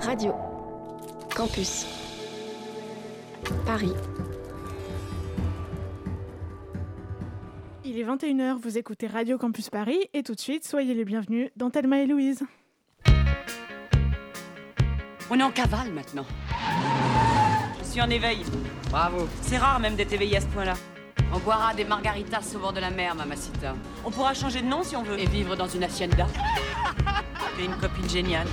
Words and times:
Radio. 0.00 0.34
Campus. 1.34 1.86
Paris. 3.64 3.92
Il 7.84 7.98
est 7.98 8.04
21h, 8.04 8.58
vous 8.60 8.78
écoutez 8.78 9.06
Radio 9.06 9.38
Campus 9.38 9.70
Paris 9.70 10.08
et 10.12 10.22
tout 10.22 10.34
de 10.34 10.40
suite, 10.40 10.66
soyez 10.66 10.94
les 10.94 11.04
bienvenus 11.04 11.50
dans 11.56 11.70
Thelma 11.70 12.00
et 12.00 12.06
Louise. 12.06 12.42
On 15.30 15.38
est 15.38 15.42
en 15.42 15.50
cavale 15.50 15.92
maintenant. 15.92 16.26
Je 17.80 17.84
suis 17.84 18.00
en 18.00 18.10
éveil. 18.10 18.44
Bravo. 18.90 19.26
C'est 19.42 19.58
rare 19.58 19.80
même 19.80 19.96
d'être 19.96 20.12
éveillé 20.12 20.36
à 20.36 20.40
ce 20.40 20.46
point-là. 20.46 20.74
On 21.32 21.38
boira 21.38 21.74
des 21.74 21.84
margaritas 21.84 22.54
au 22.54 22.58
bord 22.58 22.72
de 22.72 22.80
la 22.80 22.90
mer, 22.90 23.14
mamacita. 23.14 23.74
On 24.04 24.10
pourra 24.10 24.34
changer 24.34 24.62
de 24.62 24.66
nom 24.66 24.82
si 24.82 24.96
on 24.96 25.02
veut. 25.02 25.18
Et 25.18 25.26
vivre 25.26 25.56
dans 25.56 25.66
une 25.68 25.84
hacienda. 25.84 26.26
T'es 27.56 27.64
une 27.64 27.76
copine 27.76 28.08
géniale. 28.08 28.46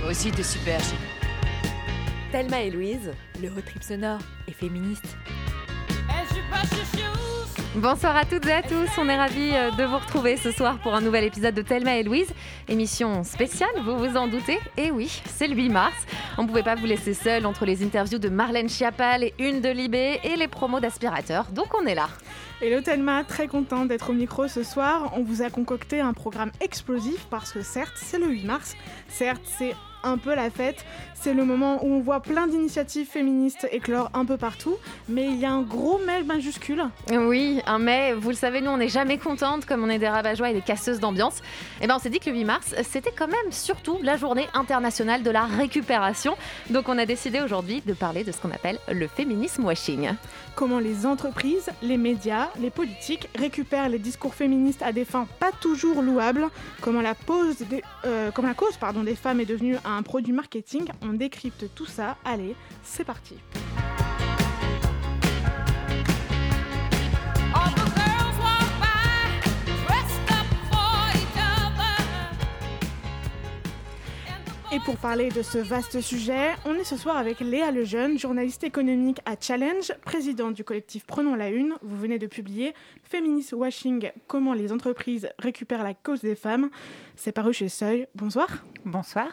Toi 0.00 0.10
aussi, 0.10 0.30
t'es 0.30 0.42
super. 0.42 0.80
Thelma 2.30 2.62
et 2.62 2.70
Louise, 2.70 3.10
le 3.42 3.48
road 3.48 3.64
trip 3.64 3.82
sonore 3.82 4.20
et 4.46 4.52
féministe. 4.52 5.16
Bonsoir 7.74 8.16
à 8.16 8.24
toutes 8.24 8.46
et 8.46 8.52
à 8.52 8.62
tous, 8.62 8.88
on 8.96 9.08
est 9.08 9.16
ravis 9.16 9.50
euh, 9.54 9.70
de 9.70 9.84
vous 9.84 9.98
retrouver 9.98 10.36
ce 10.36 10.50
soir 10.50 10.78
pour 10.78 10.94
un 10.94 11.00
nouvel 11.00 11.24
épisode 11.24 11.54
de 11.54 11.62
Thelma 11.62 11.96
et 11.96 12.02
Louise, 12.02 12.28
émission 12.66 13.22
spéciale, 13.22 13.70
vous 13.84 13.96
vous 13.96 14.16
en 14.16 14.26
doutez 14.26 14.58
Et 14.76 14.90
oui, 14.90 15.22
c'est 15.26 15.46
le 15.46 15.54
8 15.54 15.68
mars, 15.68 15.94
on 16.38 16.42
ne 16.42 16.48
pouvait 16.48 16.62
pas 16.62 16.74
vous 16.74 16.86
laisser 16.86 17.14
seul 17.14 17.46
entre 17.46 17.66
les 17.66 17.84
interviews 17.84 18.18
de 18.18 18.28
Marlène 18.28 18.68
Schiappa, 18.68 19.20
et 19.20 19.34
une 19.38 19.60
de 19.60 19.68
Libé 19.68 20.18
et 20.24 20.34
les 20.34 20.48
promos 20.48 20.80
d'aspirateurs, 20.80 21.52
donc 21.52 21.68
on 21.80 21.86
est 21.86 21.94
là. 21.94 22.08
Hello 22.60 22.80
Thelma, 22.80 23.22
très 23.22 23.46
content 23.46 23.84
d'être 23.84 24.10
au 24.10 24.14
micro 24.14 24.48
ce 24.48 24.64
soir. 24.64 25.12
On 25.16 25.22
vous 25.22 25.42
a 25.42 25.50
concocté 25.50 26.00
un 26.00 26.12
programme 26.12 26.50
explosif 26.60 27.26
parce 27.30 27.52
que 27.52 27.62
certes 27.62 27.94
c'est 27.96 28.18
le 28.18 28.26
8 28.26 28.44
mars, 28.44 28.76
certes 29.08 29.42
c'est 29.44 29.74
un 30.08 30.18
peu 30.18 30.34
la 30.34 30.50
fête. 30.50 30.84
C'est 31.20 31.34
le 31.34 31.44
moment 31.44 31.84
où 31.84 31.94
on 31.94 32.00
voit 32.00 32.20
plein 32.20 32.46
d'initiatives 32.46 33.08
féministes 33.08 33.66
éclore 33.72 34.08
un 34.14 34.24
peu 34.24 34.36
partout, 34.36 34.76
mais 35.08 35.26
il 35.26 35.40
y 35.40 35.44
a 35.44 35.50
un 35.50 35.62
gros 35.62 35.98
mais 36.06 36.22
majuscule. 36.22 36.84
Oui, 37.10 37.60
un 37.66 37.80
mais, 37.80 38.12
vous 38.12 38.30
le 38.30 38.36
savez, 38.36 38.60
nous 38.60 38.70
on 38.70 38.76
n'est 38.76 38.88
jamais 38.88 39.18
contente 39.18 39.66
comme 39.66 39.82
on 39.82 39.88
est 39.88 39.98
des 39.98 40.08
rabat 40.08 40.34
et 40.34 40.52
des 40.52 40.60
casseuses 40.60 41.00
d'ambiance. 41.00 41.38
Et 41.80 41.84
eh 41.84 41.86
ben 41.88 41.96
on 41.96 41.98
s'est 41.98 42.10
dit 42.10 42.20
que 42.20 42.30
le 42.30 42.36
8 42.36 42.44
mars, 42.44 42.74
c'était 42.84 43.10
quand 43.10 43.26
même 43.26 43.50
surtout 43.50 43.98
la 44.02 44.16
journée 44.16 44.46
internationale 44.54 45.24
de 45.24 45.30
la 45.30 45.44
récupération. 45.44 46.36
Donc 46.70 46.88
on 46.88 46.96
a 46.98 47.04
décidé 47.04 47.40
aujourd'hui 47.40 47.82
de 47.84 47.94
parler 47.94 48.22
de 48.22 48.30
ce 48.30 48.40
qu'on 48.40 48.52
appelle 48.52 48.78
le 48.88 49.08
féminisme 49.08 49.64
washing. 49.64 50.10
Comment 50.54 50.78
les 50.78 51.06
entreprises, 51.06 51.70
les 51.82 51.96
médias, 51.96 52.48
les 52.60 52.70
politiques 52.70 53.28
récupèrent 53.36 53.88
les 53.88 53.98
discours 53.98 54.34
féministes 54.34 54.82
à 54.82 54.92
des 54.92 55.04
fins 55.04 55.26
pas 55.38 55.52
toujours 55.52 56.02
louables, 56.02 56.46
comment 56.80 57.00
la, 57.00 57.14
des, 57.70 57.82
euh, 58.04 58.30
comment 58.32 58.48
la 58.48 58.54
cause 58.54 58.76
pardon, 58.76 59.02
des 59.02 59.14
femmes 59.14 59.40
est 59.40 59.46
devenue 59.46 59.76
un 59.84 60.02
produit 60.02 60.32
marketing. 60.32 60.84
On 61.02 61.07
décrypte 61.14 61.66
tout 61.74 61.86
ça. 61.86 62.16
Allez, 62.24 62.54
c'est 62.82 63.04
parti. 63.04 63.36
Et 74.70 74.80
pour 74.80 74.98
parler 74.98 75.30
de 75.30 75.40
ce 75.40 75.56
vaste 75.56 76.02
sujet, 76.02 76.50
on 76.66 76.74
est 76.74 76.84
ce 76.84 76.98
soir 76.98 77.16
avec 77.16 77.40
Léa 77.40 77.70
Lejeune, 77.70 78.18
journaliste 78.18 78.64
économique 78.64 79.18
à 79.24 79.34
Challenge, 79.40 79.92
présidente 80.04 80.52
du 80.54 80.62
collectif 80.62 81.06
Prenons 81.06 81.34
la 81.34 81.48
Une. 81.48 81.74
Vous 81.80 81.96
venez 81.96 82.18
de 82.18 82.26
publier 82.26 82.74
Feminist 83.02 83.54
Washing, 83.54 84.12
comment 84.26 84.52
les 84.52 84.70
entreprises 84.70 85.30
récupèrent 85.38 85.82
la 85.82 85.94
cause 85.94 86.20
des 86.20 86.34
femmes. 86.34 86.68
C'est 87.16 87.32
paru 87.32 87.54
chez 87.54 87.70
Seuil. 87.70 88.08
Bonsoir. 88.14 88.62
Bonsoir. 88.84 89.28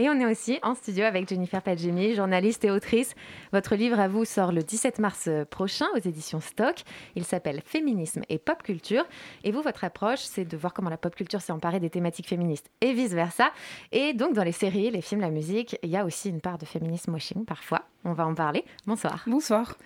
Et 0.00 0.08
on 0.08 0.20
est 0.20 0.26
aussi 0.26 0.60
en 0.62 0.76
studio 0.76 1.04
avec 1.04 1.28
Jennifer 1.28 1.60
Padjemi, 1.60 2.14
journaliste 2.14 2.64
et 2.64 2.70
autrice. 2.70 3.16
Votre 3.52 3.74
livre 3.74 3.98
à 3.98 4.06
vous 4.06 4.24
sort 4.24 4.52
le 4.52 4.62
17 4.62 5.00
mars 5.00 5.28
prochain 5.50 5.86
aux 5.96 5.98
éditions 5.98 6.38
Stock. 6.38 6.84
Il 7.16 7.24
s'appelle 7.24 7.60
Féminisme 7.66 8.22
et 8.28 8.38
pop 8.38 8.62
culture. 8.62 9.04
Et 9.42 9.50
vous, 9.50 9.60
votre 9.60 9.82
approche, 9.82 10.20
c'est 10.20 10.44
de 10.44 10.56
voir 10.56 10.72
comment 10.72 10.88
la 10.88 10.98
pop 10.98 11.16
culture 11.16 11.40
s'est 11.40 11.50
emparée 11.50 11.80
des 11.80 11.90
thématiques 11.90 12.28
féministes 12.28 12.70
et 12.80 12.92
vice-versa. 12.92 13.50
Et 13.90 14.14
donc, 14.14 14.34
dans 14.34 14.44
les 14.44 14.52
séries, 14.52 14.92
les 14.92 15.02
films, 15.02 15.20
la 15.20 15.30
musique, 15.30 15.76
il 15.82 15.90
y 15.90 15.96
a 15.96 16.04
aussi 16.04 16.28
une 16.28 16.40
part 16.40 16.58
de 16.58 16.64
féminisme 16.64 17.12
washing 17.12 17.44
parfois. 17.44 17.82
On 18.04 18.12
va 18.12 18.24
en 18.24 18.34
parler. 18.36 18.64
Bonsoir. 18.86 19.24
Bonsoir. 19.26 19.76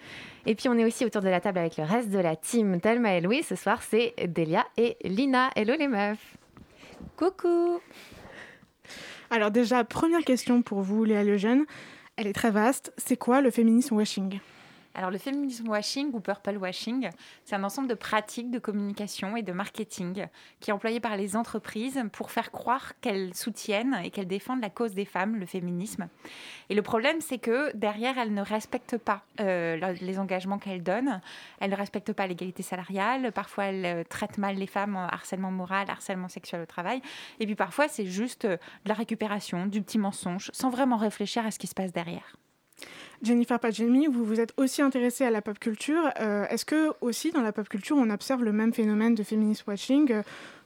Et 0.44 0.54
puis, 0.54 0.68
on 0.68 0.76
est 0.76 0.84
aussi 0.84 1.06
autour 1.06 1.22
de 1.22 1.30
la 1.30 1.40
table 1.40 1.58
avec 1.58 1.78
le 1.78 1.84
reste 1.84 2.10
de 2.10 2.18
la 2.18 2.36
team 2.36 2.82
Thelma 2.82 3.14
et 3.16 3.22
Louis. 3.22 3.42
Ce 3.42 3.56
soir, 3.56 3.82
c'est 3.82 4.12
Delia 4.28 4.66
et 4.76 4.98
Lina. 5.04 5.48
Hello 5.56 5.74
les 5.74 5.88
meufs. 5.88 6.36
Coucou. 7.16 7.80
Alors 9.32 9.50
déjà, 9.50 9.82
première 9.82 10.24
question 10.26 10.60
pour 10.60 10.82
vous, 10.82 11.04
Léa 11.04 11.24
Lejeune. 11.24 11.64
Elle 12.16 12.26
est 12.26 12.34
très 12.34 12.50
vaste. 12.50 12.92
C'est 12.98 13.16
quoi 13.16 13.40
le 13.40 13.50
féminisme 13.50 13.96
washing? 13.96 14.40
Alors 14.94 15.10
le 15.10 15.18
féminisme 15.18 15.68
washing 15.68 16.10
ou 16.12 16.20
purple 16.20 16.56
washing, 16.56 17.08
c'est 17.44 17.56
un 17.56 17.64
ensemble 17.64 17.88
de 17.88 17.94
pratiques 17.94 18.50
de 18.50 18.58
communication 18.58 19.36
et 19.36 19.42
de 19.42 19.52
marketing 19.52 20.26
qui 20.60 20.70
est 20.70 20.72
employé 20.72 21.00
par 21.00 21.16
les 21.16 21.36
entreprises 21.36 22.02
pour 22.12 22.30
faire 22.30 22.50
croire 22.50 22.92
qu'elles 23.00 23.34
soutiennent 23.34 23.98
et 24.04 24.10
qu'elles 24.10 24.26
défendent 24.26 24.60
la 24.60 24.70
cause 24.70 24.94
des 24.94 25.04
femmes, 25.04 25.36
le 25.36 25.46
féminisme. 25.46 26.08
Et 26.68 26.74
le 26.74 26.82
problème, 26.82 27.20
c'est 27.20 27.38
que 27.38 27.74
derrière, 27.76 28.18
elles 28.18 28.34
ne 28.34 28.42
respectent 28.42 28.98
pas 28.98 29.22
euh, 29.40 29.94
les 30.00 30.18
engagements 30.18 30.58
qu'elles 30.58 30.82
donnent. 30.82 31.20
Elles 31.60 31.70
ne 31.70 31.76
respectent 31.76 32.12
pas 32.12 32.26
l'égalité 32.26 32.62
salariale. 32.62 33.32
Parfois, 33.32 33.64
elles 33.64 33.84
euh, 33.84 34.04
traitent 34.04 34.38
mal 34.38 34.56
les 34.56 34.66
femmes 34.66 34.96
en 34.96 35.06
harcèlement 35.06 35.50
moral, 35.50 35.88
harcèlement 35.88 36.28
sexuel 36.28 36.62
au 36.62 36.66
travail. 36.66 37.00
Et 37.40 37.46
puis 37.46 37.54
parfois, 37.54 37.88
c'est 37.88 38.06
juste 38.06 38.44
euh, 38.44 38.56
de 38.84 38.88
la 38.88 38.94
récupération, 38.94 39.66
du 39.66 39.82
petit 39.82 39.98
mensonge, 39.98 40.50
sans 40.52 40.70
vraiment 40.70 40.96
réfléchir 40.96 41.46
à 41.46 41.50
ce 41.50 41.58
qui 41.58 41.66
se 41.66 41.74
passe 41.74 41.92
derrière. 41.92 42.36
Jennifer 43.22 43.60
Padjemi, 43.60 44.06
vous 44.08 44.24
vous 44.24 44.40
êtes 44.40 44.52
aussi 44.56 44.82
intéressée 44.82 45.24
à 45.24 45.30
la 45.30 45.42
pop 45.42 45.58
culture. 45.58 46.10
Euh, 46.20 46.44
est-ce 46.48 46.64
que 46.64 46.92
aussi 47.00 47.30
dans 47.30 47.42
la 47.42 47.52
pop 47.52 47.68
culture, 47.68 47.96
on 47.96 48.10
observe 48.10 48.42
le 48.42 48.52
même 48.52 48.72
phénomène 48.72 49.14
de 49.14 49.22
feminist 49.22 49.66
watching 49.66 50.10
euh, 50.10 50.22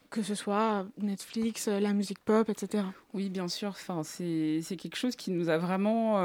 que 0.08 0.22
ce 0.22 0.34
soit 0.34 0.86
Netflix, 0.98 1.68
euh, 1.68 1.80
la 1.80 1.92
musique 1.92 2.20
pop, 2.20 2.48
etc. 2.48 2.84
Oui, 3.12 3.28
bien 3.28 3.48
sûr. 3.48 3.70
Enfin, 3.70 4.02
c'est 4.04 4.76
quelque 4.78 4.96
chose 4.96 5.16
qui 5.16 5.32
nous 5.32 5.50
a 5.50 5.58
vraiment 5.58 6.18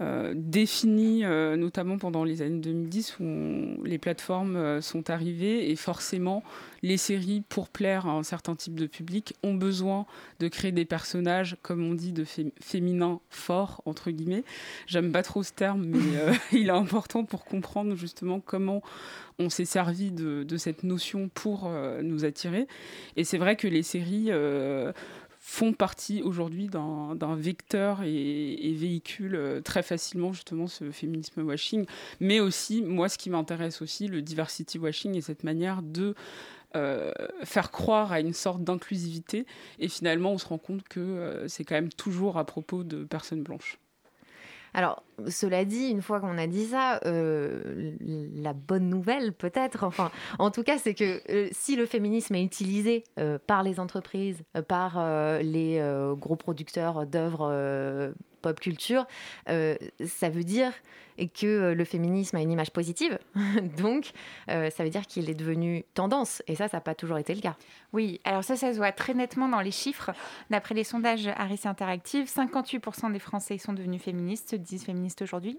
euh, 0.00 0.32
défini, 0.34 1.26
euh, 1.26 1.56
notamment 1.56 1.98
pendant 1.98 2.24
les 2.24 2.40
années 2.40 2.60
2010 2.60 3.18
où 3.20 3.84
les 3.84 3.98
plateformes 3.98 4.56
euh, 4.56 4.80
sont 4.80 5.10
arrivées 5.10 5.70
et 5.70 5.76
forcément 5.76 6.42
les 6.82 6.96
séries, 6.96 7.42
pour 7.46 7.68
plaire 7.68 8.06
à 8.06 8.12
un 8.12 8.22
certain 8.22 8.54
type 8.54 8.74
de 8.74 8.86
public, 8.86 9.34
ont 9.42 9.52
besoin 9.52 10.06
de 10.38 10.48
créer 10.48 10.72
des 10.72 10.86
personnages, 10.86 11.58
comme 11.60 11.84
on 11.84 11.92
dit, 11.92 12.12
de 12.12 12.24
féminins 12.62 13.20
forts, 13.28 13.82
entre 13.84 14.10
guillemets. 14.10 14.44
J'aime 14.86 15.12
pas 15.12 15.22
trop 15.22 15.42
ce 15.42 15.52
terme, 15.52 15.84
mais 15.84 15.98
il 16.52 16.68
est 16.68 16.70
important 16.70 17.24
pour 17.24 17.44
comprendre 17.44 17.94
justement 17.94 18.40
comment 18.40 18.82
on 19.38 19.50
s'est 19.50 19.66
servi 19.66 20.10
de, 20.12 20.44
de, 20.44 20.56
cette 20.56 20.82
notion 20.82 21.28
pour 21.28 21.70
nous 22.02 22.24
attirer. 22.24 22.66
Et 23.16 23.24
c'est 23.24 23.38
vrai 23.38 23.56
que 23.56 23.68
les 23.68 23.82
séries 23.82 24.30
font 25.42 25.72
partie 25.72 26.22
aujourd'hui 26.22 26.68
d'un 26.68 27.34
vecteur 27.34 28.02
et, 28.04 28.74
véhiculent 28.76 29.34
euh, 29.34 29.60
très 29.62 29.82
facilement 29.82 30.32
justement 30.32 30.66
ce 30.66 30.90
féminisme 30.90 31.42
washing, 31.42 31.86
mais 32.20 32.40
aussi, 32.40 32.82
moi 32.82 33.08
ce 33.08 33.16
qui 33.16 33.30
m'intéresse 33.30 33.80
aussi, 33.80 34.06
le 34.06 34.20
diversity 34.20 34.78
washing 34.78 35.16
et 35.16 35.22
cette 35.22 35.42
manière 35.42 35.82
de 35.82 36.14
euh, 36.76 37.10
faire 37.42 37.70
croire 37.70 38.12
à 38.12 38.20
une 38.20 38.34
sorte 38.34 38.62
d'inclusivité, 38.62 39.46
et 39.78 39.88
finalement 39.88 40.32
on 40.32 40.38
se 40.38 40.46
rend 40.46 40.58
compte 40.58 40.86
que 40.86 41.00
euh, 41.00 41.48
c'est 41.48 41.64
quand 41.64 41.74
même 41.74 41.92
toujours 41.92 42.36
à 42.36 42.44
propos 42.44 42.84
de 42.84 43.04
personnes 43.04 43.42
blanches. 43.42 43.79
Alors, 44.74 45.02
cela 45.28 45.64
dit, 45.64 45.88
une 45.88 46.02
fois 46.02 46.20
qu'on 46.20 46.38
a 46.38 46.46
dit 46.46 46.66
ça, 46.66 47.00
euh, 47.04 47.94
la 48.00 48.52
bonne 48.52 48.88
nouvelle 48.88 49.32
peut-être, 49.32 49.84
enfin, 49.84 50.10
en 50.38 50.50
tout 50.50 50.62
cas, 50.62 50.78
c'est 50.78 50.94
que 50.94 51.20
euh, 51.30 51.48
si 51.52 51.76
le 51.76 51.86
féminisme 51.86 52.34
est 52.34 52.44
utilisé 52.44 53.04
euh, 53.18 53.38
par 53.44 53.62
les 53.62 53.80
entreprises, 53.80 54.42
par 54.68 55.00
les 55.42 55.82
gros 56.16 56.36
producteurs 56.36 57.06
d'œuvres 57.06 58.12
pop 58.40 58.58
culture, 58.58 59.06
ça 59.46 60.28
veut 60.28 60.44
dire 60.44 60.72
que 61.28 61.46
euh, 61.46 61.74
le 61.74 61.84
féminisme 61.84 62.36
a 62.36 62.40
une 62.40 62.50
image 62.50 62.70
positive. 62.70 63.18
Donc, 63.78 64.12
euh, 64.48 64.70
ça 64.70 64.84
veut 64.84 64.90
dire 64.90 65.06
qu'il 65.06 65.28
est 65.30 65.34
devenu 65.34 65.84
tendance. 65.94 66.42
Et 66.46 66.56
ça, 66.56 66.68
ça 66.68 66.78
n'a 66.78 66.80
pas 66.80 66.94
toujours 66.94 67.18
été 67.18 67.34
le 67.34 67.40
cas. 67.40 67.56
Oui, 67.92 68.20
alors 68.24 68.44
ça, 68.44 68.56
ça 68.56 68.72
se 68.72 68.78
voit 68.78 68.92
très 68.92 69.14
nettement 69.14 69.48
dans 69.48 69.60
les 69.60 69.70
chiffres. 69.70 70.10
D'après 70.50 70.74
les 70.74 70.84
sondages 70.84 71.28
Harris 71.36 71.62
Interactive, 71.64 72.26
58% 72.26 73.12
des 73.12 73.18
Français 73.18 73.58
sont 73.58 73.72
devenus 73.72 74.02
féministes, 74.02 74.50
se 74.50 74.56
disent 74.56 74.84
féministes 74.84 75.22
aujourd'hui. 75.22 75.58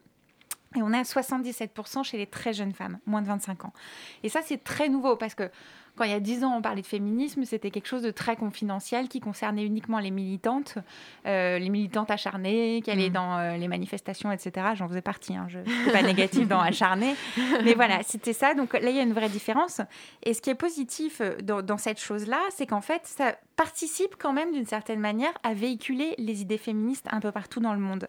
Et 0.78 0.81
on 0.81 0.94
est 0.94 0.98
à 0.98 1.01
77% 1.01 2.04
chez 2.04 2.18
les 2.18 2.28
très 2.28 2.54
jeunes 2.54 2.72
femmes, 2.72 3.00
moins 3.06 3.22
de 3.22 3.28
25 3.28 3.66
ans. 3.66 3.74
Et 4.24 4.30
ça, 4.30 4.39
c'est 4.42 4.63
très 4.63 4.88
nouveau 4.88 5.18
parce 5.18 5.36
que 5.36 5.50
quand 5.96 6.06
il 6.06 6.12
y 6.12 6.16
a 6.16 6.20
10 6.20 6.44
ans, 6.44 6.56
on 6.58 6.62
parlait 6.62 6.82
de 6.82 6.88
féminisme, 6.88 7.44
c'était 7.46 7.72
quelque 7.72 7.88
chose 7.88 8.04
de 8.04 8.12
très 8.12 8.36
confidentiel 8.36 9.08
qui 9.08 9.20
concernait 9.20 9.66
uniquement 9.66 10.00
les 10.00 10.12
militantes, 10.12 10.78
euh, 11.28 11.60
les 11.60 11.70
militantes 11.70 12.10
acharnées, 12.10 12.82
qui 12.84 12.90
allaient 12.90 13.02
Mm. 13.10 13.14
dans 13.14 13.38
euh, 13.38 13.58
les 13.58 13.68
manifestations, 13.68 14.32
etc. 14.32 14.68
J'en 14.76 14.88
faisais 14.88 15.02
partie, 15.02 15.36
hein, 15.36 15.46
je 15.50 15.60
ne 15.60 15.66
suis 15.66 15.92
pas 15.92 16.02
négative 16.02 16.48
dans 16.48 16.60
acharné. 16.60 17.16
Mais 17.64 17.74
voilà, 17.74 18.04
c'était 18.06 18.34
ça. 18.34 18.54
Donc 18.54 18.74
là, 18.74 18.90
il 18.90 18.96
y 18.96 19.00
a 19.00 19.04
une 19.04 19.14
vraie 19.14 19.30
différence. 19.30 19.82
Et 20.24 20.34
ce 20.34 20.42
qui 20.42 20.50
est 20.50 20.56
positif 20.56 21.22
euh, 21.22 21.36
dans, 21.44 21.62
dans 21.62 21.78
cette 21.78 22.00
chose-là, 22.00 22.40
c'est 22.50 22.66
qu'en 22.66 22.82
fait, 22.82 23.02
ça 23.06 23.36
participe 23.56 24.16
quand 24.18 24.34
même 24.34 24.52
d'une 24.52 24.66
certaine 24.66 25.00
manière 25.00 25.34
à 25.44 25.54
véhiculer 25.54 26.16
les 26.18 26.42
idées 26.42 26.58
féministes 26.58 27.08
un 27.12 27.20
peu 27.20 27.32
partout 27.32 27.60
dans 27.60 27.74
le 27.74 27.80
monde. 27.80 28.08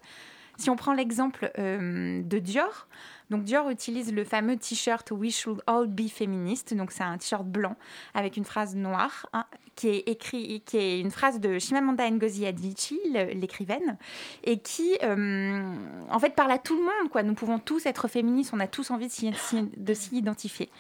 Si 0.63 0.71
on 0.71 0.77
prend 0.77 0.93
l'exemple 0.93 1.51
euh, 1.59 2.23
de 2.23 2.39
Dior, 2.39 2.87
donc 3.31 3.43
Dior 3.43 3.69
utilise 3.69 4.13
le 4.13 4.23
fameux 4.23 4.57
t-shirt 4.57 5.11
We 5.11 5.35
should 5.35 5.61
all 5.67 5.89
be 5.89 6.07
feminist. 6.07 6.73
Donc 6.73 6.93
c'est 6.93 7.03
un 7.03 7.19
t-shirt 7.19 7.45
blanc 7.45 7.75
avec 8.15 8.37
une 8.37 8.45
phrase 8.45 8.77
noire 8.77 9.27
hein, 9.33 9.45
qui 9.75 9.89
est 9.89 10.15
qui 10.15 10.77
est 10.77 11.01
une 11.01 11.11
phrase 11.11 11.41
de 11.41 11.59
Chimamanda 11.59 12.09
Ngozi 12.09 12.47
Adichie, 12.47 13.01
l'écrivaine, 13.13 13.99
et 14.45 14.61
qui 14.61 14.97
euh, 15.03 15.65
en 16.09 16.19
fait 16.21 16.37
parle 16.37 16.53
à 16.53 16.59
tout 16.59 16.77
le 16.77 16.83
monde. 16.83 17.27
Nous 17.27 17.35
pouvons 17.35 17.59
tous 17.59 17.85
être 17.87 18.07
féministes, 18.07 18.53
on 18.55 18.61
a 18.61 18.69
tous 18.69 18.93
envie 18.93 19.09
de 19.09 19.95
s'y 19.95 20.17
identifier. 20.17 20.71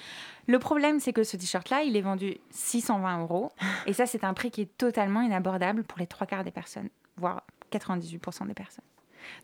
Le 0.46 0.61
problème, 0.61 1.00
c'est 1.00 1.12
que 1.12 1.25
ce 1.25 1.37
t-shirt-là, 1.37 1.82
il 1.82 1.96
est 1.96 2.02
vendu 2.02 2.37
620 2.50 3.23
euros. 3.23 3.50
Et 3.87 3.94
ça, 3.94 4.06
c'est 4.06 4.23
un 4.23 4.32
prix 4.32 4.52
qui 4.52 4.61
est 4.61 4.79
totalement 4.79 5.23
inabordable 5.23 5.82
pour 5.82 5.99
les 5.99 6.06
trois 6.06 6.29
quarts 6.29 6.44
des 6.44 6.52
personnes, 6.52 6.88
voire 7.17 7.43
98% 7.73 8.46
des 8.46 8.55
personnes. 8.55 8.84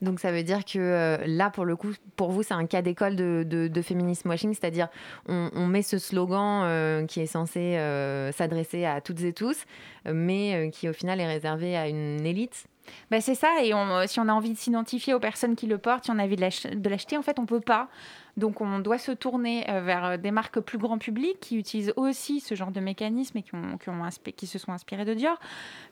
Donc 0.02 0.20
ça 0.20 0.32
veut 0.32 0.42
dire 0.42 0.64
que 0.64 0.78
euh, 0.78 1.18
là, 1.26 1.50
pour 1.50 1.64
le 1.64 1.76
coup, 1.76 1.92
pour 2.16 2.30
vous, 2.30 2.42
c'est 2.42 2.54
un 2.54 2.66
cas 2.66 2.82
d'école 2.82 3.16
de, 3.16 3.82
féminisme 3.82 4.28
washing, 4.28 4.54
c'est-à-dire 4.54 4.88
on, 5.28 5.66
met 5.66 5.82
ce 5.82 5.98
slogan 5.98 6.62
euh, 6.64 7.06
qui 7.06 7.20
est 7.20 7.26
censé 7.26 7.76
euh, 7.76 8.32
s'adresser 8.32 8.84
à 8.84 9.00
toutes 9.00 9.22
et 9.22 9.32
tous, 9.32 9.64
mais 10.04 10.70
qui 10.72 10.88
au 10.88 10.92
final 10.92 11.20
est 11.20 11.26
réservé 11.26 11.76
à 11.76 11.88
une 11.88 12.24
élite. 12.26 12.66
Ben, 13.10 13.20
c'est 13.20 13.34
ça, 13.34 13.62
et 13.62 13.72
si 14.06 14.20
on 14.20 14.28
a 14.28 14.32
envie 14.32 14.52
de 14.52 14.58
s'identifier 14.58 15.14
aux 15.14 15.20
personnes 15.20 15.56
qui 15.56 15.66
le 15.66 15.78
portent, 15.78 16.04
si 16.04 16.10
on 16.10 16.18
a 16.18 16.24
envie 16.24 16.36
de 16.36 16.88
l'acheter, 16.88 17.16
en 17.16 17.22
fait, 17.22 17.38
on 17.38 17.46
peut 17.46 17.60
pas. 17.60 17.88
Donc, 18.38 18.60
on 18.60 18.78
doit 18.78 18.98
se 18.98 19.10
tourner 19.10 19.68
euh, 19.68 19.80
vers 19.80 20.04
euh, 20.04 20.16
des 20.16 20.30
marques 20.30 20.60
plus 20.60 20.78
grand 20.78 20.98
public 20.98 21.40
qui 21.40 21.58
utilisent 21.58 21.92
aussi 21.96 22.38
ce 22.38 22.54
genre 22.54 22.70
de 22.70 22.78
mécanisme 22.78 23.36
et 23.36 23.42
qui, 24.32 24.46
se 24.46 24.58
sont 24.58 24.72
inspirées 24.72 25.04
de 25.04 25.12
Dior. 25.12 25.38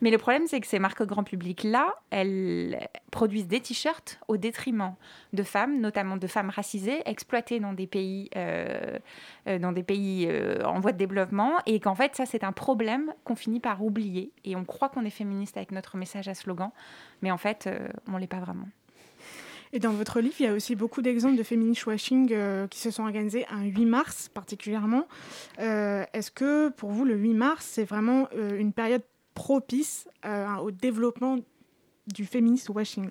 Mais 0.01 0.13
le 0.13 0.19
problème, 0.19 0.47
c'est 0.47 0.61
que 0.61 0.67
ces 0.69 0.79
marques 0.79 1.03
grand 1.03 1.25
public-là, 1.25 1.97
elles 2.11 2.89
produisent 3.11 3.49
des 3.49 3.61
t-shirts 3.61 4.21
au 4.29 4.37
détriment 4.37 4.95
de 5.33 5.43
femmes, 5.43 5.81
notamment 5.81 6.17
de 6.17 6.27
femmes 6.29 6.51
racisées, 6.51 7.03
exploitées 7.05 7.59
dans 7.59 7.73
des 7.73 7.89
pays, 7.89 8.31
euh, 8.37 8.99
en 9.47 10.79
voie 10.79 10.93
de 10.93 10.99
développement, 10.99 11.55
et 11.67 11.81
qu'en 11.81 11.97
fait, 11.97 12.15
ça, 12.15 12.27
c'est 12.27 12.45
un 12.45 12.53
problème 12.53 13.13
qu'on 13.25 13.35
finit 13.35 13.61
par 13.61 13.85
oublier. 13.85 14.31
Et 14.45 14.55
on 14.55 14.65
croit 14.65 14.89
qu'on 14.89 15.05
est 15.05 15.11
féministe 15.11 15.57
avec 15.57 15.73
notre 15.73 15.97
message 15.97 16.29
à 16.29 16.35
slogan, 16.35 16.71
mais 17.23 17.33
en 17.33 17.39
fait, 17.39 17.69
on 18.07 18.19
l'est 18.19 18.29
pas 18.29 18.39
vraiment. 18.39 18.69
Et 19.77 19.79
dans 19.79 19.93
votre 19.93 20.21
livre, 20.21 20.37
il 20.41 20.45
y 20.45 20.47
a 20.47 20.55
aussi 20.55 20.75
beaucoup 20.75 21.03
d'exemples 21.03 21.37
de 21.37 21.43
féminist 21.43 21.85
washing 21.85 22.31
euh, 22.33 22.67
qui 22.67 22.79
se 22.79 22.91
sont 22.91 23.03
organisés 23.03 23.45
un 23.51 23.63
8 23.65 23.85
mars 23.85 24.31
particulièrement. 24.33 25.07
Euh, 25.59 26.03
Est-ce 26.15 26.31
que 26.31 26.71
pour 26.71 26.93
vous, 26.93 27.05
le 27.05 27.15
8 27.15 27.35
mars, 27.35 27.69
c'est 27.73 27.85
vraiment 27.85 28.27
euh, 28.35 28.59
une 28.59 28.73
période 28.73 29.03
propice 29.35 30.09
au 30.63 30.71
développement 30.71 31.37
du 32.07 32.25
féminist 32.25 32.71
washing? 32.71 33.11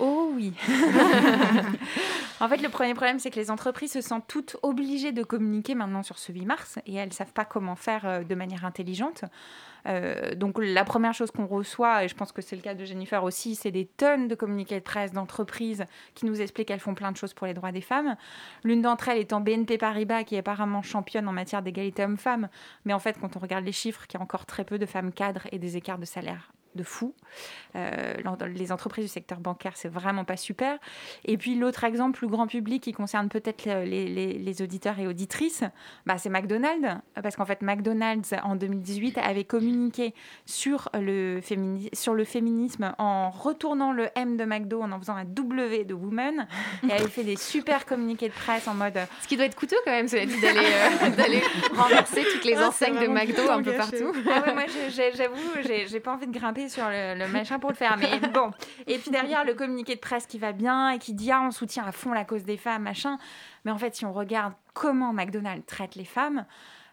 Oh 0.00 0.32
oui. 0.34 0.52
en 2.40 2.48
fait, 2.48 2.56
le 2.56 2.68
premier 2.68 2.94
problème, 2.94 3.18
c'est 3.18 3.30
que 3.30 3.38
les 3.38 3.50
entreprises 3.50 3.92
se 3.92 4.00
sentent 4.00 4.26
toutes 4.26 4.56
obligées 4.62 5.12
de 5.12 5.22
communiquer 5.22 5.74
maintenant 5.74 6.02
sur 6.02 6.18
ce 6.18 6.32
8 6.32 6.46
mars 6.46 6.78
et 6.86 6.94
elles 6.94 7.08
ne 7.08 7.14
savent 7.14 7.32
pas 7.32 7.44
comment 7.44 7.76
faire 7.76 8.06
euh, 8.06 8.22
de 8.24 8.34
manière 8.34 8.64
intelligente. 8.64 9.24
Euh, 9.86 10.34
donc 10.34 10.58
la 10.58 10.84
première 10.84 11.12
chose 11.12 11.30
qu'on 11.30 11.46
reçoit, 11.46 12.04
et 12.04 12.08
je 12.08 12.14
pense 12.14 12.32
que 12.32 12.40
c'est 12.40 12.56
le 12.56 12.62
cas 12.62 12.74
de 12.74 12.84
Jennifer 12.84 13.22
aussi, 13.24 13.54
c'est 13.54 13.70
des 13.70 13.86
tonnes 13.86 14.28
de 14.28 14.34
communiqués 14.34 14.78
de 14.78 14.84
presse 14.84 15.12
d'entreprises 15.12 15.84
qui 16.14 16.24
nous 16.24 16.40
expliquent 16.40 16.68
qu'elles 16.68 16.80
font 16.80 16.94
plein 16.94 17.12
de 17.12 17.16
choses 17.16 17.34
pour 17.34 17.46
les 17.46 17.54
droits 17.54 17.72
des 17.72 17.80
femmes. 17.80 18.16
L'une 18.64 18.82
d'entre 18.82 19.08
elles 19.08 19.18
étant 19.18 19.40
BNP 19.40 19.78
Paribas, 19.78 20.24
qui 20.24 20.36
est 20.36 20.38
apparemment 20.38 20.82
championne 20.82 21.28
en 21.28 21.32
matière 21.32 21.62
d'égalité 21.62 22.04
homme-femme. 22.04 22.48
Mais 22.84 22.92
en 22.92 22.98
fait, 22.98 23.18
quand 23.20 23.36
on 23.36 23.40
regarde 23.40 23.64
les 23.64 23.72
chiffres, 23.72 24.04
il 24.08 24.14
y 24.14 24.16
a 24.16 24.22
encore 24.22 24.46
très 24.46 24.64
peu 24.64 24.78
de 24.78 24.86
femmes 24.86 25.12
cadres 25.12 25.46
et 25.52 25.58
des 25.58 25.76
écarts 25.76 25.98
de 25.98 26.06
salaire 26.06 26.52
de 26.74 26.82
fou. 26.82 27.14
Euh, 27.76 28.14
les 28.54 28.72
entreprises 28.72 29.04
du 29.06 29.10
secteur 29.10 29.38
bancaire, 29.40 29.72
c'est 29.76 29.88
vraiment 29.88 30.24
pas 30.24 30.36
super. 30.36 30.78
Et 31.24 31.36
puis 31.36 31.54
l'autre 31.54 31.84
exemple, 31.84 32.18
plus 32.18 32.26
grand 32.28 32.46
public, 32.46 32.82
qui 32.82 32.92
concerne 32.92 33.28
peut-être 33.28 33.64
les, 33.64 34.06
les- 34.08 34.34
les 34.38 34.62
auditeurs 34.62 34.98
et 34.98 35.06
auditrices, 35.06 35.64
bah, 36.06 36.18
c'est 36.18 36.28
McDonald's. 36.30 37.00
Parce 37.22 37.36
qu'en 37.36 37.46
fait, 37.46 37.62
McDonald's, 37.62 38.34
en 38.42 38.56
2018, 38.56 39.18
avait 39.18 39.44
communiqué 39.44 40.14
sur 40.46 40.88
le, 40.94 41.40
fémini- 41.40 41.94
sur 41.94 42.14
le 42.14 42.24
féminisme 42.24 42.94
en 42.98 43.30
retournant 43.30 43.92
le 43.92 44.08
M 44.14 44.36
de 44.36 44.44
McDo, 44.44 44.82
en 44.82 44.92
en 44.92 44.98
faisant 44.98 45.16
un 45.16 45.24
W 45.24 45.84
de 45.84 45.94
woman. 45.94 46.46
Et 46.88 46.92
avait 46.92 47.08
fait 47.08 47.24
des 47.24 47.36
super 47.36 47.86
communiqués 47.86 48.28
de 48.28 48.34
presse 48.34 48.68
en 48.68 48.74
mode... 48.74 48.98
Ce 49.22 49.28
qui 49.28 49.36
doit 49.36 49.46
être 49.46 49.54
coûteux 49.56 49.76
quand 49.84 49.92
même, 49.92 50.06
d'aller 50.08 50.26
euh, 51.42 51.74
renverser 51.76 52.22
toutes 52.32 52.44
les 52.44 52.54
Ah, 52.56 52.68
enseignes 52.68 52.98
de 53.00 53.06
McDo 53.06 53.48
un 53.50 53.62
peu 53.62 53.72
gâché. 53.72 53.78
partout. 54.00 54.12
Ah 54.30 54.42
ouais, 54.46 54.54
moi, 54.54 54.64
j'avoue, 55.14 55.86
j'ai 55.86 56.00
pas 56.00 56.12
envie 56.12 56.26
de 56.26 56.32
grimper 56.38 56.61
sur 56.68 56.88
le, 56.88 57.18
le 57.18 57.28
machin 57.28 57.58
pour 57.58 57.70
le 57.70 57.76
faire. 57.76 57.96
Mais 57.96 58.18
bon. 58.34 58.50
Et 58.86 58.98
puis 58.98 59.10
derrière, 59.10 59.44
le 59.44 59.54
communiqué 59.54 59.94
de 59.94 60.00
presse 60.00 60.26
qui 60.26 60.38
va 60.38 60.52
bien 60.52 60.90
et 60.90 60.98
qui 60.98 61.14
dit 61.14 61.30
Ah, 61.32 61.42
on 61.42 61.50
soutient 61.50 61.84
à 61.84 61.92
fond 61.92 62.12
la 62.12 62.24
cause 62.24 62.44
des 62.44 62.56
femmes, 62.56 62.82
machin. 62.82 63.18
Mais 63.64 63.70
en 63.70 63.78
fait, 63.78 63.94
si 63.94 64.04
on 64.04 64.12
regarde 64.12 64.52
comment 64.74 65.12
McDonald's 65.12 65.66
traite 65.66 65.94
les 65.94 66.04
femmes, 66.04 66.44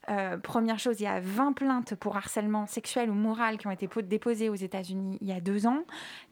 euh, 0.09 0.37
première 0.37 0.79
chose, 0.79 0.99
il 1.01 1.03
y 1.03 1.07
a 1.07 1.19
20 1.19 1.53
plaintes 1.53 1.93
pour 1.93 2.17
harcèlement 2.17 2.65
sexuel 2.65 3.11
ou 3.11 3.13
moral 3.13 3.57
qui 3.59 3.67
ont 3.67 3.71
été 3.71 3.87
po- 3.87 4.01
déposées 4.01 4.49
aux 4.49 4.55
États-Unis 4.55 5.19
il 5.21 5.27
y 5.27 5.31
a 5.33 5.39
deux 5.39 5.67
ans. 5.67 5.83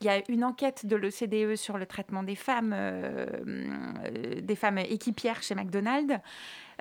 Il 0.01 0.07
y 0.07 0.09
a 0.09 0.21
une 0.29 0.43
enquête 0.43 0.85
de 0.87 0.95
l'OCDE 0.95 1.55
sur 1.55 1.77
le 1.77 1.85
traitement 1.85 2.23
des 2.23 2.33
femmes, 2.35 2.73
euh, 2.75 3.27
euh, 3.45 4.41
des 4.41 4.55
femmes 4.55 4.79
équipières 4.79 5.43
chez 5.43 5.53
McDonald's. 5.53 6.15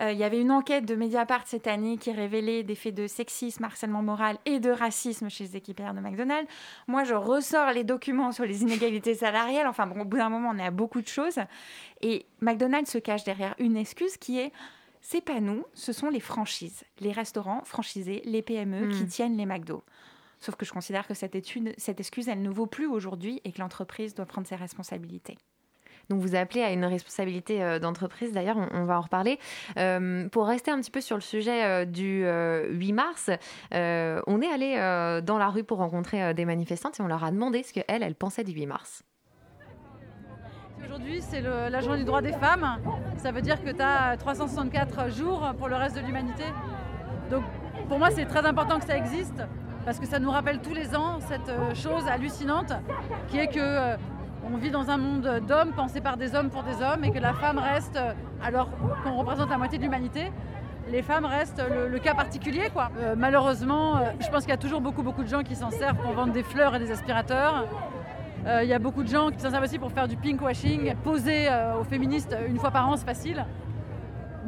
Euh, 0.01 0.13
il 0.13 0.19
y 0.19 0.25
avait 0.25 0.41
une 0.41 0.51
enquête 0.51 0.85
de 0.85 0.95
Mediapart 0.95 1.47
cette 1.47 1.67
année 1.67 1.97
qui 1.97 2.13
révélait 2.13 2.63
des 2.63 2.75
faits 2.75 2.95
de 2.95 3.07
sexisme, 3.07 3.65
harcèlement 3.65 4.03
moral 4.03 4.39
et 4.45 4.61
de 4.61 4.71
racisme 4.71 5.29
chez 5.31 5.45
les 5.45 5.57
équipières 5.57 5.95
de 5.95 6.01
McDonald's. 6.01 6.51
Moi, 6.87 7.05
je 7.05 7.15
ressors 7.15 7.71
les 7.73 7.85
documents 7.85 8.33
sur 8.33 8.45
les 8.45 8.63
inégalités 8.63 9.15
salariales. 9.15 9.67
Enfin, 9.67 9.87
bon, 9.87 10.03
au 10.03 10.05
bout 10.05 10.19
d'un 10.19 10.29
moment, 10.29 10.51
on 10.55 10.59
est 10.59 10.67
à 10.67 10.71
beaucoup 10.71 11.01
de 11.01 11.09
choses. 11.09 11.39
Et 12.03 12.27
McDonald's 12.41 12.91
se 12.91 12.99
cache 12.99 13.25
derrière 13.25 13.55
une 13.59 13.77
excuse 13.77 14.17
qui 14.17 14.39
est 14.39 14.53
c'est 15.01 15.21
pas 15.21 15.39
nous, 15.41 15.65
ce 15.73 15.93
sont 15.93 16.09
les 16.11 16.19
franchises, 16.19 16.83
les 16.99 17.13
restaurants 17.13 17.63
franchisés, 17.65 18.23
les 18.25 18.43
PME 18.43 18.89
qui 18.89 19.05
Mm. 19.05 19.07
tiennent 19.07 19.37
les 19.37 19.47
McDo. 19.47 19.85
Sauf 20.41 20.57
que 20.57 20.67
je 20.67 20.73
considère 20.73 21.07
que 21.07 21.15
cette, 21.15 21.35
étude, 21.37 21.73
cette 21.79 22.01
excuse, 22.01 22.29
elle 22.29 22.43
ne 22.43 22.51
vaut 22.51 22.67
plus 22.67 22.87
aujourd'hui 22.87 23.41
et 23.45 23.53
que 23.53 23.61
l'entreprise 23.61 24.15
doit 24.15 24.27
prendre 24.27 24.47
ses 24.49 24.57
responsabilités. 24.57 25.39
Donc 26.09 26.21
vous 26.21 26.37
appelez 26.37 26.63
à 26.63 26.73
une 26.73 26.85
responsabilité 26.85 27.63
euh, 27.63 27.79
d'entreprise, 27.79 28.33
d'ailleurs 28.33 28.57
on, 28.73 28.85
va 28.85 28.99
en 28.99 29.03
reparler. 29.03 29.39
Euh, 29.77 30.29
pour 30.29 30.47
rester 30.47 30.71
un 30.71 30.81
petit 30.81 30.91
peu 30.91 31.01
sur 31.01 31.17
le 31.17 31.23
sujet 31.23 31.65
euh, 31.65 31.85
du 31.85 32.25
euh, 32.25 32.69
8 32.71 32.93
mars, 32.93 33.31
on 33.73 34.41
est 34.41 34.53
allé 34.53 34.77
dans 35.25 35.39
la 35.39 35.49
rue 35.49 35.65
pour 35.65 35.79
rencontrer 35.79 36.35
des 36.35 36.45
manifestantes 36.45 36.99
et 37.01 37.03
on 37.03 37.07
leur 37.07 37.25
a 37.25 37.31
demandé 37.31 37.63
ce 37.63 37.73
qu'elles, 37.73 38.03
elles 38.03 38.15
pensaient 38.15 38.45
du 38.45 38.53
8 38.53 38.67
mars. 38.67 39.03
Aujourd'hui, 40.85 41.21
c'est 41.21 41.41
la 41.41 41.81
journée 41.81 41.99
du 41.99 42.05
droit 42.05 42.23
des 42.23 42.33
femmes. 42.33 42.79
Ça 43.17 43.33
veut 43.33 43.43
dire 43.43 43.63
que 43.63 43.71
tu 43.71 43.83
as 43.83 44.17
364 44.17 45.11
jours 45.11 45.53
pour 45.59 45.69
le 45.69 45.77
reste 45.77 45.97
de 45.97 46.01
l'humanité. 46.01 46.45
Donc 47.31 47.43
pour 47.89 47.99
moi, 47.99 48.11
c'est 48.11 48.27
très 48.27 48.45
important 48.47 48.79
que 48.79 48.87
ça 48.87 48.97
existe 48.97 49.43
parce 49.85 49.99
que 49.99 50.07
ça 50.07 50.19
nous 50.19 50.31
rappelle 50.31 50.61
tous 50.61 50.75
les 50.75 50.95
ans 50.97 51.19
cette 51.21 51.77
chose 51.77 52.07
hallucinante 52.09 52.73
qui 53.29 53.39
est 53.39 53.49
que 53.49 53.97
on 54.53 54.57
vit 54.57 54.71
dans 54.71 54.91
un 54.91 54.97
monde 54.97 55.43
d'hommes 55.47 55.73
pensé 55.73 56.01
par 56.01 56.17
des 56.17 56.35
hommes 56.35 56.51
pour 56.51 56.63
des 56.63 56.83
hommes 56.83 57.05
et 57.05 57.11
que 57.11 57.19
la 57.19 57.33
femme 57.33 57.59
reste, 57.59 57.99
alors 58.43 58.69
qu'on 59.03 59.17
représente 59.17 59.51
la 59.51 59.59
moitié 59.59 59.79
de 59.79 59.83
l'humanité, 59.83 60.31
les 60.91 61.03
femmes 61.03 61.25
restent 61.25 61.63
le, 61.91 61.99
cas 61.99 62.15
particulier. 62.15 62.71
Quoi. 62.73 62.91
Euh, 62.99 63.15
malheureusement, 63.17 63.97
euh, 63.97 64.01
je 64.21 64.29
pense 64.29 64.43
qu'il 64.43 64.51
y 64.51 64.55
a 64.55 64.59
toujours 64.59 64.81
beaucoup, 64.81 65.03
beaucoup 65.03 65.25
de 65.25 65.29
gens 65.29 65.43
qui 65.43 65.57
s'en 65.57 65.71
servent 65.71 65.97
pour 65.97 66.13
vendre 66.13 66.33
des 66.33 66.43
fleurs 66.43 66.75
et 66.75 66.79
des 66.79 66.91
aspirateurs. 66.93 67.67
Euh, 68.47 68.61
Il 68.63 68.69
y 68.69 68.73
a 68.73 68.79
beaucoup 68.79 69.03
de 69.03 69.09
gens 69.09 69.31
qui 69.31 69.41
s'en 69.41 69.51
servent 69.51 69.65
aussi 69.65 69.79
pour 69.79 69.91
faire 69.91 70.07
du 70.07 70.17
pinkwashing. 70.17 70.95
Poser 71.03 71.49
aux 71.81 71.85
féministes 71.85 72.37
une 72.47 72.59
fois 72.59 72.71
par 72.71 72.89
an, 72.89 72.97
c'est 72.97 73.07
facile. 73.07 73.45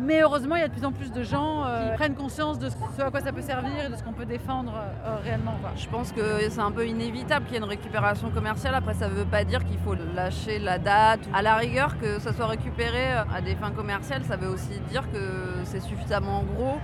Mais 0.00 0.22
heureusement, 0.22 0.54
il 0.56 0.60
y 0.60 0.64
a 0.64 0.68
de 0.68 0.72
plus 0.72 0.84
en 0.84 0.92
plus 0.92 1.10
de 1.10 1.22
gens 1.22 1.64
euh, 1.64 1.90
qui 1.90 1.96
prennent 1.96 2.14
conscience 2.14 2.58
de 2.58 2.68
ce 2.68 3.02
à 3.02 3.10
quoi 3.10 3.20
ça 3.20 3.32
peut 3.32 3.42
servir 3.42 3.86
et 3.86 3.88
de 3.90 3.96
ce 3.96 4.02
qu'on 4.02 4.12
peut 4.12 4.26
défendre 4.26 4.72
euh, 4.74 5.16
réellement. 5.22 5.56
quoi. 5.60 5.70
Je 5.76 5.88
pense 5.88 6.12
que 6.12 6.48
c'est 6.48 6.60
un 6.60 6.70
peu 6.70 6.86
inévitable 6.86 7.46
qu'il 7.46 7.54
y 7.54 7.56
ait 7.56 7.62
une 7.62 7.68
récupération 7.68 8.30
commerciale. 8.30 8.74
Après, 8.74 8.94
ça 8.94 9.08
ne 9.08 9.14
veut 9.14 9.24
pas 9.24 9.44
dire 9.44 9.64
qu'il 9.64 9.78
faut 9.78 9.94
lâcher 10.14 10.58
la 10.58 10.78
date. 10.78 11.20
À 11.34 11.42
la 11.42 11.56
rigueur, 11.56 11.98
que 11.98 12.18
ça 12.20 12.32
soit 12.32 12.46
récupéré 12.46 13.06
à 13.34 13.40
des 13.40 13.56
fins 13.56 13.72
commerciales, 13.72 14.22
ça 14.24 14.36
veut 14.36 14.48
aussi 14.48 14.78
dire 14.90 15.10
que 15.10 15.18
c'est 15.64 15.80
suffisamment 15.80 16.44
gros 16.54 16.78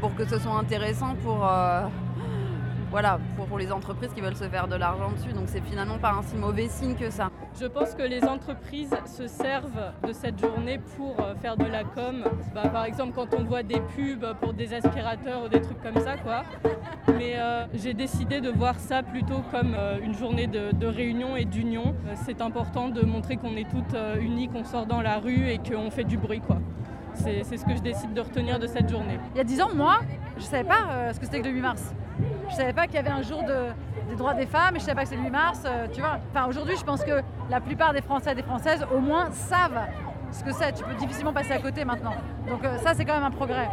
pour 0.00 0.14
que 0.14 0.26
ce 0.26 0.38
soit 0.38 0.52
intéressant 0.52 1.14
pour, 1.22 1.46
euh, 1.46 1.82
voilà, 2.90 3.18
pour, 3.36 3.46
pour 3.46 3.58
les 3.58 3.72
entreprises 3.72 4.12
qui 4.14 4.20
veulent 4.20 4.36
se 4.36 4.48
faire 4.48 4.68
de 4.68 4.76
l'argent 4.76 5.10
dessus. 5.10 5.32
Donc 5.32 5.44
c'est 5.46 5.62
finalement 5.62 5.98
pas 5.98 6.12
un 6.12 6.22
si 6.22 6.36
mauvais 6.36 6.68
signe 6.68 6.94
que 6.94 7.10
ça. 7.10 7.30
Je 7.58 7.64
pense 7.64 7.94
que 7.94 8.02
les 8.02 8.22
entreprises 8.24 8.94
se 9.06 9.26
servent 9.26 9.92
de 10.06 10.12
cette 10.12 10.38
journée 10.38 10.78
pour 10.96 11.18
euh, 11.20 11.34
faire 11.36 11.56
de 11.56 11.64
la 11.64 11.84
com. 11.84 12.22
Bah, 12.54 12.68
par 12.68 12.84
exemple, 12.84 13.12
quand 13.14 13.32
on 13.34 13.44
voit 13.44 13.62
des 13.62 13.80
pubs 13.94 14.26
pour 14.42 14.52
des 14.52 14.74
aspirateurs 14.74 15.44
ou 15.44 15.48
des 15.48 15.62
trucs 15.62 15.80
comme 15.82 15.98
ça, 16.02 16.18
quoi. 16.18 16.44
Mais 17.16 17.34
euh, 17.36 17.64
j'ai 17.72 17.94
décidé 17.94 18.42
de 18.42 18.50
voir 18.50 18.78
ça 18.78 19.02
plutôt 19.02 19.40
comme 19.50 19.74
euh, 19.74 19.98
une 20.02 20.12
journée 20.14 20.46
de, 20.46 20.86
réunion 20.86 21.34
et 21.34 21.46
d'union. 21.46 21.94
C'est 22.26 22.42
important 22.42 22.88
de 22.88 23.00
montrer 23.02 23.38
qu'on 23.38 23.56
est 23.56 23.68
toutes 23.68 23.96
unies, 24.20 24.48
qu'on 24.48 24.64
sort 24.64 24.84
dans 24.84 25.00
la 25.00 25.18
rue 25.18 25.48
et 25.48 25.58
qu'on 25.58 25.90
fait 25.90 26.04
du 26.04 26.18
bruit, 26.18 26.40
quoi. 26.40 26.58
C'est 27.14 27.42
ce 27.56 27.64
que 27.64 27.74
je 27.74 27.80
décide 27.80 28.12
de 28.12 28.20
retenir 28.20 28.58
de 28.58 28.66
cette 28.66 28.90
journée. 28.90 29.18
Il 29.34 29.38
y 29.38 29.40
a 29.40 29.44
10 29.44 29.62
ans, 29.62 29.70
moi, 29.74 30.00
je 30.36 30.42
savais 30.42 30.64
pas 30.64 31.12
ce 31.12 31.18
que 31.18 31.24
c'était 31.24 31.40
que 31.40 31.46
le 31.48 31.54
8 31.54 31.60
mars. 31.62 31.94
Je 32.50 32.54
savais 32.54 32.74
pas 32.74 32.86
qu'il 32.86 32.96
y 32.96 32.98
avait 32.98 33.10
un 33.10 33.22
jour 33.22 33.42
de- 33.42 33.72
des 34.08 34.16
droits 34.16 34.34
des 34.34 34.46
femmes 34.46 34.76
et 34.76 34.78
je 34.78 34.84
savais 34.84 34.94
pas 34.94 35.02
que 35.02 35.08
c'était 35.08 35.20
le 35.20 35.26
8 35.26 35.30
mars, 35.30 35.62
euh, 35.64 35.86
tu 35.92 36.00
vois. 36.00 36.18
Enfin, 36.32 36.46
aujourd'hui, 36.46 36.76
je 36.76 36.84
pense 36.84 37.04
que 37.04 37.22
la 37.50 37.60
plupart 37.60 37.92
des 37.92 38.02
Français 38.02 38.32
et 38.32 38.34
des 38.34 38.42
Françaises, 38.42 38.84
au 38.94 38.98
moins, 39.00 39.30
savent 39.30 39.80
ce 40.32 40.44
que 40.44 40.52
c'est. 40.52 40.72
Tu 40.72 40.84
peux 40.84 40.94
difficilement 40.94 41.32
passer 41.32 41.52
à 41.52 41.58
côté 41.58 41.84
maintenant. 41.84 42.14
Donc 42.48 42.64
euh, 42.64 42.78
ça, 42.78 42.94
c'est 42.94 43.04
quand 43.04 43.14
même 43.14 43.24
un 43.24 43.30
progrès. 43.30 43.68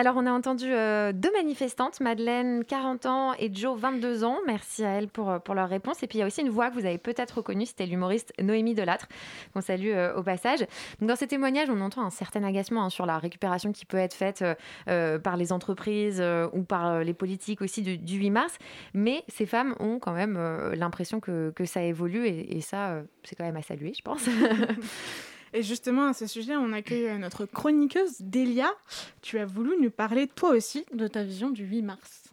Alors, 0.00 0.14
on 0.16 0.24
a 0.24 0.32
entendu 0.32 0.64
euh, 0.66 1.12
deux 1.12 1.30
manifestantes, 1.32 2.00
Madeleine, 2.00 2.64
40 2.64 3.04
ans, 3.04 3.34
et 3.38 3.54
Joe, 3.54 3.78
22 3.78 4.24
ans. 4.24 4.38
Merci 4.46 4.82
à 4.82 4.92
elles 4.92 5.08
pour, 5.08 5.28
euh, 5.28 5.38
pour 5.40 5.54
leur 5.54 5.68
réponse. 5.68 6.02
Et 6.02 6.06
puis, 6.06 6.16
il 6.16 6.20
y 6.22 6.24
a 6.24 6.26
aussi 6.26 6.40
une 6.40 6.48
voix 6.48 6.70
que 6.70 6.74
vous 6.74 6.86
avez 6.86 6.96
peut-être 6.96 7.32
reconnue, 7.32 7.66
c'était 7.66 7.84
l'humoriste 7.84 8.32
Noémie 8.40 8.74
Delattre, 8.74 9.08
qu'on 9.52 9.60
salue 9.60 9.90
euh, 9.92 10.16
au 10.16 10.22
passage. 10.22 10.60
Dans 11.02 11.16
ces 11.16 11.26
témoignages, 11.26 11.68
on 11.68 11.82
entend 11.82 12.00
un 12.00 12.08
certain 12.08 12.42
agacement 12.44 12.84
hein, 12.84 12.88
sur 12.88 13.04
la 13.04 13.18
récupération 13.18 13.72
qui 13.72 13.84
peut 13.84 13.98
être 13.98 14.14
faite 14.14 14.42
par 14.86 15.36
les 15.36 15.52
entreprises 15.52 16.24
ou 16.54 16.62
par 16.62 17.00
les 17.00 17.12
politiques 17.12 17.60
aussi 17.60 17.82
du, 17.82 17.98
du 17.98 18.16
8 18.16 18.30
mars. 18.30 18.56
Mais 18.94 19.22
ces 19.28 19.44
femmes 19.44 19.74
ont 19.80 19.98
quand 19.98 20.14
même 20.14 20.38
l'impression 20.72 21.20
que, 21.20 21.52
que 21.54 21.66
ça 21.66 21.82
évolue, 21.82 22.26
et, 22.26 22.62
ça, 22.62 23.02
c'est 23.22 23.36
quand 23.36 23.44
même 23.44 23.56
à 23.56 23.62
saluer, 23.62 23.92
je 23.94 24.02
pense. 24.02 24.24
Et 25.52 25.62
justement, 25.62 26.06
à 26.08 26.12
ce 26.12 26.26
sujet, 26.26 26.56
on 26.56 26.72
accueille 26.72 27.08
euh, 27.08 27.18
notre 27.18 27.44
chroniqueuse 27.44 28.16
Delia. 28.20 28.70
Tu 29.22 29.38
as 29.38 29.46
voulu 29.46 29.72
nous 29.80 29.90
parler, 29.90 30.28
toi 30.28 30.50
aussi, 30.50 30.84
de 30.94 31.08
ta 31.08 31.24
vision 31.24 31.50
du 31.50 31.64
8 31.64 31.82
mars. 31.82 32.24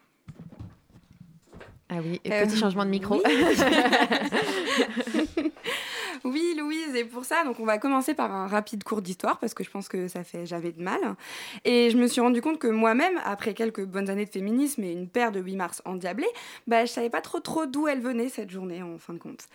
Ah 1.89 1.95
oui, 2.03 2.19
Euh, 2.29 2.45
petit 2.45 2.57
changement 2.57 2.83
de 2.85 2.89
micro. 2.89 3.21
oui. 3.23 3.23
Oui, 6.23 6.55
Louise, 6.57 6.95
et 6.95 7.05
pour 7.05 7.25
ça, 7.25 7.43
donc 7.45 7.59
on 7.59 7.65
va 7.65 7.77
commencer 7.77 8.13
par 8.13 8.33
un 8.33 8.47
rapide 8.47 8.83
cours 8.83 9.01
d'histoire 9.01 9.37
parce 9.39 9.53
que 9.53 9.63
je 9.63 9.69
pense 9.69 9.87
que 9.87 10.07
ça 10.07 10.23
fait 10.23 10.45
j'avais 10.45 10.71
de 10.71 10.81
mal. 10.81 10.99
Et 11.63 11.89
je 11.89 11.97
me 11.97 12.07
suis 12.07 12.19
rendu 12.19 12.41
compte 12.41 12.59
que 12.59 12.67
moi-même, 12.67 13.19
après 13.23 13.53
quelques 13.53 13.85
bonnes 13.85 14.09
années 14.09 14.25
de 14.25 14.29
féminisme 14.31 14.83
et 14.83 14.91
une 14.91 15.07
paire 15.07 15.31
de 15.31 15.39
8 15.39 15.55
mars 15.55 15.81
endiablés, 15.85 16.27
bah, 16.65 16.85
je 16.85 16.91
savais 16.91 17.09
pas 17.09 17.21
trop 17.21 17.39
trop 17.39 17.65
d'où 17.65 17.87
elle 17.87 18.01
venait 18.01 18.29
cette 18.29 18.49
journée 18.49 18.81
en 18.81 18.97
fin 18.97 19.13
de 19.13 19.19
compte. 19.19 19.45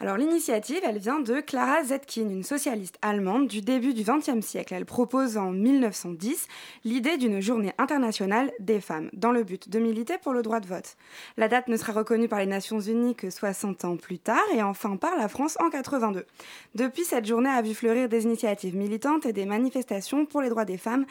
Alors 0.00 0.16
l'initiative, 0.16 0.80
elle 0.84 0.98
vient 0.98 1.20
de 1.20 1.40
Clara 1.40 1.84
Zetkin, 1.84 2.28
une 2.28 2.42
socialiste 2.42 2.98
allemande 3.02 3.46
du 3.46 3.60
début 3.60 3.94
du 3.94 4.02
XXe 4.02 4.44
siècle. 4.44 4.74
Elle 4.74 4.86
propose 4.86 5.36
en 5.36 5.50
1910 5.50 6.48
l'idée 6.84 7.18
d'une 7.18 7.40
journée 7.40 7.72
internationale 7.78 8.52
des 8.58 8.80
femmes, 8.80 9.10
dans 9.12 9.32
le 9.32 9.44
but 9.44 9.68
de 9.68 9.78
militer 9.78 10.18
pour 10.18 10.32
le 10.32 10.42
droit 10.42 10.60
de 10.60 10.66
vote. 10.66 10.96
La 11.36 11.48
date 11.48 11.68
ne 11.68 11.76
sera 11.76 11.92
reconnue 11.92 12.28
par 12.28 12.38
les 12.38 12.46
Nations 12.46 12.80
Unies 12.80 13.14
que 13.14 13.30
60 13.30 13.84
ans 13.84 13.96
plus 13.96 14.18
tard 14.18 14.42
et 14.54 14.62
enfin 14.62 14.96
par 14.96 15.16
la 15.16 15.28
France 15.28 15.56
en 15.60 15.70
82. 15.70 16.26
Depuis, 16.74 17.04
cette 17.04 17.26
journée 17.26 17.50
a 17.50 17.62
vu 17.62 17.74
fleurir 17.74 18.08
des 18.08 18.24
initiatives 18.24 18.76
militantes 18.76 19.26
et 19.26 19.32
des 19.32 19.46
manifestations 19.46 20.26
pour 20.26 20.40
les 20.40 20.48
droits 20.48 20.64
des 20.64 20.78
femmes 20.78 21.04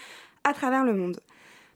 à 0.43 0.53
travers 0.53 0.83
le 0.83 0.93
monde. 0.93 1.19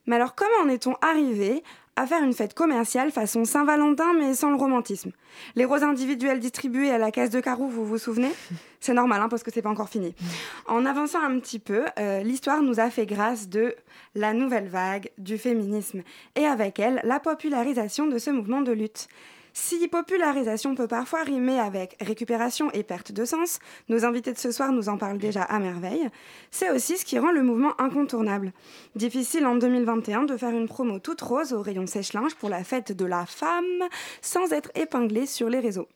Mais 0.08 0.16
alors 0.16 0.36
comment 0.36 0.64
en 0.64 0.70
est-on 0.70 0.96
arrivé 1.02 1.64
à 1.96 2.06
faire 2.06 2.24
une 2.24 2.34
fête 2.34 2.54
commerciale 2.54 3.12
façon 3.12 3.46
Saint-Valentin 3.46 4.14
mais 4.18 4.34
sans 4.34 4.50
le 4.50 4.58
romantisme 4.58 5.12
Les 5.56 5.66
roses 5.66 5.84
individuelles 5.84 6.40
distribuées 6.40 6.92
à 6.92 6.98
la 6.98 7.12
caisse 7.12 7.30
de 7.30 7.40
carreau, 7.40 7.68
vous 7.68 7.86
vous 7.86 7.98
souvenez? 7.98 8.32
C'est 8.80 8.94
normal 8.94 9.22
hein, 9.22 9.30
parce 9.30 9.44
que 9.44 9.52
c'est 9.52 9.62
pas 9.62 9.70
encore 9.70 9.90
fini. 9.90 10.14
En 10.68 10.86
avançant 10.86 11.22
un 11.22 11.40
petit 11.40 11.60
peu, 11.60 11.86
euh, 11.98 12.22
l'histoire 12.22 12.62
nous 12.62 12.80
a 12.80 12.90
fait 12.90 13.06
grâce 13.06 13.50
de 13.50 13.76
la 14.14 14.34
nouvelle 14.34 14.68
vague 14.68 15.10
du 15.18 15.38
féminisme 15.38 16.04
et 16.36 16.46
avec 16.46 16.80
elle 16.80 17.02
la 17.04 17.20
popularisation 17.20 18.08
de 18.08 18.18
ce 18.18 18.30
mouvement 18.30 18.62
de 18.62 18.72
lutte. 18.72 19.08
Si 19.58 19.88
popularisation 19.88 20.76
peut 20.76 20.86
parfois 20.86 21.24
rimer 21.24 21.58
avec 21.62 21.96
récupération 22.02 22.70
et 22.72 22.84
perte 22.84 23.14
de 23.14 23.24
sens, 23.24 23.60
nos 23.88 24.04
invités 24.04 24.34
de 24.34 24.38
ce 24.38 24.52
soir 24.52 24.74
nous 24.74 24.90
en 24.90 24.98
parlent 24.98 25.18
déjà 25.18 25.44
à 25.44 25.60
merveille, 25.60 26.10
c'est 26.52 26.72
aussi 26.72 26.98
ce 26.98 27.06
qui 27.06 27.18
rend 27.18 27.32
le 27.32 27.42
mouvement 27.42 27.72
incontournable. 27.80 28.52
Difficile 28.98 29.46
en 29.46 29.56
2021 29.56 30.24
de 30.24 30.36
faire 30.36 30.50
une 30.50 30.68
promo 30.68 31.00
toute 31.00 31.22
rose 31.22 31.54
au 31.54 31.62
rayon 31.62 31.88
sèche-linge 31.88 32.36
pour 32.36 32.50
la 32.50 32.66
fête 32.66 32.92
de 32.92 33.06
la 33.06 33.26
femme 33.26 33.84
sans 34.22 34.52
être 34.52 34.72
épinglé 34.76 35.26
sur 35.26 35.50
les 35.50 35.62
réseaux. 35.62 35.88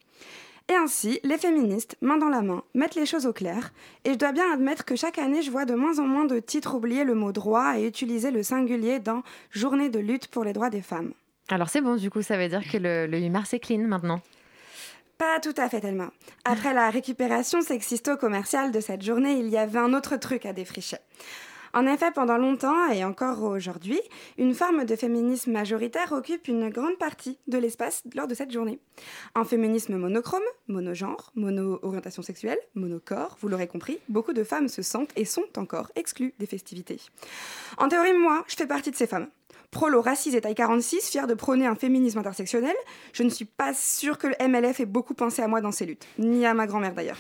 Et 0.70 0.76
ainsi, 0.76 1.20
les 1.26 1.38
féministes, 1.38 1.98
main 2.00 2.18
dans 2.18 2.30
la 2.30 2.42
main, 2.42 2.64
mettent 2.74 2.96
les 2.96 3.06
choses 3.06 3.26
au 3.26 3.34
clair. 3.34 3.74
Et 4.06 4.14
je 4.14 4.18
dois 4.18 4.32
bien 4.32 4.50
admettre 4.54 4.86
que 4.86 4.96
chaque 4.96 5.18
année, 5.18 5.42
je 5.42 5.52
vois 5.52 5.66
de 5.66 5.76
moins 5.76 6.00
en 6.00 6.08
moins 6.08 6.26
de 6.26 6.40
titres 6.40 6.76
oublier 6.76 7.04
le 7.04 7.14
mot 7.14 7.34
droit 7.34 7.78
et 7.78 7.86
utiliser 7.86 8.32
le 8.32 8.42
singulier 8.42 9.00
dans 9.00 9.22
Journée 9.52 9.90
de 9.90 10.00
lutte 10.00 10.28
pour 10.28 10.46
les 10.46 10.54
droits 10.54 10.70
des 10.70 10.82
femmes. 10.82 11.12
Alors 11.50 11.70
c'est 11.70 11.82
bon, 11.82 11.96
du 11.96 12.10
coup, 12.10 12.22
ça 12.22 12.38
veut 12.38 12.48
dire 12.48 12.62
que 12.70 12.78
le, 12.78 13.08
le 13.08 13.18
8 13.18 13.30
mars 13.30 13.54
est 13.54 13.60
clean 13.60 13.80
maintenant. 13.80 14.22
Pas 15.18 15.40
tout 15.42 15.54
à 15.58 15.68
fait, 15.68 15.82
Thelma. 15.82 16.12
Après 16.46 16.74
la 16.74 16.90
récupération 16.90 17.62
sexisto-commerciale 17.62 18.72
de 18.72 18.80
cette 18.80 19.02
journée, 19.02 19.34
il 19.34 19.50
y 19.50 19.58
avait 19.58 19.80
un 19.80 19.94
autre 19.94 20.16
truc 20.16 20.46
à 20.46 20.54
défricher. 20.54 20.98
En 21.74 21.86
effet, 21.86 22.12
pendant 22.12 22.38
longtemps 22.38 22.90
et 22.90 23.04
encore 23.04 23.44
aujourd'hui, 23.44 24.00
une 24.38 24.54
forme 24.54 24.86
de 24.86 24.96
féminisme 24.96 25.52
majoritaire 25.52 26.12
occupe 26.14 26.48
une 26.48 26.70
grande 26.70 26.98
partie 26.98 27.38
de 27.48 27.58
l'espace 27.58 28.04
lors 28.16 28.28
de 28.28 28.34
cette 28.34 28.52
journée. 28.52 28.80
Un 29.36 29.44
féminisme 29.44 29.98
monochrome, 29.98 30.42
monogenre, 30.68 31.32
mono-orientation 31.36 32.24
sexuelle, 32.24 32.58
monocorps, 32.74 33.38
vous 33.42 33.50
l'aurez 33.50 33.68
compris, 33.68 34.00
beaucoup 34.08 34.34
de 34.34 34.44
femmes 34.44 34.68
se 34.68 34.82
sentent 34.82 35.12
et 35.16 35.26
sont 35.26 35.46
encore 35.58 35.92
exclues 35.96 36.34
des 36.40 36.48
festivités. 36.48 37.02
En 37.78 37.88
théorie, 37.88 38.14
moi, 38.14 38.44
je 38.48 38.56
fais 38.56 38.68
partie 38.68 38.92
de 38.92 38.96
ces 38.96 39.08
femmes. 39.08 39.28
Prolo, 39.72 40.02
raciste 40.02 40.36
et 40.36 40.42
taille 40.42 40.56
46, 40.56 41.10
fière 41.10 41.28
de 41.28 41.36
prôner 41.36 41.68
un 41.68 41.76
féminisme 41.76 42.18
intersectionnel, 42.18 42.76
je 43.14 43.22
ne 43.22 43.30
suis 43.30 43.46
pas 43.46 43.74
sûre 43.74 44.18
que 44.18 44.28
le 44.28 44.36
MLF 44.48 44.80
ait 44.80 44.86
beaucoup 44.86 45.14
pensé 45.14 45.44
à 45.44 45.48
moi 45.48 45.62
dans 45.62 45.72
ses 45.72 45.86
luttes, 45.86 46.08
ni 46.18 46.46
à 46.46 46.56
ma 46.56 46.66
grand-mère 46.66 46.94
d'ailleurs. 46.94 47.20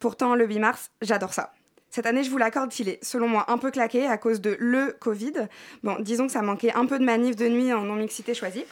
Pourtant, 0.00 0.34
le 0.34 0.46
8 0.46 0.58
mars, 0.58 0.90
j'adore 1.00 1.32
ça. 1.32 1.52
Cette 1.90 2.06
année, 2.06 2.24
je 2.24 2.30
vous 2.30 2.38
l'accorde, 2.38 2.76
il 2.80 2.88
est, 2.88 3.04
selon 3.04 3.28
moi, 3.28 3.44
un 3.46 3.56
peu 3.56 3.70
claqué 3.70 4.04
à 4.04 4.18
cause 4.18 4.40
de 4.40 4.56
le 4.58 4.96
Covid. 4.98 5.48
Bon, 5.84 5.96
disons 6.00 6.26
que 6.26 6.32
ça 6.32 6.42
manquait 6.42 6.72
un 6.72 6.86
peu 6.86 6.98
de 6.98 7.04
manif 7.04 7.36
de 7.36 7.46
nuit 7.46 7.72
en 7.72 7.82
non-mixité 7.82 8.34
choisie. 8.34 8.64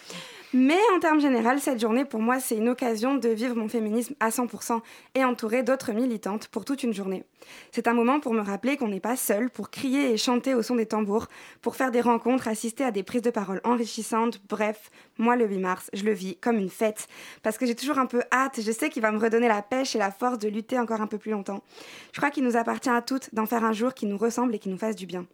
Mais 0.55 0.79
en 0.95 1.01
termes 1.01 1.21
généraux, 1.21 1.59
cette 1.59 1.81
journée, 1.81 2.05
pour 2.05 2.21
moi, 2.21 2.39
c'est 2.39 2.57
une 2.57 2.69
occasion 2.69 3.15
de 3.15 3.31
vivre 3.31 3.55
mon 3.57 3.69
féminisme 3.69 4.15
à 4.21 4.29
100% 4.29 4.83
et 5.15 5.25
entourée 5.25 5.63
d'autres 5.63 5.93
militantes 5.93 6.49
pour 6.49 6.67
toute 6.67 6.83
une 6.83 6.93
journée. 6.93 7.25
C'est 7.71 7.89
un 7.89 7.95
moment 7.95 8.21
pour 8.21 8.35
me 8.35 8.43
rappeler 8.43 8.77
qu'on 8.77 8.89
n'est 8.89 9.01
pas 9.01 9.17
seul, 9.17 9.49
pour 9.49 9.71
crier 9.71 10.13
et 10.13 10.19
chanter 10.19 10.55
au 10.55 10.61
son 10.61 10.77
des 10.77 10.85
tambours, 10.85 11.29
pour 11.63 11.75
faire 11.75 11.91
des 11.91 12.03
rencontres, 12.03 12.49
assister 12.49 12.85
à 12.85 12.91
des 12.91 13.03
prises 13.03 13.23
de 13.23 13.31
parole 13.31 13.63
enrichissantes. 13.65 14.43
Bref, 14.51 14.91
moi, 15.17 15.37
le 15.37 15.47
8 15.47 15.59
mars, 15.59 15.91
je 15.95 16.05
le 16.05 16.13
vis 16.13 16.37
comme 16.37 16.59
une 16.59 16.71
fête. 16.71 17.09
Parce 17.43 17.57
que 17.57 17.65
j'ai 17.65 17.75
toujours 17.75 17.99
un 17.99 18.07
peu 18.07 18.23
hâte, 18.31 18.61
je 18.61 18.73
sais 18.73 18.91
qu'il 18.91 19.01
va 19.01 19.11
me 19.11 19.19
redonner 19.19 19.49
la 19.49 19.63
pêche 19.63 19.97
et 19.97 19.99
la 19.99 20.11
force 20.11 20.39
de 20.39 20.49
lutter 20.49 20.79
encore 20.79 21.01
un 21.01 21.07
peu 21.07 21.17
plus 21.17 21.31
longtemps. 21.31 21.63
Je 22.13 22.19
crois 22.19 22.31
qu'il 22.31 22.45
nous 22.45 22.57
appartient 22.57 22.91
à 22.91 23.01
toutes 23.01 23.35
d'en 23.35 23.47
faire 23.47 23.65
un 23.65 23.73
jour 23.73 23.95
qui 23.95 24.05
nous 24.05 24.19
ressemble 24.19 24.55
et 24.55 24.59
qui 24.59 24.69
nous 24.69 24.79
fasse 24.79 24.97
du 24.97 25.07
bien. 25.07 25.25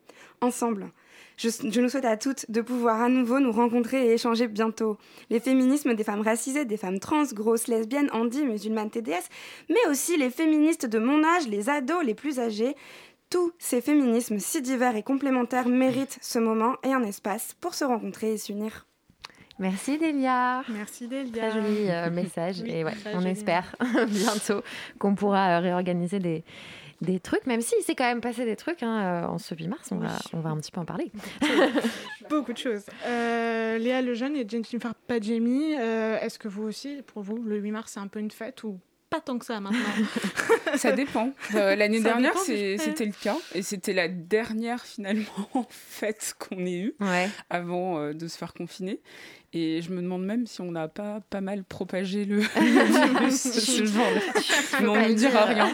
Ensemble. 0.40 0.92
Je, 1.38 1.48
je, 1.48 1.80
nous 1.80 1.88
souhaite 1.88 2.04
à 2.04 2.16
toutes 2.16 2.50
de 2.50 2.60
pouvoir 2.60 3.00
à 3.00 3.08
nouveau 3.08 3.38
nous 3.38 3.52
rencontrer 3.52 4.08
et 4.08 4.14
échanger 4.14 4.48
bientôt. 4.48 4.98
Les 5.30 5.38
féminismes 5.38 5.94
des 5.94 6.02
femmes 6.02 6.20
racisées, 6.20 6.64
des 6.64 6.76
femmes 6.76 6.98
trans, 6.98 7.22
grosses, 7.32 7.68
lesbiennes, 7.68 8.10
handi, 8.12 8.44
musulmanes, 8.44 8.90
TDS, 8.90 9.28
mais 9.70 9.88
aussi 9.88 10.16
les 10.16 10.30
féministes 10.30 10.86
de 10.86 10.98
mon 10.98 11.22
âge, 11.22 11.46
les 11.46 11.70
ados, 11.70 12.04
les 12.04 12.14
plus 12.14 12.40
âgés. 12.40 12.74
Tous 13.30 13.52
ces 13.58 13.80
féminismes 13.80 14.40
si 14.40 14.60
divers 14.62 14.96
et 14.96 15.04
complémentaires 15.04 15.68
méritent 15.68 16.18
ce 16.20 16.40
moment 16.40 16.74
et 16.82 16.92
un 16.92 17.04
espace 17.04 17.54
pour 17.60 17.74
se 17.74 17.84
rencontrer 17.84 18.32
et 18.32 18.38
s'unir. 18.38 18.86
Merci 19.60 19.98
Delia. 19.98 20.62
Merci 20.68 21.08
Delia. 21.08 21.50
Très 21.50 21.52
joli 21.52 21.90
euh, 21.90 22.10
message. 22.10 22.62
Oui, 22.62 22.70
et 22.70 22.84
ouais, 22.84 22.92
on 23.06 23.20
joli. 23.20 23.30
espère 23.30 23.74
bientôt 24.08 24.62
qu'on 24.98 25.14
pourra 25.14 25.58
euh, 25.58 25.60
réorganiser 25.60 26.20
des, 26.20 26.44
des 27.00 27.20
trucs, 27.20 27.46
même 27.46 27.60
s'il 27.60 27.82
s'est 27.82 27.94
quand 27.94 28.04
même 28.04 28.20
passé 28.20 28.44
des 28.44 28.56
trucs 28.56 28.82
hein, 28.82 29.26
en 29.28 29.38
ce 29.38 29.54
8 29.54 29.68
mars, 29.68 29.88
on, 29.92 29.98
Oui. 29.98 30.06
va, 30.06 30.18
on 30.32 30.40
va 30.40 30.50
un 30.50 30.56
petit 30.56 30.72
peu 30.72 30.80
en 30.80 30.84
parler. 30.84 31.12
Beaucoup 32.30 32.52
de 32.52 32.58
choses. 32.58 32.84
Euh, 33.06 33.78
Léa 33.78 34.02
Lejeune 34.02 34.36
et 34.36 34.46
Jennifer 34.48 34.94
Padjemi, 35.06 35.74
euh, 35.78 36.18
est-ce 36.20 36.38
que 36.38 36.48
vous 36.48 36.64
aussi, 36.64 37.02
pour 37.06 37.22
vous, 37.22 37.42
le 37.42 37.56
8 37.58 37.70
mars, 37.70 37.92
c'est 37.94 38.00
un 38.00 38.08
peu 38.08 38.18
une 38.18 38.30
fête 38.30 38.64
ou 38.64 38.78
pas 39.10 39.20
tant 39.20 39.38
que 39.38 39.44
ça 39.46 39.58
maintenant 39.60 39.78
Ça 40.76 40.92
dépend. 40.92 41.32
Euh, 41.54 41.74
L'année 41.76 42.00
dernière, 42.00 42.36
c'était 42.36 43.06
le 43.06 43.12
cas. 43.12 43.36
Et 43.54 43.62
c'était 43.62 43.92
la 43.94 44.08
dernière, 44.08 44.84
finalement, 44.84 45.24
fête 45.70 46.34
qu'on 46.38 46.64
ait 46.66 46.78
eue 46.80 46.94
Ouais. 47.00 47.28
avant 47.50 47.98
euh, 47.98 48.12
de 48.12 48.28
se 48.28 48.36
faire 48.36 48.52
confiner. 48.54 49.00
Et 49.54 49.80
je 49.80 49.90
me 49.92 50.02
demande 50.02 50.26
même 50.26 50.46
si 50.46 50.60
on 50.60 50.70
n'a 50.70 50.88
pas 50.88 51.20
pas 51.30 51.40
mal 51.40 51.64
propagé 51.64 52.26
le, 52.26 52.36
le 52.40 52.42
virus 53.20 53.34
ce 53.34 54.82
Mais 54.82 54.88
on 54.88 55.08
ne 55.08 55.14
dira 55.14 55.46
rien. 55.46 55.72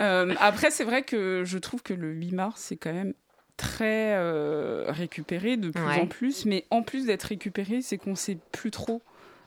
Euh, 0.00 0.34
après, 0.38 0.70
c'est 0.70 0.84
vrai 0.84 1.02
que 1.02 1.42
je 1.46 1.56
trouve 1.56 1.82
que 1.82 1.94
le 1.94 2.12
8 2.12 2.32
mars, 2.32 2.60
c'est 2.60 2.76
quand 2.76 2.92
même 2.92 3.14
très 3.56 4.14
euh, 4.16 4.84
récupéré 4.88 5.56
de 5.56 5.70
plus 5.70 5.82
Ouais. 5.82 6.00
en 6.00 6.06
plus. 6.06 6.44
Mais 6.44 6.66
en 6.70 6.82
plus 6.82 7.06
d'être 7.06 7.22
récupéré, 7.24 7.80
c'est 7.80 7.96
qu'on 7.96 8.14
sait 8.14 8.36
plus 8.52 8.70
trop 8.70 9.00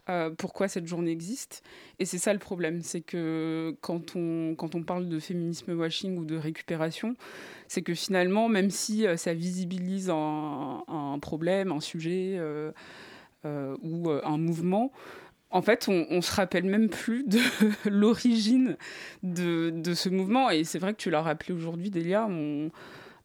euh, 0.10 0.30
pourquoi 0.38 0.68
cette 0.68 0.86
journée 0.86 1.12
existe. 1.12 1.64
Et 1.98 2.06
c'est 2.06 2.18
ça 2.18 2.34
le 2.34 2.40
problème, 2.40 2.82
c'est 2.82 3.00
que 3.00 3.76
quand 3.80 4.18
on, 4.18 4.54
quand 4.56 4.76
on 4.76 4.84
parle 4.84 5.08
de 5.08 5.18
féminisme 5.18 5.72
washing 5.74 6.18
ou 6.18 6.26
de 6.26 6.36
récupération, 6.36 7.16
c'est 7.70 7.84
que 7.84 7.94
finalement, 7.94 8.50
même 8.50 8.70
si 8.70 9.08
euh, 9.08 9.16
ça 9.16 9.34
visibilise 9.34 10.10
un, 10.10 10.84
un, 10.90 11.20
problème, 11.20 11.72
un 11.72 11.80
sujet 11.80 12.36
euh, 12.38 12.72
euh 13.46 13.78
ou 13.82 14.10
un 14.10 14.38
mouvement, 14.38 14.92
en 15.52 15.62
fait, 15.62 15.88
on, 15.88 16.06
on 16.10 16.22
se 16.22 16.34
rappelle 16.34 16.66
même 16.66 16.90
plus 16.90 17.24
de 17.24 17.40
l'origine 17.90 18.76
de, 19.22 19.70
de, 19.70 19.94
ce 19.94 20.10
mouvement. 20.10 20.50
Et 20.50 20.66
c'est 20.66 20.80
vrai 20.80 20.94
que 20.94 20.98
tu 20.98 21.12
l'as 21.12 21.22
rappelé 21.22 21.54
aujourd'hui, 21.54 21.92
Delia. 21.92 22.28
On, 22.30 22.72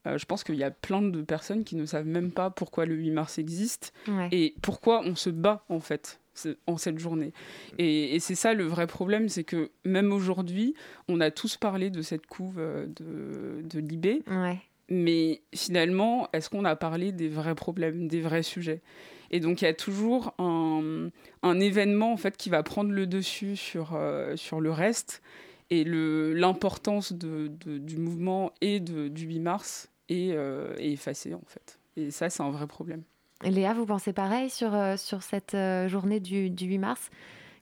je 0.04 0.24
pense 0.26 0.44
qu'il 0.44 0.54
y 0.54 0.64
a 0.64 0.70
plein 0.70 1.02
de 1.02 1.22
personnes 1.22 1.64
qui 1.64 1.76
ne 1.76 1.84
savent 1.84 2.06
même 2.06 2.30
pas 2.30 2.50
pourquoi 2.50 2.86
le 2.86 2.94
8 2.94 3.10
mars 3.10 3.38
existe 3.38 3.92
ouais. 4.06 4.28
et 4.30 4.54
pourquoi 4.62 5.02
on 5.04 5.16
se 5.16 5.28
bat 5.28 5.64
en 5.68 5.80
fait 5.80 6.20
en 6.66 6.76
cette 6.76 6.98
journée. 6.98 7.32
Et, 7.78 8.14
et 8.14 8.20
c'est 8.20 8.34
ça 8.34 8.54
le 8.54 8.64
vrai 8.64 8.86
problème, 8.86 9.28
c'est 9.28 9.44
que 9.44 9.70
même 9.84 10.12
aujourd'hui, 10.12 10.74
on 11.08 11.20
a 11.20 11.30
tous 11.30 11.56
parlé 11.56 11.90
de 11.90 12.02
cette 12.02 12.26
couve 12.26 12.58
euh, 12.58 12.86
de, 12.86 13.62
de 13.62 13.80
Libé, 13.80 14.22
ouais. 14.30 14.58
mais 14.88 15.42
finalement, 15.54 16.28
est-ce 16.32 16.50
qu'on 16.50 16.64
a 16.64 16.76
parlé 16.76 17.12
des 17.12 17.28
vrais 17.28 17.54
problèmes, 17.54 18.08
des 18.08 18.20
vrais 18.20 18.42
sujets? 18.42 18.82
Et 19.30 19.40
donc 19.40 19.60
il 19.60 19.64
y 19.64 19.68
a 19.68 19.74
toujours 19.74 20.34
un, 20.38 21.10
un, 21.42 21.60
événement 21.60 22.12
en 22.12 22.16
fait 22.16 22.36
qui 22.36 22.48
va 22.48 22.62
prendre 22.62 22.90
le 22.90 23.06
dessus 23.06 23.56
sur, 23.56 23.94
euh, 23.94 24.36
sur 24.36 24.60
le 24.60 24.70
reste 24.70 25.22
et 25.70 25.84
l'importance 25.84 27.12
de, 27.12 27.50
de, 27.64 27.76
du 27.78 27.98
mouvement 27.98 28.52
et 28.62 28.80
de, 28.80 29.08
du 29.08 29.26
8 29.26 29.40
mars 29.40 29.90
est, 30.08 30.32
euh, 30.32 30.74
est 30.78 30.92
effacée 30.92 31.34
en 31.34 31.42
fait. 31.46 31.78
Et 31.96 32.10
ça 32.10 32.30
c'est 32.30 32.42
un 32.42 32.50
vrai 32.50 32.66
problème. 32.66 33.02
Léa, 33.42 33.72
vous 33.72 33.86
pensez 33.86 34.12
pareil 34.12 34.50
sur, 34.50 34.74
euh, 34.74 34.96
sur 34.96 35.22
cette 35.22 35.54
euh, 35.54 35.88
journée 35.88 36.20
du, 36.20 36.50
du 36.50 36.66
8 36.66 36.78
mars 36.78 37.10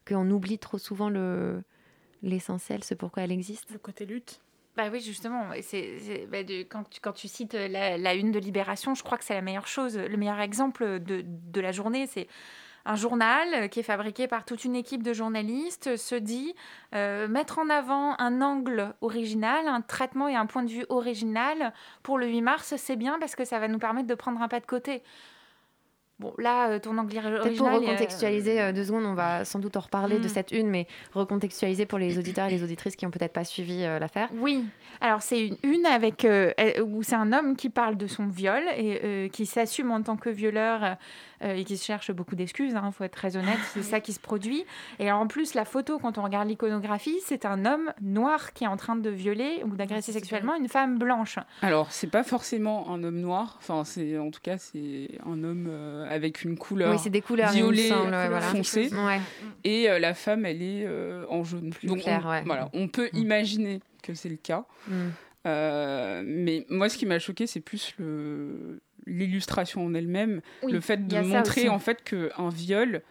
Qu'on 0.06 0.30
oublie 0.30 0.58
trop 0.58 0.78
souvent 0.78 1.10
l'essentiel, 2.22 2.82
ce 2.82 2.94
pourquoi 2.94 3.24
elle 3.24 3.32
existe? 3.32 3.70
Le 3.70 3.78
côté 3.78 4.06
lutte 4.06 4.40
bah 4.76 4.90
oui, 4.92 5.00
justement. 5.00 5.52
C'est, 5.62 6.26
bah 6.30 6.42
de, 6.42 6.62
quand, 6.62 6.84
tu, 6.90 7.00
quand 7.00 7.14
tu 7.14 7.28
cites 7.28 7.54
la, 7.54 7.96
la, 7.96 8.14
une 8.14 8.30
de 8.30 8.38
Libération, 8.38 8.94
je 8.94 9.02
crois 9.02 9.16
que 9.16 9.24
c'est 9.24 9.32
la 9.32 9.40
meilleure 9.40 9.66
chose. 9.66 9.96
Le 9.96 10.16
meilleur 10.18 10.38
exemple 10.38 11.00
de, 11.00 11.24
de 11.24 11.60
la 11.62 11.72
journée, 11.72 12.06
c'est 12.06 12.28
un 12.86 12.94
journal 12.94 13.68
qui 13.68 13.80
est 13.80 13.82
fabriqué 13.82 14.28
par 14.28 14.44
toute 14.44 14.64
une 14.64 14.76
équipe 14.76 15.02
de 15.02 15.12
journalistes 15.12 15.96
se 15.96 16.14
dit 16.14 16.54
euh, 16.94 17.26
mettre 17.26 17.58
en 17.58 17.68
avant 17.68 18.14
un 18.18 18.40
angle 18.40 18.94
original, 19.00 19.66
un 19.66 19.80
traitement 19.80 20.28
et 20.28 20.36
un 20.36 20.46
point 20.46 20.62
de 20.62 20.70
vue 20.70 20.86
original 20.88 21.72
pour 22.02 22.16
le 22.16 22.28
8 22.28 22.42
mars, 22.42 22.74
c'est 22.76 22.96
bien 22.96 23.18
parce 23.18 23.34
que 23.34 23.44
ça 23.44 23.58
va 23.58 23.66
nous 23.66 23.80
permettre 23.80 24.06
de 24.06 24.14
prendre 24.14 24.40
un 24.40 24.48
pas 24.48 24.60
de 24.60 24.66
côté. 24.66 25.02
Bon, 26.18 26.32
là, 26.38 26.70
euh, 26.70 26.78
ton 26.78 26.96
anglais 26.96 27.18
original... 27.18 27.56
pour 27.56 27.70
recontextualiser 27.70 28.60
euh... 28.60 28.72
deux 28.72 28.84
secondes, 28.84 29.04
on 29.04 29.12
va 29.12 29.44
sans 29.44 29.58
doute 29.58 29.76
en 29.76 29.80
reparler 29.80 30.18
mmh. 30.18 30.22
de 30.22 30.28
cette 30.28 30.50
une, 30.50 30.68
mais 30.68 30.86
recontextualiser 31.12 31.84
pour 31.84 31.98
les 31.98 32.18
auditeurs 32.18 32.46
et 32.46 32.50
les 32.50 32.62
auditrices 32.62 32.96
qui 32.96 33.04
n'ont 33.04 33.10
peut-être 33.10 33.34
pas 33.34 33.44
suivi 33.44 33.84
euh, 33.84 33.98
l'affaire. 33.98 34.30
Oui, 34.32 34.64
alors 35.00 35.20
c'est 35.20 35.46
une 35.46 35.56
une 35.62 35.86
avec 35.86 36.24
euh, 36.24 36.52
où 36.84 37.02
c'est 37.02 37.16
un 37.16 37.32
homme 37.32 37.56
qui 37.56 37.68
parle 37.68 37.96
de 37.96 38.06
son 38.06 38.28
viol 38.28 38.62
et 38.76 39.00
euh, 39.04 39.28
qui 39.28 39.46
s'assume 39.46 39.90
en 39.90 40.02
tant 40.02 40.16
que 40.16 40.30
violeur 40.30 40.96
et 41.40 41.64
qui 41.64 41.76
se 41.76 41.84
cherche 41.84 42.10
beaucoup 42.12 42.34
d'excuses, 42.34 42.72
il 42.72 42.76
hein, 42.76 42.90
faut 42.92 43.04
être 43.04 43.12
très 43.12 43.36
honnête, 43.36 43.58
c'est 43.72 43.82
ça 43.82 44.00
qui 44.00 44.12
se 44.12 44.20
produit. 44.20 44.64
Et 44.98 45.10
en 45.12 45.26
plus, 45.26 45.54
la 45.54 45.64
photo, 45.64 45.98
quand 45.98 46.18
on 46.18 46.22
regarde 46.22 46.48
l'iconographie, 46.48 47.18
c'est 47.24 47.44
un 47.44 47.64
homme 47.64 47.92
noir 48.00 48.52
qui 48.52 48.64
est 48.64 48.68
en 48.68 48.76
train 48.76 48.96
de 48.96 49.10
violer 49.10 49.62
ou 49.64 49.76
d'agresser 49.76 50.12
sexuellement 50.12 50.54
une 50.54 50.68
femme 50.68 50.98
blanche. 50.98 51.38
Alors, 51.62 51.90
c'est 51.90 52.10
pas 52.10 52.22
forcément 52.22 52.90
un 52.90 53.02
homme 53.04 53.20
noir, 53.20 53.56
enfin, 53.58 53.84
c'est 53.84 54.18
en 54.18 54.30
tout 54.30 54.40
cas, 54.42 54.58
c'est 54.58 55.08
un 55.26 55.42
homme 55.44 55.70
avec 56.08 56.44
une 56.44 56.56
couleur 56.56 56.92
oui, 56.92 56.98
c'est 56.98 57.10
des 57.10 57.20
couleurs 57.20 57.50
violet 57.52 57.88
semble, 57.88 58.10
voilà. 58.10 58.52
ouais. 58.52 59.20
et 59.64 59.90
euh, 59.90 59.98
la 59.98 60.14
femme 60.14 60.44
elle 60.44 60.62
est 60.62 60.84
euh, 60.84 61.24
en 61.28 61.44
jaune 61.44 61.70
plus 61.70 61.88
donc 61.88 62.00
clair, 62.00 62.22
on, 62.24 62.30
ouais. 62.30 62.42
voilà 62.44 62.68
on 62.72 62.88
peut 62.88 63.10
mm. 63.12 63.18
imaginer 63.18 63.80
que 64.02 64.14
c'est 64.14 64.28
le 64.28 64.36
cas 64.36 64.64
mm. 64.88 64.92
euh, 65.46 66.22
mais 66.24 66.66
moi 66.68 66.88
ce 66.88 66.96
qui 66.96 67.06
m'a 67.06 67.18
choqué 67.18 67.46
c'est 67.46 67.60
plus 67.60 67.94
le 67.98 68.80
l'illustration 69.06 69.84
en 69.84 69.94
elle-même 69.94 70.40
oui, 70.62 70.72
le 70.72 70.80
fait 70.80 71.06
de 71.06 71.20
montrer 71.20 71.68
en 71.68 71.78
fait 71.78 72.02
que 72.04 72.30
un 72.36 72.48
viol 72.48 73.02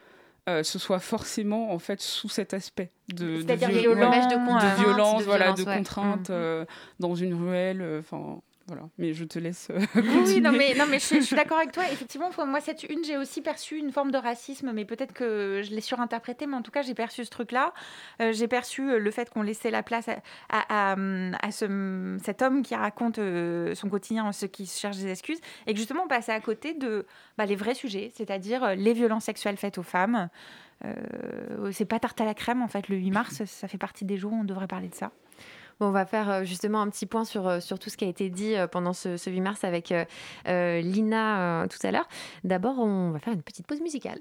euh, 0.47 0.61
ce 0.61 0.77
soit 0.77 0.99
forcément 0.99 1.71
en 1.71 1.79
fait 1.79 2.01
sous 2.01 2.29
cet 2.29 2.53
aspect 2.53 2.91
de, 3.13 3.41
de, 3.41 3.53
viol 3.53 3.71
violence, 3.71 4.27
de, 4.27 4.35
de, 4.35 4.83
violence, 4.83 5.23
voilà, 5.23 5.53
de 5.53 5.63
ouais. 5.63 5.77
contrainte 5.77 6.29
mmh. 6.29 6.33
euh, 6.33 6.65
dans 6.99 7.15
une 7.15 7.33
ruelle, 7.33 7.83
enfin 7.99 8.41
voilà, 8.67 8.89
mais 8.97 9.13
je 9.13 9.25
te 9.25 9.37
laisse. 9.37 9.67
Euh, 9.69 9.79
oui, 10.25 10.41
non, 10.41 10.51
mais, 10.51 10.73
non, 10.73 10.85
mais 10.89 10.97
je, 10.97 11.15
je 11.15 11.21
suis 11.21 11.35
d'accord 11.35 11.57
avec 11.57 11.71
toi. 11.71 11.83
Effectivement, 11.91 12.29
moi, 12.47 12.59
cette 12.61 12.83
une, 12.83 13.03
j'ai 13.03 13.15
aussi 13.15 13.41
perçu 13.41 13.77
une 13.77 13.91
forme 13.91 14.09
de 14.09 14.17
racisme, 14.17 14.71
mais 14.73 14.85
peut-être 14.85 15.13
que 15.13 15.61
je 15.63 15.69
l'ai 15.69 15.81
surinterprété, 15.81 16.47
mais 16.47 16.55
en 16.55 16.63
tout 16.63 16.71
cas, 16.71 16.81
j'ai 16.81 16.95
perçu 16.95 17.23
ce 17.25 17.29
truc-là. 17.29 17.73
Euh, 18.21 18.33
j'ai 18.33 18.47
perçu 18.47 18.99
le 18.99 19.11
fait 19.11 19.29
qu'on 19.29 19.43
laissait 19.43 19.69
la 19.69 19.83
place 19.83 20.09
à, 20.09 20.15
à, 20.49 20.93
à, 20.93 20.95
à 21.41 21.51
ce, 21.51 22.17
cet 22.23 22.41
homme 22.41 22.63
qui 22.63 22.73
raconte 22.73 23.19
euh, 23.19 23.75
son 23.75 23.89
quotidien, 23.89 24.31
ceux 24.31 24.47
qui 24.47 24.65
cherchent 24.65 24.97
des 24.97 25.11
excuses, 25.11 25.39
et 25.67 25.73
que 25.73 25.79
justement, 25.79 26.03
on 26.05 26.07
passait 26.07 26.33
à 26.33 26.41
côté 26.41 26.73
de 26.73 27.05
bah, 27.37 27.45
les 27.45 27.55
vrais 27.55 27.75
sujets, 27.75 28.11
c'est-à-dire 28.15 28.75
les 28.75 28.93
violences 28.93 29.25
sexuelles 29.25 29.57
faites 29.57 29.77
aux 29.77 29.83
femmes. 29.83 30.29
Euh, 30.83 31.71
c'est 31.71 31.85
pas 31.85 31.99
tarte 31.99 32.19
à 32.21 32.25
la 32.25 32.33
crème, 32.33 32.61
en 32.61 32.67
fait, 32.67 32.89
le 32.89 32.97
8 32.97 33.11
mars, 33.11 33.43
ça 33.45 33.67
fait 33.67 33.77
partie 33.77 34.05
des 34.05 34.17
jours 34.17 34.33
où 34.33 34.39
on 34.39 34.43
devrait 34.43 34.67
parler 34.67 34.87
de 34.87 34.95
ça. 34.95 35.11
On 35.79 35.91
va 35.91 36.05
faire 36.05 36.29
euh, 36.29 36.43
justement 36.43 36.81
un 36.81 36.89
petit 36.89 37.05
point 37.05 37.25
sur, 37.25 37.61
sur 37.61 37.79
tout 37.79 37.89
ce 37.89 37.97
qui 37.97 38.05
a 38.05 38.07
été 38.07 38.29
dit 38.29 38.55
euh, 38.55 38.67
pendant 38.67 38.93
ce, 38.93 39.17
ce 39.17 39.29
8 39.29 39.41
mars 39.41 39.63
avec 39.63 39.91
euh, 39.91 40.81
Lina 40.81 41.63
euh, 41.63 41.67
tout 41.67 41.85
à 41.85 41.91
l'heure. 41.91 42.07
D'abord, 42.43 42.79
on 42.79 43.11
va 43.11 43.19
faire 43.19 43.33
une 43.33 43.41
petite 43.41 43.67
pause 43.67 43.81
musicale. 43.81 44.19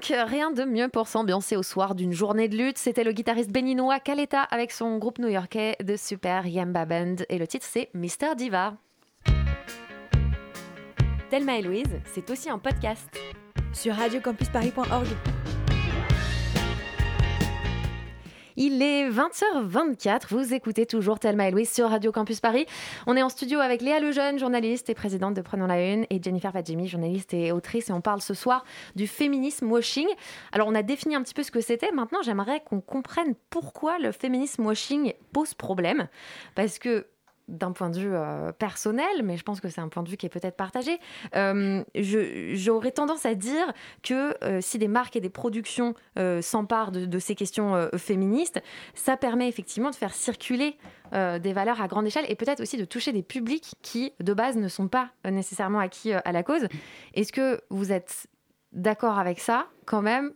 Funk, 0.00 0.26
rien 0.26 0.50
de 0.50 0.64
mieux 0.64 0.88
pour 0.88 1.08
s'ambiancer 1.08 1.56
au 1.56 1.62
soir 1.62 1.94
d'une 1.94 2.12
journée 2.12 2.48
de 2.48 2.56
lutte. 2.56 2.78
C'était 2.78 3.04
le 3.04 3.12
guitariste 3.12 3.50
béninois 3.50 4.00
Kaleta 4.00 4.42
avec 4.42 4.72
son 4.72 4.98
groupe 4.98 5.18
new-yorkais 5.18 5.76
de 5.82 5.96
Super 5.96 6.46
Yamba 6.46 6.84
Band 6.84 7.16
et 7.28 7.38
le 7.38 7.46
titre 7.46 7.66
c'est 7.68 7.90
Mister 7.94 8.34
Diva. 8.36 8.74
Thelma 11.30 11.58
et 11.58 11.62
Louise, 11.62 12.00
c'est 12.12 12.28
aussi 12.30 12.50
un 12.50 12.58
podcast 12.58 13.08
sur 13.72 13.94
radiocampusparis.org. 13.94 15.06
Il 18.62 18.82
est 18.82 19.08
20h24, 19.08 20.24
vous 20.28 20.52
écoutez 20.52 20.84
toujours 20.84 21.18
Thelma 21.18 21.48
et 21.48 21.50
Louise 21.50 21.72
sur 21.72 21.88
Radio 21.88 22.12
Campus 22.12 22.40
Paris. 22.40 22.66
On 23.06 23.16
est 23.16 23.22
en 23.22 23.30
studio 23.30 23.58
avec 23.58 23.80
Léa 23.80 24.00
Lejeune, 24.00 24.38
journaliste 24.38 24.90
et 24.90 24.94
présidente 24.94 25.32
de 25.32 25.40
Prenons 25.40 25.66
la 25.66 25.82
Une, 25.82 26.04
et 26.10 26.22
Jennifer 26.22 26.52
Fadjemi, 26.52 26.86
journaliste 26.86 27.32
et 27.32 27.52
autrice, 27.52 27.88
et 27.88 27.94
on 27.94 28.02
parle 28.02 28.20
ce 28.20 28.34
soir 28.34 28.66
du 28.96 29.06
féminisme 29.06 29.72
washing. 29.72 30.08
Alors 30.52 30.68
on 30.68 30.74
a 30.74 30.82
défini 30.82 31.14
un 31.14 31.22
petit 31.22 31.32
peu 31.32 31.42
ce 31.42 31.50
que 31.50 31.62
c'était, 31.62 31.90
maintenant 31.90 32.20
j'aimerais 32.22 32.60
qu'on 32.60 32.82
comprenne 32.82 33.34
pourquoi 33.48 33.98
le 33.98 34.12
féminisme 34.12 34.66
washing 34.66 35.14
pose 35.32 35.54
problème, 35.54 36.08
parce 36.54 36.78
que 36.78 37.06
d'un 37.50 37.72
point 37.72 37.90
de 37.90 37.98
vue 37.98 38.14
euh, 38.14 38.52
personnel, 38.52 39.22
mais 39.24 39.36
je 39.36 39.42
pense 39.42 39.60
que 39.60 39.68
c'est 39.68 39.80
un 39.80 39.88
point 39.88 40.02
de 40.02 40.08
vue 40.08 40.16
qui 40.16 40.26
est 40.26 40.30
peut-être 40.30 40.56
partagé, 40.56 40.98
euh, 41.36 41.82
j'aurais 41.94 42.92
tendance 42.92 43.26
à 43.26 43.34
dire 43.34 43.72
que 44.02 44.34
euh, 44.44 44.60
si 44.60 44.78
des 44.78 44.88
marques 44.88 45.16
et 45.16 45.20
des 45.20 45.30
productions 45.30 45.94
s'emparent 46.40 46.92
de, 46.92 47.18
ces 47.18 47.34
questions 47.34 47.88
féministes, 47.96 48.62
ça 48.94 49.16
permet 49.16 49.48
effectivement 49.48 49.90
de 49.90 49.94
faire 49.94 50.12
circuler 50.12 50.76
des 51.12 51.52
valeurs 51.52 51.80
à 51.80 51.88
grande 51.88 52.06
échelle 52.06 52.24
et 52.28 52.34
peut-être 52.34 52.60
aussi 52.60 52.76
de 52.76 52.84
toucher 52.84 53.12
des 53.12 53.22
publics 53.22 53.74
qui, 53.82 54.12
de 54.20 54.32
base, 54.32 54.56
ne 54.56 54.68
sont 54.68 54.88
pas 54.88 55.10
nécessairement 55.24 55.78
acquis 55.78 56.12
à 56.12 56.32
la 56.32 56.42
cause. 56.42 56.66
Est-ce 57.14 57.32
que 57.32 57.60
vous 57.70 57.90
êtes 57.90 58.26
d'accord 58.72 59.18
avec 59.18 59.40
ça, 59.40 59.66
quand 59.86 60.02
même, 60.02 60.32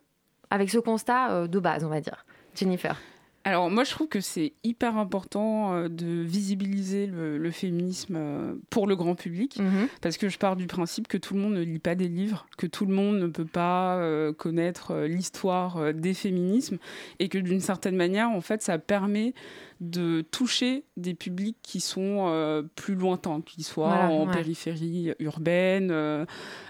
avec 0.50 0.70
ce 0.70 0.79
constat 0.79 1.46
de 1.46 1.59
base, 1.59 1.85
on 1.85 1.88
va 1.88 2.00
dire 2.00 2.24
Jennifer? 2.55 2.98
Alors 3.44 3.70
moi 3.70 3.85
je 3.85 3.90
trouve 3.90 4.09
que 4.09 4.20
c'est 4.20 4.54
hyper 4.64 4.96
important 4.96 5.74
euh, 5.74 5.88
de 5.88 6.22
visibiliser 6.22 7.07
le, 7.07 7.50
féminisme 7.50 8.16
euh, 8.16 8.54
pour 8.70 8.87
le 8.87 8.96
grand 8.96 9.14
public 9.14 9.59
mhm. 9.59 9.88
parce 10.00 10.16
que 10.16 10.28
je 10.28 10.38
pars 10.38 10.57
du 10.57 10.66
principe 10.66 11.09
que 11.09 11.18
tout 11.18 11.35
le 11.35 11.40
monde 11.40 11.54
ne 11.54 11.62
lit 11.62 11.78
pas 11.78 11.94
des 11.94 12.09
livres, 12.09 12.46
que 12.57 12.66
tout 12.66 12.87
le 12.87 12.94
monde 12.94 13.18
ne 13.18 13.26
peut 13.26 13.44
pas 13.44 13.96
euh, 13.96 14.33
connaître 14.33 15.04
l'histoire 15.04 15.92
des 15.92 16.14
féminismes 16.14 16.78
et 17.18 17.28
que 17.28 17.38
d'une 17.38 17.61
certaine 17.61 17.96
manière 17.96 18.30
en 18.30 18.40
fait 18.40 18.62
ça 18.62 18.78
permet 18.78 19.35
de 19.80 20.22
toucher 20.22 20.84
des 20.96 21.14
publics 21.14 21.56
qui 21.62 21.80
sont 21.80 22.26
euh, 22.28 22.62
plus 22.74 22.94
lointains, 22.94 23.40
qui 23.44 23.62
soient 23.62 24.06
en 24.06 24.26
périphérie 24.26 25.12
urbaine, 25.18 25.90
euh, 25.90 26.24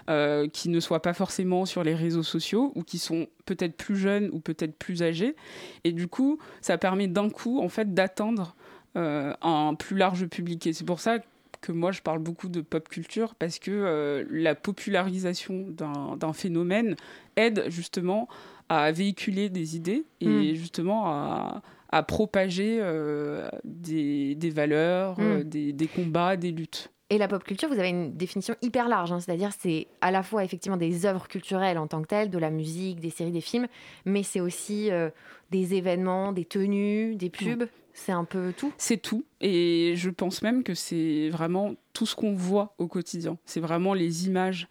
euh, 0.09 0.47
qui 0.47 0.69
ne 0.69 0.79
soient 0.79 1.01
pas 1.01 1.13
forcément 1.13 1.65
sur 1.65 1.83
les 1.83 1.95
réseaux 1.95 2.23
sociaux 2.23 2.71
ou 2.75 2.83
qui 2.83 2.97
sont 2.97 3.27
peut-être 3.45 3.77
plus 3.77 3.95
jeunes 3.95 4.29
ou 4.33 4.39
peut-être 4.39 4.75
plus 4.75 5.03
âgés. 5.03 5.35
Et 5.83 5.91
du 5.91 6.07
coup, 6.07 6.39
ça 6.61 6.77
permet 6.77 7.07
d'un 7.07 7.29
coup 7.29 7.59
en 7.59 7.69
fait 7.69 7.93
d'atteindre 7.93 8.55
un 8.97 9.75
plus 9.77 9.97
large 9.97 10.25
public. 10.27 10.65
Et 10.67 10.73
c'est 10.73 10.85
pour 10.85 11.01
ça 11.01 11.17
que 11.59 11.73
moi 11.73 11.91
je 11.91 12.01
parle 12.01 12.19
beaucoup 12.19 12.47
de 12.47 12.61
pop 12.61 12.87
culture 12.87 13.35
parce 13.35 13.59
que 13.59 14.25
la 14.31 14.55
popularisation 14.55 15.65
d'un 15.69 16.31
phénomène 16.31 16.95
aide 17.35 17.65
justement 17.67 18.29
à 18.69 18.93
véhiculer 18.93 19.49
des 19.49 19.75
idées 19.75 20.05
et 20.21 20.53
mm. 20.53 20.55
justement 20.55 21.07
à, 21.07 21.61
à 21.89 22.03
propager 22.03 22.79
euh, 22.81 23.47
des, 23.63 24.35
valeurs, 24.53 25.17
euh, 25.19 25.43
mm. 25.43 25.71
des, 25.71 25.87
combats, 25.87 26.37
des 26.37 26.51
luttes. 26.51 26.91
Et 27.11 27.17
la 27.19 27.27
pop 27.27 27.43
culture, 27.43 27.69
vous 27.69 27.79
avez 27.79 27.89
une 27.89 28.15
définition 28.15 28.55
hyper 28.63 28.87
large, 28.87 29.11
hein. 29.11 29.19
c'est-à-dire 29.19 29.51
c'est 29.59 29.87
à 30.01 30.09
la 30.09 30.23
fois 30.23 30.43
effectivement 30.43 30.77
des 30.77 31.05
œuvres 31.05 31.27
culturelles 31.27 31.77
en 31.77 31.85
tant 31.85 32.01
que 32.01 32.07
telles, 32.07 32.31
de 32.31 32.39
la 32.39 32.49
musique, 32.49 32.99
des 32.99 33.11
séries, 33.11 33.31
des 33.31 33.41
films, 33.41 33.67
mais 34.05 34.23
c'est 34.23 34.39
aussi 34.39 34.91
euh, 34.91 35.09
des 35.51 35.75
événements, 35.75 36.31
des 36.31 36.45
tenues, 36.45 37.15
des 37.15 37.29
pubs. 37.29 37.67
C'est 37.93 38.11
un 38.11 38.25
peu 38.25 38.53
tout. 38.57 38.73
C'est 38.77 38.97
tout. 38.97 39.23
Et 39.39 39.93
je 39.95 40.09
pense 40.09 40.41
même 40.41 40.63
que 40.63 40.73
c'est 40.73 41.29
vraiment 41.29 41.75
tout 41.93 42.05
ce 42.05 42.15
qu'on 42.15 42.33
voit 42.33 42.73
au 42.77 42.87
quotidien. 42.87 43.37
C'est 43.45 43.61
vraiment 43.61 43.93
les 43.93 44.27
images 44.27 44.67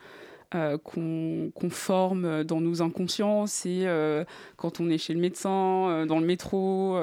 euh, 0.54 0.78
qu'on 0.78 1.70
forme 1.70 2.44
dans 2.44 2.60
nos 2.60 2.80
inconscients. 2.80 3.46
C'est 3.48 3.86
euh, 3.86 4.24
quand 4.56 4.78
on 4.78 4.88
est 4.88 4.98
chez 4.98 5.12
le 5.12 5.18
médecin, 5.18 5.88
euh, 5.88 6.06
dans 6.06 6.20
le 6.20 6.26
métro, 6.26 6.96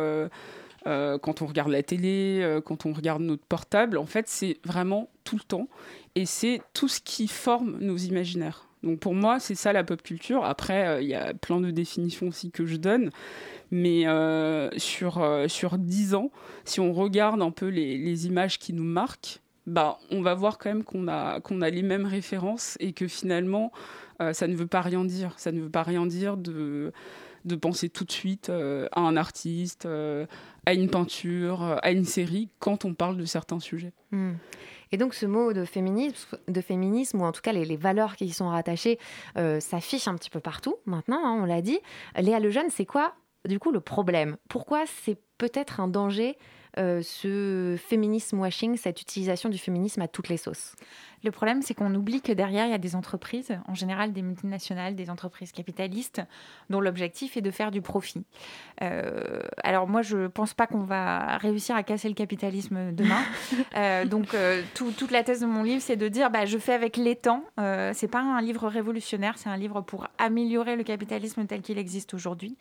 quand 0.86 1.42
on 1.42 1.46
regarde 1.46 1.70
la 1.70 1.84
télé, 1.84 2.60
quand 2.66 2.86
on 2.86 2.94
regarde 2.94 3.22
notre 3.22 3.44
portable. 3.44 3.98
En 3.98 4.06
fait, 4.06 4.30
c'est 4.30 4.58
vraiment 4.64 5.10
tout 5.26 5.36
le 5.36 5.44
temps. 5.44 5.68
Et 6.16 6.26
c'est 6.26 6.62
tout 6.74 6.88
ce 6.88 7.02
qui 7.02 7.28
forme 7.28 7.78
nos 7.82 7.98
imaginaires. 7.98 8.68
Donc 8.84 9.00
pour 9.00 9.14
moi, 9.14 9.40
c'est 9.40 9.56
ça 9.56 9.74
la 9.74 9.84
pop 9.84 10.02
culture. 10.02 10.46
Après, 10.46 11.04
il 11.04 11.10
y 11.10 11.14
a 11.14 11.34
plein 11.34 11.60
de 11.60 11.72
définitions 11.72 12.30
aussi 12.30 12.52
que 12.52 12.66
je 12.66 12.78
donne. 12.78 13.10
Mais 13.70 14.06
sur, 14.78 15.22
sur 15.48 15.78
10 15.78 16.16
ans, 16.16 16.32
si 16.64 16.80
on 16.80 16.94
regarde 16.94 17.42
un 17.42 17.52
peu 17.52 17.68
les, 17.68 17.98
les 17.98 18.28
images 18.28 18.60
qui 18.60 18.72
nous 18.72 18.84
marquent, 18.84 19.42
bah, 19.68 20.00
on 20.10 20.22
va 20.22 20.34
voir 20.34 20.58
quand 20.58 20.70
même 20.70 20.84
qu'on 20.84 21.08
a, 21.08 21.40
a 21.40 21.70
les 21.70 21.84
mêmes 21.84 22.06
références 22.06 22.78
et 22.80 22.94
que 22.94 23.08
finalement, 23.08 23.72
euh, 24.22 24.34
ça 24.34 24.48
ne 24.48 24.56
veut 24.56 24.68
pas 24.68 24.82
rien 24.82 25.06
dire. 25.06 25.34
Ça 25.38 25.52
ne 25.52 25.62
veut 25.62 25.70
pas 25.70 25.84
rien 25.84 26.06
dire 26.06 26.38
de, 26.38 26.92
de 27.46 27.56
penser 27.56 27.90
tout 27.90 28.04
de 28.04 28.12
suite 28.12 28.50
euh, 28.50 28.88
à 28.92 29.02
un 29.02 29.18
artiste, 29.18 29.86
euh, 29.86 30.26
à 30.66 30.74
une 30.74 30.90
peinture, 30.90 31.80
à 31.82 31.92
une 31.92 32.06
série, 32.06 32.50
quand 32.60 32.86
on 32.86 32.94
parle 32.94 33.18
de 33.18 33.26
certains 33.26 33.60
sujets. 33.60 33.94
Hmm. 34.12 34.34
Et 34.92 34.98
donc 34.98 35.14
ce 35.14 35.26
mot 35.26 35.54
de 35.54 35.64
féminisme, 35.64 36.38
de 36.48 36.62
féminisme 36.62 37.22
ou 37.22 37.24
en 37.24 37.32
tout 37.32 37.42
cas 37.42 37.54
les, 37.54 37.78
valeurs 37.78 38.18
qui 38.18 38.26
y 38.26 38.34
sont 38.34 38.50
rattachées, 38.50 39.00
s'affiche 39.36 40.10
un 40.10 40.16
petit 40.16 40.30
peu 40.30 40.42
partout 40.42 40.76
maintenant, 40.86 41.22
hein, 41.24 41.40
on 41.42 41.46
l'a 41.46 41.62
dit. 41.62 41.80
Léa 42.18 42.42
Lejeune, 42.42 42.70
c'est 42.70 42.86
quoi 42.86 43.14
du 43.48 43.58
coup 43.58 43.72
le 43.72 43.80
problème? 43.80 44.36
Pourquoi 44.50 44.84
c'est 44.86 45.18
peut-être 45.38 45.80
un 45.80 45.88
danger 45.88 46.38
ce 46.78 47.76
féminisme 47.78 48.40
washing, 48.40 48.78
cette 48.78 49.02
utilisation 49.02 49.50
du 49.50 49.58
féminisme 49.58 50.02
à 50.02 50.08
toutes 50.08 50.30
les 50.30 50.38
sauces 50.38 50.76
le 51.24 51.32
problème, 51.32 51.62
c'est 51.62 51.74
qu'on 51.74 51.94
oublie 51.94 52.22
que 52.22 52.32
derrière, 52.32 52.66
il 52.66 52.72
y 52.72 52.76
a 52.76 52.80
des 52.80 52.96
entreprises, 52.96 53.58
en 53.68 53.76
général 53.76 54.14
des 54.14 54.22
multinationales, 54.22 54.96
des 54.96 55.10
entreprises 55.10 55.52
capitalistes, 55.52 56.22
dont 56.70 56.82
l'objectif 56.82 57.38
est 57.38 57.42
de 57.42 57.52
faire 57.52 57.72
du 57.72 57.82
profit. 57.82 58.24
Euh, 58.82 59.42
alors 59.64 59.88
moi, 59.88 60.02
je 60.02 60.18
ne 60.18 60.28
pense 60.28 60.54
pas 60.54 60.68
qu'on 60.68 60.84
va 60.84 61.38
réussir 61.38 61.76
à 61.76 61.84
casser 61.84 62.08
le 62.10 62.16
capitalisme 62.16 62.92
demain. 62.92 63.22
Euh, 63.78 64.06
donc 64.06 64.34
euh, 64.34 64.64
toute 64.76 65.12
la 65.12 65.24
thèse 65.24 65.42
de 65.42 65.46
mon 65.46 65.64
livre, 65.64 65.82
c'est 65.82 65.96
de 65.96 66.08
dire, 66.08 66.30
bah, 66.30 66.46
je 66.46 66.58
fais 66.58 66.74
avec 66.74 66.98
les 66.98 67.16
temps. 67.16 67.44
Euh, 67.60 67.92
c'est 67.94 68.08
pas 68.08 68.20
un 68.20 68.42
livre 68.42 68.68
révolutionnaire, 68.68 69.38
c'est 69.38 69.50
un 69.50 69.58
livre 69.58 69.82
pour 69.82 70.08
améliorer 70.18 70.76
le 70.76 70.84
capitalisme 70.84 71.46
tel 71.46 71.62
qu'il 71.62 71.78
existe 71.78 72.14
aujourd'hui. 72.14 72.58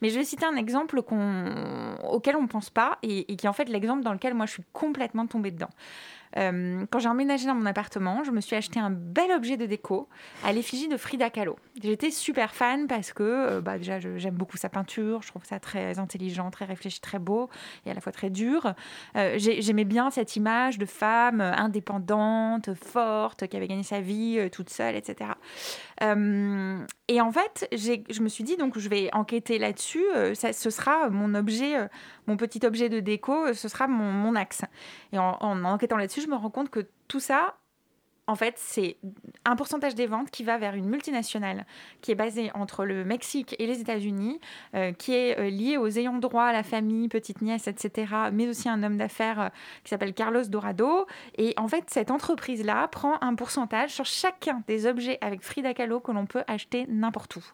Mais 0.00 0.10
je 0.10 0.18
vais 0.18 0.24
citer 0.24 0.44
un 0.44 0.56
exemple 0.56 0.98
auquel 0.98 2.36
on 2.36 2.42
ne 2.42 2.48
pense 2.48 2.70
pas 2.70 2.98
et, 3.02 3.32
et 3.32 3.36
qui 3.36 3.46
est 3.46 3.48
en 3.48 3.54
fait 3.54 3.68
l'exemple 3.68 4.02
dans 4.02 4.12
lequel 4.12 4.34
moi 4.34 4.46
je 4.46 4.52
suis 4.52 4.64
complètement 4.72 5.26
tombée 5.26 5.50
dedans. 5.50 5.70
Euh, 6.36 6.86
quand 6.90 6.98
j'ai 6.98 7.08
emménagé 7.08 7.46
dans 7.46 7.54
mon 7.54 7.66
appartement, 7.66 8.24
je 8.24 8.30
me 8.30 8.40
suis 8.40 8.56
acheté 8.56 8.80
un 8.80 8.90
bel 8.90 9.30
objet 9.32 9.56
de 9.56 9.66
déco 9.66 10.08
à 10.44 10.52
l'effigie 10.52 10.88
de 10.88 10.96
Frida 10.96 11.30
Kahlo. 11.30 11.56
J'étais 11.82 12.10
super 12.10 12.54
fan 12.54 12.86
parce 12.86 13.12
que 13.12 13.22
euh, 13.22 13.60
bah, 13.60 13.78
déjà 13.78 13.98
j'aime 14.00 14.34
beaucoup 14.34 14.56
sa 14.56 14.68
peinture, 14.68 15.22
je 15.22 15.28
trouve 15.28 15.44
ça 15.44 15.60
très 15.60 15.98
intelligent, 15.98 16.50
très 16.50 16.64
réfléchi, 16.64 17.00
très 17.00 17.18
beau 17.18 17.48
et 17.86 17.90
à 17.90 17.94
la 17.94 18.00
fois 18.00 18.12
très 18.12 18.30
dur. 18.30 18.74
Euh, 19.16 19.34
j'aimais 19.38 19.84
bien 19.84 20.10
cette 20.10 20.36
image 20.36 20.78
de 20.78 20.86
femme 20.86 21.40
indépendante, 21.40 22.70
forte, 22.74 23.46
qui 23.46 23.56
avait 23.56 23.68
gagné 23.68 23.82
sa 23.82 24.00
vie 24.00 24.48
toute 24.50 24.70
seule, 24.70 24.96
etc. 24.96 25.30
et 27.12 27.20
en 27.20 27.30
fait, 27.30 27.68
je 27.72 28.22
me 28.22 28.28
suis 28.28 28.44
dit 28.44 28.56
donc 28.56 28.78
je 28.78 28.88
vais 28.88 29.10
enquêter 29.12 29.58
là-dessus. 29.58 30.04
ce 30.34 30.70
sera 30.70 31.10
mon 31.10 31.34
objet, 31.34 31.74
mon 32.26 32.36
petit 32.36 32.64
objet 32.64 32.88
de 32.88 33.00
déco, 33.00 33.52
ce 33.52 33.68
sera 33.68 33.86
mon, 33.86 34.10
mon 34.10 34.34
axe. 34.34 34.62
Et 35.12 35.18
en, 35.18 35.36
en 35.40 35.64
enquêtant 35.64 35.96
là-dessus, 35.96 36.22
je 36.22 36.28
me 36.28 36.36
rends 36.36 36.50
compte 36.50 36.70
que 36.70 36.86
tout 37.08 37.20
ça, 37.20 37.56
en 38.28 38.36
fait, 38.36 38.54
c'est 38.56 38.96
un 39.44 39.56
pourcentage 39.56 39.96
des 39.96 40.06
ventes 40.06 40.30
qui 40.30 40.44
va 40.44 40.56
vers 40.56 40.74
une 40.74 40.88
multinationale 40.88 41.66
qui 42.02 42.12
est 42.12 42.14
basée 42.14 42.52
entre 42.54 42.84
le 42.84 43.04
Mexique 43.04 43.56
et 43.58 43.66
les 43.66 43.80
États-Unis, 43.80 44.40
euh, 44.74 44.92
qui 44.92 45.14
est 45.14 45.38
euh, 45.40 45.50
liée 45.50 45.76
aux 45.76 45.88
ayants 45.88 46.18
droit, 46.18 46.44
à 46.44 46.52
la 46.52 46.62
famille, 46.62 47.08
petite 47.08 47.42
nièce, 47.42 47.66
etc., 47.66 48.14
mais 48.32 48.46
aussi 48.46 48.68
un 48.68 48.82
homme 48.84 48.96
d'affaires 48.96 49.40
euh, 49.40 49.48
qui 49.82 49.90
s'appelle 49.90 50.14
Carlos 50.14 50.44
Dorado. 50.44 51.06
Et 51.36 51.52
en 51.56 51.66
fait, 51.66 51.84
cette 51.88 52.12
entreprise-là 52.12 52.86
prend 52.88 53.18
un 53.22 53.34
pourcentage 53.34 53.90
sur 53.90 54.04
chacun 54.04 54.62
des 54.68 54.86
objets 54.86 55.18
avec 55.20 55.42
Frida 55.42 55.74
Kahlo 55.74 55.98
que 55.98 56.12
l'on 56.12 56.26
peut 56.26 56.44
acheter 56.46 56.86
n'importe 56.88 57.36
où. 57.36 57.44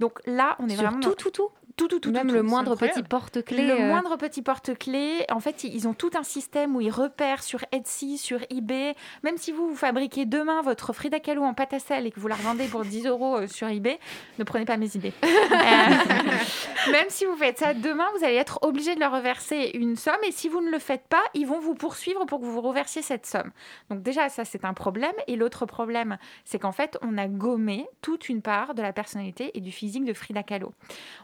Donc 0.00 0.20
là, 0.26 0.56
on 0.58 0.68
est 0.68 0.74
sur 0.74 0.82
vraiment 0.82 1.00
tout, 1.00 1.14
tout, 1.14 1.30
tout. 1.30 1.50
Tout, 1.76 1.88
tout, 1.88 1.98
tout. 1.98 2.12
Même 2.12 2.28
tout, 2.28 2.34
le 2.34 2.40
tout. 2.40 2.46
moindre 2.46 2.76
petit 2.76 3.02
porte-clés. 3.02 3.66
Le 3.66 3.72
euh, 3.80 3.88
moindre 3.88 4.16
petit 4.16 4.42
porte-clés, 4.42 5.24
en 5.32 5.40
fait, 5.40 5.64
ils 5.64 5.88
ont 5.88 5.94
tout 5.94 6.10
un 6.14 6.22
système 6.22 6.76
où 6.76 6.80
ils 6.80 6.90
repèrent 6.90 7.42
sur 7.42 7.64
Etsy, 7.72 8.16
sur 8.16 8.38
eBay. 8.48 8.94
Même 9.24 9.36
si 9.38 9.50
vous, 9.50 9.68
vous 9.68 9.74
fabriquez 9.74 10.24
demain 10.24 10.62
votre 10.62 10.92
Frida 10.92 11.18
Kahlo 11.18 11.42
en 11.42 11.52
pâte 11.52 11.74
à 11.74 11.80
sel 11.80 12.06
et 12.06 12.12
que 12.12 12.20
vous 12.20 12.28
la 12.28 12.36
revendez 12.36 12.66
pour 12.66 12.84
10 12.84 13.06
euros 13.06 13.38
euh, 13.38 13.46
sur 13.48 13.66
eBay, 13.66 13.98
ne 14.38 14.44
prenez 14.44 14.64
pas 14.64 14.76
mes 14.76 14.94
idées. 14.94 15.12
Euh, 15.24 16.92
même 16.92 17.06
si 17.08 17.24
vous 17.24 17.34
faites 17.34 17.58
ça 17.58 17.74
demain, 17.74 18.06
vous 18.16 18.24
allez 18.24 18.36
être 18.36 18.60
obligé 18.62 18.94
de 18.94 19.00
leur 19.00 19.12
reverser 19.12 19.72
une 19.74 19.96
somme 19.96 20.14
et 20.24 20.30
si 20.30 20.48
vous 20.48 20.60
ne 20.60 20.70
le 20.70 20.78
faites 20.78 21.08
pas, 21.08 21.22
ils 21.34 21.46
vont 21.46 21.58
vous 21.58 21.74
poursuivre 21.74 22.24
pour 22.24 22.38
que 22.40 22.44
vous 22.44 22.60
reversiez 22.60 23.02
cette 23.02 23.26
somme. 23.26 23.50
Donc 23.90 24.00
déjà, 24.02 24.28
ça, 24.28 24.44
c'est 24.44 24.64
un 24.64 24.74
problème. 24.74 25.14
Et 25.26 25.34
l'autre 25.34 25.66
problème, 25.66 26.18
c'est 26.44 26.60
qu'en 26.60 26.72
fait, 26.72 26.98
on 27.02 27.18
a 27.18 27.26
gommé 27.26 27.88
toute 28.00 28.28
une 28.28 28.42
part 28.42 28.74
de 28.74 28.82
la 28.82 28.92
personnalité 28.92 29.50
et 29.54 29.60
du 29.60 29.72
physique 29.72 29.83
de 29.84 30.12
Frida 30.14 30.42
Kahlo. 30.42 30.72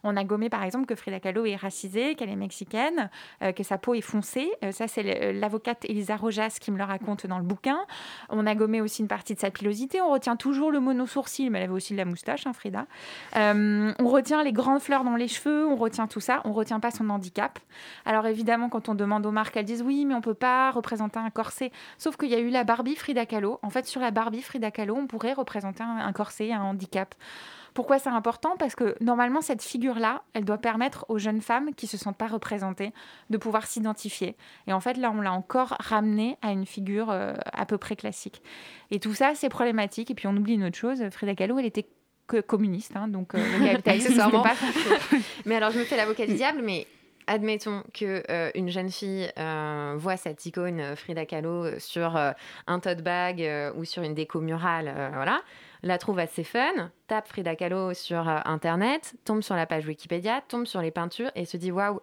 On 0.05 0.17
a 0.17 0.25
gommé 0.25 0.51
par 0.51 0.63
exemple 0.65 0.85
que 0.87 0.95
Frida 0.95 1.19
Kahlo 1.19 1.47
est 1.47 1.57
racisée, 1.57 2.15
qu'elle 2.15 2.29
est 2.29 2.37
mexicaine, 2.37 3.09
euh, 3.43 3.53
que 3.53 3.63
sa 3.63 3.79
peau 3.79 3.95
est 3.95 4.01
foncée. 4.03 4.51
Euh, 4.63 4.71
ça, 4.71 4.87
c'est 4.87 5.03
le- 5.03 5.39
l'avocate 5.41 5.85
Elisa 5.87 6.15
Rojas 6.17 6.59
qui 6.61 6.71
me 6.71 6.77
le 6.79 6.85
raconte 6.85 7.27
dans 7.27 7.39
le 7.39 7.45
bouquin. 7.45 7.79
On 8.29 8.47
a 8.47 8.55
gommé 8.55 8.81
aussi 8.83 9.01
une 9.03 9.09
partie 9.09 9.35
de 9.35 9.41
sa 9.41 9.51
pilosité. 9.51 10.01
On 10.03 10.11
retient 10.11 10.37
toujours 10.37 10.71
le 10.71 10.79
monosourcil, 10.81 11.51
mais 11.51 11.59
elle 11.59 11.65
avait 11.65 11.73
aussi 11.73 11.95
de 11.95 11.99
la 11.99 12.05
moustache, 12.05 12.47
hein, 12.47 12.53
Frida. 12.53 12.87
Euh, 13.37 13.93
on 13.99 14.09
retient 14.09 14.43
les 14.45 14.53
grandes 14.53 14.81
fleurs 14.81 15.05
dans 15.05 15.17
les 15.17 15.29
cheveux, 15.29 15.67
on 15.67 15.77
retient 15.77 16.07
tout 16.07 16.21
ça. 16.21 16.43
On 16.45 16.53
retient 16.53 16.81
pas 16.81 16.91
son 16.91 17.09
handicap. 17.09 17.59
Alors 18.05 18.27
évidemment, 18.27 18.69
quand 18.69 18.89
on 18.91 18.95
demande 18.95 19.25
aux 19.25 19.31
marques, 19.33 19.57
elles 19.57 19.65
disent 19.65 19.83
oui, 19.83 20.05
mais 20.05 20.15
on 20.15 20.21
peut 20.21 20.35
pas 20.35 20.71
représenter 20.71 21.19
un 21.19 21.31
corset. 21.31 21.73
Sauf 21.99 22.17
qu'il 22.19 22.29
y 22.29 22.35
a 22.35 22.39
eu 22.41 22.51
la 22.51 22.65
Barbie 22.65 22.97
Frida 22.97 23.25
Kahlo. 23.25 23.59
En 23.63 23.71
fait, 23.71 23.87
sur 23.87 24.01
la 24.03 24.11
Barbie 24.11 24.43
Frida 24.43 24.71
Kahlo, 24.71 24.97
on 24.97 25.07
pourrait 25.07 25.33
représenter 25.33 25.83
un, 25.83 25.97
un 25.99 26.13
corset, 26.13 26.53
un 26.53 26.63
handicap. 26.63 27.15
Pourquoi 27.75 27.99
c'est 27.99 28.11
important? 28.11 28.57
Parce 28.59 28.75
que 28.75 28.97
normalement, 29.01 29.41
cette 29.41 29.63
figure-là, 29.63 30.23
elle 30.35 30.45
doit 30.45 30.59
permettre 30.59 31.07
aux 31.09 31.19
jeunes 31.19 31.41
femmes 31.41 31.75
qui 31.75 31.87
se 31.87 31.97
sentent 31.97 32.17
pas 32.17 32.27
représentées 32.27 32.93
de 33.31 33.37
pouvoir 33.37 33.67
s'identifier. 33.67 34.37
Et 34.67 34.73
en 34.73 34.81
fait, 34.81 34.97
là, 34.97 35.13
on 35.15 35.21
l'a 35.21 35.33
encore 35.33 35.77
ramené 35.81 36.37
à 36.43 36.53
une 36.53 36.67
figure 36.67 37.11
euh, 37.11 37.35
à 37.53 37.67
peu 37.67 37.79
près 37.79 37.97
classique. 37.97 38.43
Et 38.91 39.01
tout 39.01 39.15
ça, 39.15 39.35
c'est 39.35 39.49
problématique. 39.49 40.11
Et 40.11 40.15
puis, 40.15 40.27
on 40.27 40.37
oublie 40.37 40.55
une 40.55 40.65
autre 40.65 40.79
chose. 40.79 41.03
Frida 41.11 41.35
Kahlo, 41.35 41.59
elle 41.59 41.67
était 41.67 41.87
que 42.27 42.41
communiste, 42.41 42.97
hein, 42.97 43.09
donc 43.09 43.35
euh, 43.35 43.59
le 43.59 43.67
capitalisme, 43.73 44.31
pas. 44.31 44.55
Mais 45.47 45.57
alors, 45.57 45.71
je 45.71 45.79
me 45.79 45.85
fais 45.85 45.97
l'avocat 45.97 46.27
du 46.27 46.35
diable, 46.35 46.63
mais 46.63 46.87
admettons 47.31 47.85
que 47.95 48.23
euh, 48.29 48.51
une 48.55 48.71
jeune 48.71 48.91
fille 48.91 49.31
euh, 49.39 49.95
voit 49.97 50.17
cette 50.17 50.45
icône 50.47 50.97
Frida 50.97 51.25
Kahlo 51.27 51.79
sur 51.79 52.17
euh, 52.17 52.33
un 52.67 52.81
tote 52.81 53.03
bag 53.03 53.49
ou 53.77 53.85
sur 53.85 54.03
une 54.03 54.15
déco 54.15 54.41
murale, 54.41 55.11
voilà, 55.15 55.41
la 55.83 55.99
trouve 55.99 56.19
assez 56.19 56.45
fun, 56.45 56.91
tape 57.07 57.29
Frida 57.29 57.57
Kahlo 57.57 57.95
sur 57.95 58.29
euh, 58.29 58.39
internet, 58.45 59.15
tombe 59.25 59.43
sur 59.43 59.57
la 59.57 59.67
page 59.67 59.87
Wikipédia, 59.87 60.43
tombe 60.47 60.67
sur 60.67 60.83
les 60.83 60.91
peintures 60.91 61.31
et 61.35 61.45
se 61.45 61.57
dit 61.57 61.73
waouh, 61.73 62.01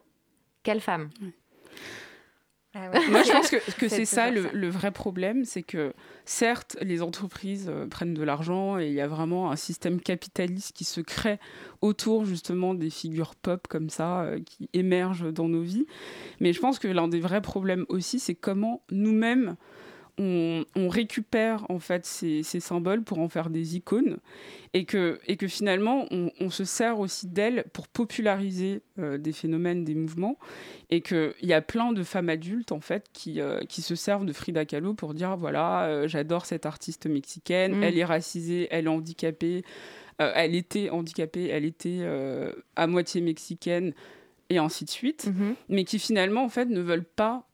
quelle 0.64 0.82
femme. 0.82 1.10
Moi, 3.10 3.24
je 3.24 3.32
pense 3.32 3.50
que, 3.50 3.72
que 3.80 3.88
c'est 3.88 4.00
le, 4.00 4.06
ça. 4.06 4.30
le 4.30 4.70
vrai 4.70 4.92
problème, 4.92 5.46
c'est 5.46 5.64
que 5.64 5.94
certes, 6.26 6.78
les 6.82 7.02
entreprises 7.02 7.70
euh, 7.70 7.88
prennent 7.88 8.14
de 8.14 8.24
l'argent 8.24 8.78
et 8.78 8.88
il 8.88 8.94
y 8.94 9.02
a 9.02 9.08
vraiment 9.08 9.52
un 9.52 9.56
système 9.56 10.00
capitaliste 10.00 10.76
qui 10.76 10.84
se 10.84 11.02
crée 11.02 11.40
autour 11.82 12.26
justement 12.26 12.74
des 12.74 12.90
figures 12.90 13.36
pop 13.36 13.68
comme 13.68 13.90
ça 13.90 14.22
euh, 14.22 14.40
qui 14.40 14.70
émergent 14.74 15.32
dans 15.32 15.48
nos 15.48 15.62
vies. 15.62 15.86
Mais 16.40 16.54
je 16.54 16.60
pense 16.60 16.80
que 16.80 16.88
l'un 16.88 17.08
des 17.08 17.20
vrais 17.20 17.42
problèmes 17.42 17.86
aussi, 17.90 18.20
c'est 18.20 18.36
comment 18.36 18.84
nous-mêmes 18.92 19.56
on, 20.20 20.66
on 20.76 20.90
récupère 20.90 21.66
en 21.70 21.80
fait 21.80 22.06
ces, 22.06 22.42
ces 22.44 22.60
symboles 22.60 23.04
pour 23.04 23.20
en 23.20 23.30
faire 23.30 23.50
des 23.50 23.76
icônes 23.76 24.18
et 24.74 24.86
que, 24.86 25.20
et 25.28 25.38
que 25.38 25.48
finalement 25.48 26.06
on, 26.12 26.32
on 26.40 26.50
se 26.50 26.64
sert 26.66 27.00
aussi 27.00 27.28
d'elles 27.28 27.66
pour 27.74 27.88
populariser 27.88 28.82
euh, 29.00 29.18
des 29.18 29.32
phénomènes, 29.32 29.84
des 29.84 29.94
mouvements 29.96 30.38
et 30.90 31.02
qu'il 31.02 31.34
y 31.44 31.54
a 31.54 31.62
plein 31.62 31.94
de 31.94 32.04
femmes 32.04 32.30
adultes 32.30 32.72
en 32.72 32.80
fait 32.80 33.06
qui, 33.14 33.40
euh, 33.42 33.60
qui 33.70 33.82
se 33.82 33.96
servent 33.96 34.26
de 34.26 34.34
Frida 34.34 34.66
Kahlo 34.66 34.94
pour 34.94 35.14
dire 35.14 35.38
voilà 35.38 35.86
euh, 35.86 36.08
j'adore 36.08 36.46
cette 36.46 36.66
artiste 36.66 37.06
mexicaine, 37.06 37.76
Mm. 37.78 37.84
elle 37.84 37.98
est 38.00 38.06
racisée, 38.06 38.68
elle 38.72 38.86
est 38.86 38.90
handicapée, 38.90 39.64
elle 40.18 40.56
était 40.56 40.90
handicapée, 40.90 41.48
elle 41.48 41.66
était 41.66 42.00
à 42.76 42.88
moitié 42.88 43.22
mexicaine 43.22 43.94
et 44.50 44.58
ainsi 44.58 44.84
de 44.86 44.90
suite, 44.90 45.28
Mhm. 45.28 45.56
mais 45.70 45.84
qui 45.84 46.00
finalement 46.00 46.44
en 46.44 46.50
fait 46.50 46.66
ne 46.66 46.82
veulent 46.82 47.04
pas 47.04 47.46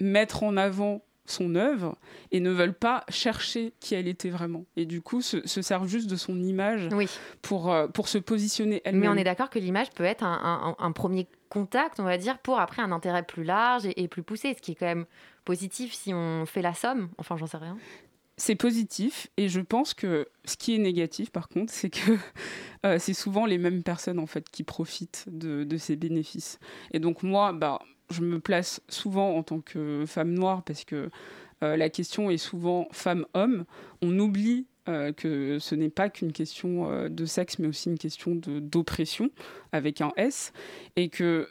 mettre 0.00 0.42
en 0.42 0.56
avant 0.56 1.02
son 1.24 1.54
œuvre 1.54 1.96
et 2.32 2.40
ne 2.40 2.50
veulent 2.50 2.74
pas 2.74 3.04
chercher 3.08 3.72
qui 3.80 3.94
elle 3.94 4.08
était 4.08 4.30
vraiment 4.30 4.64
et 4.76 4.86
du 4.86 5.00
coup 5.02 5.22
se, 5.22 5.46
se 5.46 5.62
servent 5.62 5.86
juste 5.86 6.10
de 6.10 6.16
son 6.16 6.42
image 6.42 6.88
pour, 7.42 7.72
euh, 7.72 7.86
pour 7.88 8.08
se 8.08 8.18
positionner 8.18 8.82
elle-même. 8.84 9.00
Mais 9.02 9.08
on 9.08 9.16
est 9.20 9.24
d'accord 9.24 9.48
que 9.50 9.58
l'image 9.58 9.90
peut 9.90 10.04
être 10.04 10.24
un, 10.24 10.74
un- 10.78 10.84
un 10.84 10.92
premier 10.92 11.28
contact, 11.48 12.00
on 12.00 12.04
va 12.04 12.18
dire, 12.18 12.38
pour 12.38 12.58
après 12.58 12.82
un 12.82 12.90
intérêt 12.92 13.22
plus 13.22 13.44
large 13.44 13.86
et, 13.86 14.02
et 14.02 14.08
plus 14.08 14.22
poussé, 14.22 14.54
ce 14.54 14.60
qui 14.62 14.72
est 14.72 14.74
quand 14.74 14.86
même 14.86 15.06
positif 15.44 15.92
si 15.92 16.12
on 16.14 16.44
fait 16.46 16.62
la 16.62 16.74
somme. 16.74 17.08
Enfin, 17.18 17.36
j'en 17.36 17.46
sais 17.46 17.58
rien. 17.58 17.76
c'est 18.36 18.56
positif 18.56 19.28
et 19.36 19.48
je 19.48 19.60
pense 19.60 19.94
que 19.94 20.26
ce 20.44 20.56
qui 20.56 20.74
est 20.74 20.78
négatif 20.78 21.30
par 21.30 21.48
contre 21.48 21.72
c'est 21.72 21.90
que 21.90 22.16
euh, 22.86 22.98
c'est 22.98 23.12
souvent 23.14 23.46
les 23.46 23.58
mêmes 23.58 23.82
personnes 23.84 24.18
en 24.18 24.26
fait 24.26 24.48
qui 24.50 24.64
profitent 24.64 25.24
de, 25.28 25.62
de 25.64 25.76
ces 25.76 25.94
bénéfices 25.96 26.58
et 26.92 26.98
donc 26.98 27.22
moi 27.22 27.52
bah 27.52 27.78
je 28.12 28.22
me 28.22 28.38
place 28.38 28.80
souvent 28.88 29.36
en 29.36 29.42
tant 29.42 29.60
que 29.60 30.04
femme 30.06 30.32
noire 30.32 30.62
parce 30.62 30.84
que 30.84 31.10
euh, 31.62 31.76
la 31.76 31.88
question 31.88 32.30
est 32.30 32.38
souvent 32.38 32.88
femme-homme 32.92 33.64
on 34.02 34.18
oublie 34.18 34.66
euh, 34.88 35.12
que 35.12 35.60
ce 35.60 35.76
n'est 35.76 35.90
pas 35.90 36.10
qu'une 36.10 36.32
question 36.32 36.90
euh, 36.90 37.08
de 37.08 37.24
sexe, 37.24 37.60
mais 37.60 37.68
aussi 37.68 37.88
une 37.88 37.98
question 37.98 38.34
d'oppression 38.34 39.30
avec 39.70 40.00
un 40.00 40.12
S, 40.16 40.52
et 40.96 41.08
que, 41.08 41.46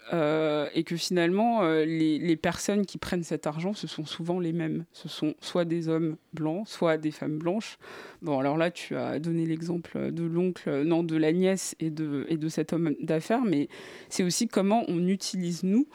finalement, 0.98 1.64
les, 1.64 2.36
personnes 2.36 2.86
qui 2.86 2.98
prennent 2.98 3.24
cet 3.24 3.48
argent, 3.48 3.74
ce 3.74 3.88
sont 3.88 4.06
souvent 4.06 4.42
les 4.42 4.52
mêmes. 4.52 4.84
Ce 4.92 5.08
sont 5.08 5.34
soit 5.40 5.64
des 5.64 5.88
hommes 5.88 6.18
blancs, 6.34 6.68
soit 6.68 6.98
des 6.98 7.12
femmes 7.12 7.38
blanches. 7.38 7.80
Bon, 8.22 8.38
alors 8.38 8.58
là, 8.58 8.70
tu 8.70 8.98
as 8.98 9.18
donné 9.18 9.46
l'exemple 9.46 10.12
de 10.12 10.24
l'oncle, 10.24 10.84
non, 10.84 11.02
de 11.02 11.16
la 11.16 11.32
nièce 11.32 11.74
et 11.80 11.90
de 11.90 12.50
cet 12.50 12.74
homme 12.74 12.96
d'affaires, 13.00 13.46
mais 13.46 13.70
c'est 14.10 14.24
aussi 14.24 14.50
comment 14.50 14.84
on 14.90 15.08
utilise 15.08 15.64
nous 15.64 15.88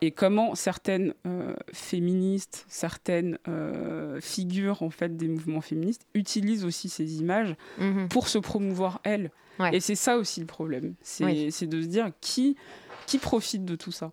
et 0.00 0.10
comment 0.10 0.54
certaines 0.54 1.14
euh, 1.26 1.54
féministes, 1.72 2.64
certaines 2.68 3.38
euh, 3.48 4.20
figures 4.20 4.82
en 4.82 4.90
fait 4.90 5.16
des 5.16 5.28
mouvements 5.28 5.60
féministes 5.60 6.06
utilisent 6.14 6.64
aussi 6.64 6.88
ces 6.88 7.18
images 7.20 7.54
Mhm. 7.78 8.08
pour 8.08 8.28
se 8.28 8.38
promouvoir 8.38 9.00
elles. 9.04 9.30
Ouais. 9.58 9.76
Et 9.76 9.80
c'est 9.80 9.94
ça 9.94 10.16
aussi 10.16 10.40
le 10.40 10.46
problème, 10.46 10.94
c'est 11.00 11.24
Oui. 11.24 11.46
de 11.46 11.50
se 11.82 11.86
dire 11.86 12.10
qui 12.20 12.56
qui 13.06 13.18
profite 13.18 13.64
de 13.64 13.76
tout 13.76 13.92
ça 13.92 14.12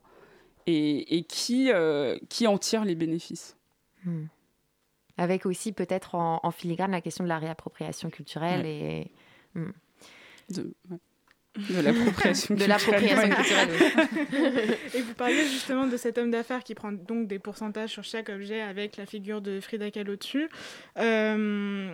et, 0.67 1.17
et 1.17 1.23
qui 1.23 1.71
euh, 1.71 2.17
qui 2.29 2.45
en 2.47 2.57
tire 2.57 2.85
les 2.85 2.95
bénéfices. 2.95 3.57
Hmm. 4.05 4.25
Avec 5.17 5.45
aussi 5.45 5.71
peut-être 5.71 6.15
en, 6.15 6.39
en 6.43 6.51
filigrane 6.51 6.91
la 6.91 7.01
question 7.01 7.23
de 7.23 7.29
la 7.29 7.37
réappropriation 7.39 8.09
culturelle 8.09 8.65
et. 8.65 9.11
De, 10.49 10.73
ouais. 10.89 10.97
De 11.57 11.81
l'appropriation 11.81 12.55
De 12.55 12.65
l'appropriation 12.65 13.29
culturelle. 13.29 13.69
culturelle, 13.69 14.77
Et 14.93 15.01
vous 15.01 15.13
parliez 15.13 15.45
justement 15.47 15.85
de 15.85 15.97
cet 15.97 16.17
homme 16.17 16.31
d'affaires 16.31 16.63
qui 16.63 16.75
prend 16.75 16.91
donc 16.91 17.27
des 17.27 17.39
pourcentages 17.39 17.89
sur 17.89 18.03
chaque 18.03 18.29
objet 18.29 18.61
avec 18.61 18.97
la 18.97 19.05
figure 19.05 19.41
de 19.41 19.59
Frida 19.59 19.91
Kahlo 19.91 20.15
dessus. 20.15 20.49
Euh, 20.97 21.93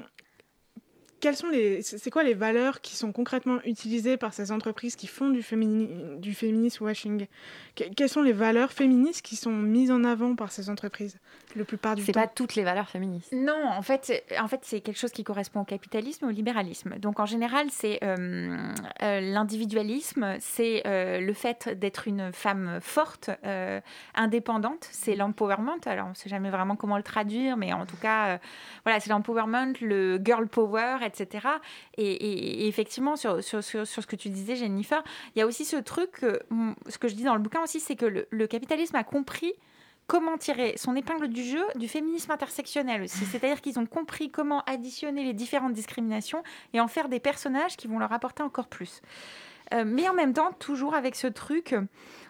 quelles 1.20 1.36
sont 1.36 1.50
les, 1.50 1.82
c'est 1.82 1.98
c'est 1.98 2.10
quoi 2.12 2.24
les 2.24 2.34
valeurs 2.34 2.82
qui 2.82 2.96
sont 2.96 3.12
concrètement 3.12 3.60
utilisées 3.66 4.18
par 4.18 4.34
ces 4.34 4.52
entreprises 4.52 4.96
qui 4.96 5.08
font 5.08 5.30
du, 5.30 5.42
fémini- 5.42 6.20
du 6.20 6.34
féminisme 6.34 6.84
washing? 6.86 7.28
Que- 7.76 7.84
Quelles 7.96 8.10
sont 8.10 8.22
les 8.22 8.34
valeurs 8.34 8.72
féministes 8.72 9.22
qui 9.24 9.36
sont 9.36 9.52
mises 9.52 9.92
en 9.92 10.04
avant 10.04 10.36
par 10.36 10.52
ces 10.52 10.70
entreprises 10.70 11.18
la 11.56 11.66
plupart 11.66 11.96
du 11.96 12.04
c'est 12.04 12.12
temps? 12.12 12.22
pas 12.22 12.28
toutes 12.28 12.54
les 12.56 12.64
valeurs 12.64 12.90
féministes. 12.90 13.32
Non, 13.34 13.64
en 13.66 13.82
fait, 13.82 14.02
c'est- 14.06 14.40
en 14.40 14.48
fait, 14.48 14.60
c'est 14.64 14.82
quelque 14.82 15.00
chose 15.00 15.12
qui 15.12 15.24
correspond 15.24 15.62
au 15.62 15.66
capitalisme 15.66 16.26
et 16.26 16.28
au 16.28 16.32
libéralisme. 16.32 16.98
Donc, 17.00 17.20
en 17.20 17.26
général, 17.26 17.68
c'est 17.72 18.00
euh, 18.04 18.58
euh, 19.02 19.20
l'individualisme, 19.22 20.36
c'est 20.40 20.84
euh, 20.86 21.20
le 21.20 21.34
fait 21.34 21.70
d'être 21.80 22.08
une 22.08 22.32
femme 22.32 22.80
forte, 22.82 23.30
euh, 23.46 23.80
indépendante, 24.16 24.88
c'est 24.92 25.16
l'empowerment. 25.16 25.78
Alors, 25.86 26.08
on 26.08 26.10
ne 26.12 26.16
sait 26.16 26.30
jamais 26.30 26.50
vraiment 26.50 26.76
comment 26.76 26.98
le 26.98 27.04
traduire, 27.04 27.58
mais 27.58 27.74
en 27.74 27.86
tout 27.86 27.98
cas, 27.98 28.28
euh, 28.28 28.38
voilà, 28.84 29.00
c'est 29.00 29.10
l'empowerment, 29.10 29.74
le 29.82 30.20
girl 30.24 30.48
power, 30.48 30.98
etc. 31.08 31.48
Et, 31.98 32.06
et- 32.12 32.64
et 32.64 32.68
effectivement, 32.68 33.16
sur, 33.16 33.44
sur, 33.44 33.64
sur, 33.64 33.88
sur 33.88 34.02
ce 34.04 34.08
que 34.08 34.16
tu 34.16 34.30
disais, 34.30 34.56
Jennifer, 34.56 35.04
il 35.36 35.40
y 35.40 35.42
a 35.42 35.48
aussi 35.48 35.66
ce 35.66 35.78
truc, 35.78 36.12
que, 36.12 36.40
mm, 36.50 36.74
ce 36.88 36.98
que 36.98 37.08
je 37.08 37.16
dis 37.16 37.24
dans 37.24 37.34
le 37.36 37.42
bouquin 37.42 37.62
aussi, 37.64 37.80
c'est 37.80 37.96
que 37.96 38.06
le, 38.06 38.28
le 38.30 38.48
capitalisme 38.48 38.96
a 38.96 39.04
compris 39.04 39.54
comment 40.06 40.38
tirer 40.38 40.76
son 40.78 40.96
épingle 40.96 41.28
du 41.28 41.44
jeu 41.44 41.64
du 41.76 41.88
féminisme 41.90 42.32
intersectionnel 42.32 43.02
aussi. 43.04 43.26
C'est-à-dire 43.26 43.60
qu'ils 43.62 43.78
ont 43.80 43.86
compris 43.86 44.30
comment 44.32 44.62
additionner 44.66 45.24
les 45.24 45.34
différentes 45.34 45.74
discriminations 45.74 46.44
et 46.74 46.80
en 46.80 46.88
faire 46.88 47.10
des 47.10 47.20
personnages 47.20 47.76
qui 47.76 47.88
vont 47.88 48.00
leur 48.00 48.14
apporter 48.14 48.44
encore 48.44 48.68
plus. 48.68 49.02
Euh, 49.74 49.84
mais 49.86 50.08
en 50.08 50.14
même 50.14 50.32
temps, 50.34 50.54
toujours 50.54 50.96
avec 50.96 51.16
ce 51.16 51.28
truc. 51.28 51.76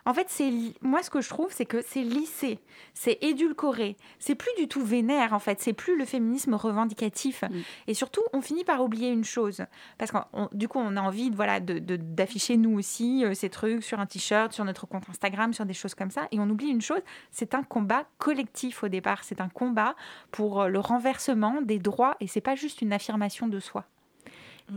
En 0.08 0.14
fait, 0.14 0.28
c'est 0.30 0.54
moi 0.82 1.04
ce 1.04 1.10
que 1.10 1.20
je 1.20 1.28
trouve, 1.28 1.52
c'est 1.52 1.66
que 1.66 1.82
c'est 1.86 2.02
lissé, 2.02 2.60
c'est 2.94 3.18
édulcoré, 3.22 3.98
c'est 4.20 4.36
plus 4.36 4.54
du 4.58 4.70
tout 4.70 4.82
vénère 4.82 5.34
en 5.34 5.40
fait, 5.40 5.60
c'est 5.60 5.74
plus 5.74 5.98
le 5.98 6.06
féminisme 6.06 6.54
revendicatif. 6.54 7.44
Mm. 7.44 7.56
Et 7.88 7.94
surtout, 7.94 8.22
on 8.32 8.40
finit 8.40 8.64
par 8.64 8.82
oublier 8.82 9.10
une 9.10 9.26
chose, 9.26 9.66
parce 9.98 10.12
que 10.12 10.18
du 10.54 10.70
coup, 10.70 10.80
on 10.80 10.96
a 10.96 11.02
envie 11.02 11.30
de 11.30 11.36
voilà 11.36 11.60
d'afficher 11.60 12.56
nous 12.56 12.80
aussi 12.80 13.26
euh, 13.26 13.34
ces 13.34 13.50
trucs 13.50 13.84
sur 13.84 14.00
un 14.00 14.06
t-shirt, 14.06 14.54
sur 14.54 14.64
notre 14.64 14.88
compte 14.88 15.10
Instagram, 15.10 15.52
sur 15.52 15.66
des 15.66 15.74
choses 15.74 15.94
comme 15.94 16.10
ça, 16.10 16.30
et 16.32 16.40
on 16.40 16.50
oublie 16.50 16.70
une 16.70 16.82
chose, 16.82 17.02
c'est 17.30 17.54
un 17.54 17.64
combat 17.64 18.06
collectif 18.18 18.86
au 18.86 18.88
départ, 18.88 19.26
c'est 19.26 19.42
un 19.42 19.50
combat 19.50 19.94
pour 20.32 20.62
euh, 20.62 20.68
le 20.70 20.80
renversement 20.80 21.62
des 21.62 21.80
droits, 21.80 22.16
et 22.22 22.28
c'est 22.28 22.40
pas 22.40 22.56
juste 22.56 22.82
une 22.82 22.94
affirmation 22.94 23.50
de 23.50 23.60
soi. 23.60 23.84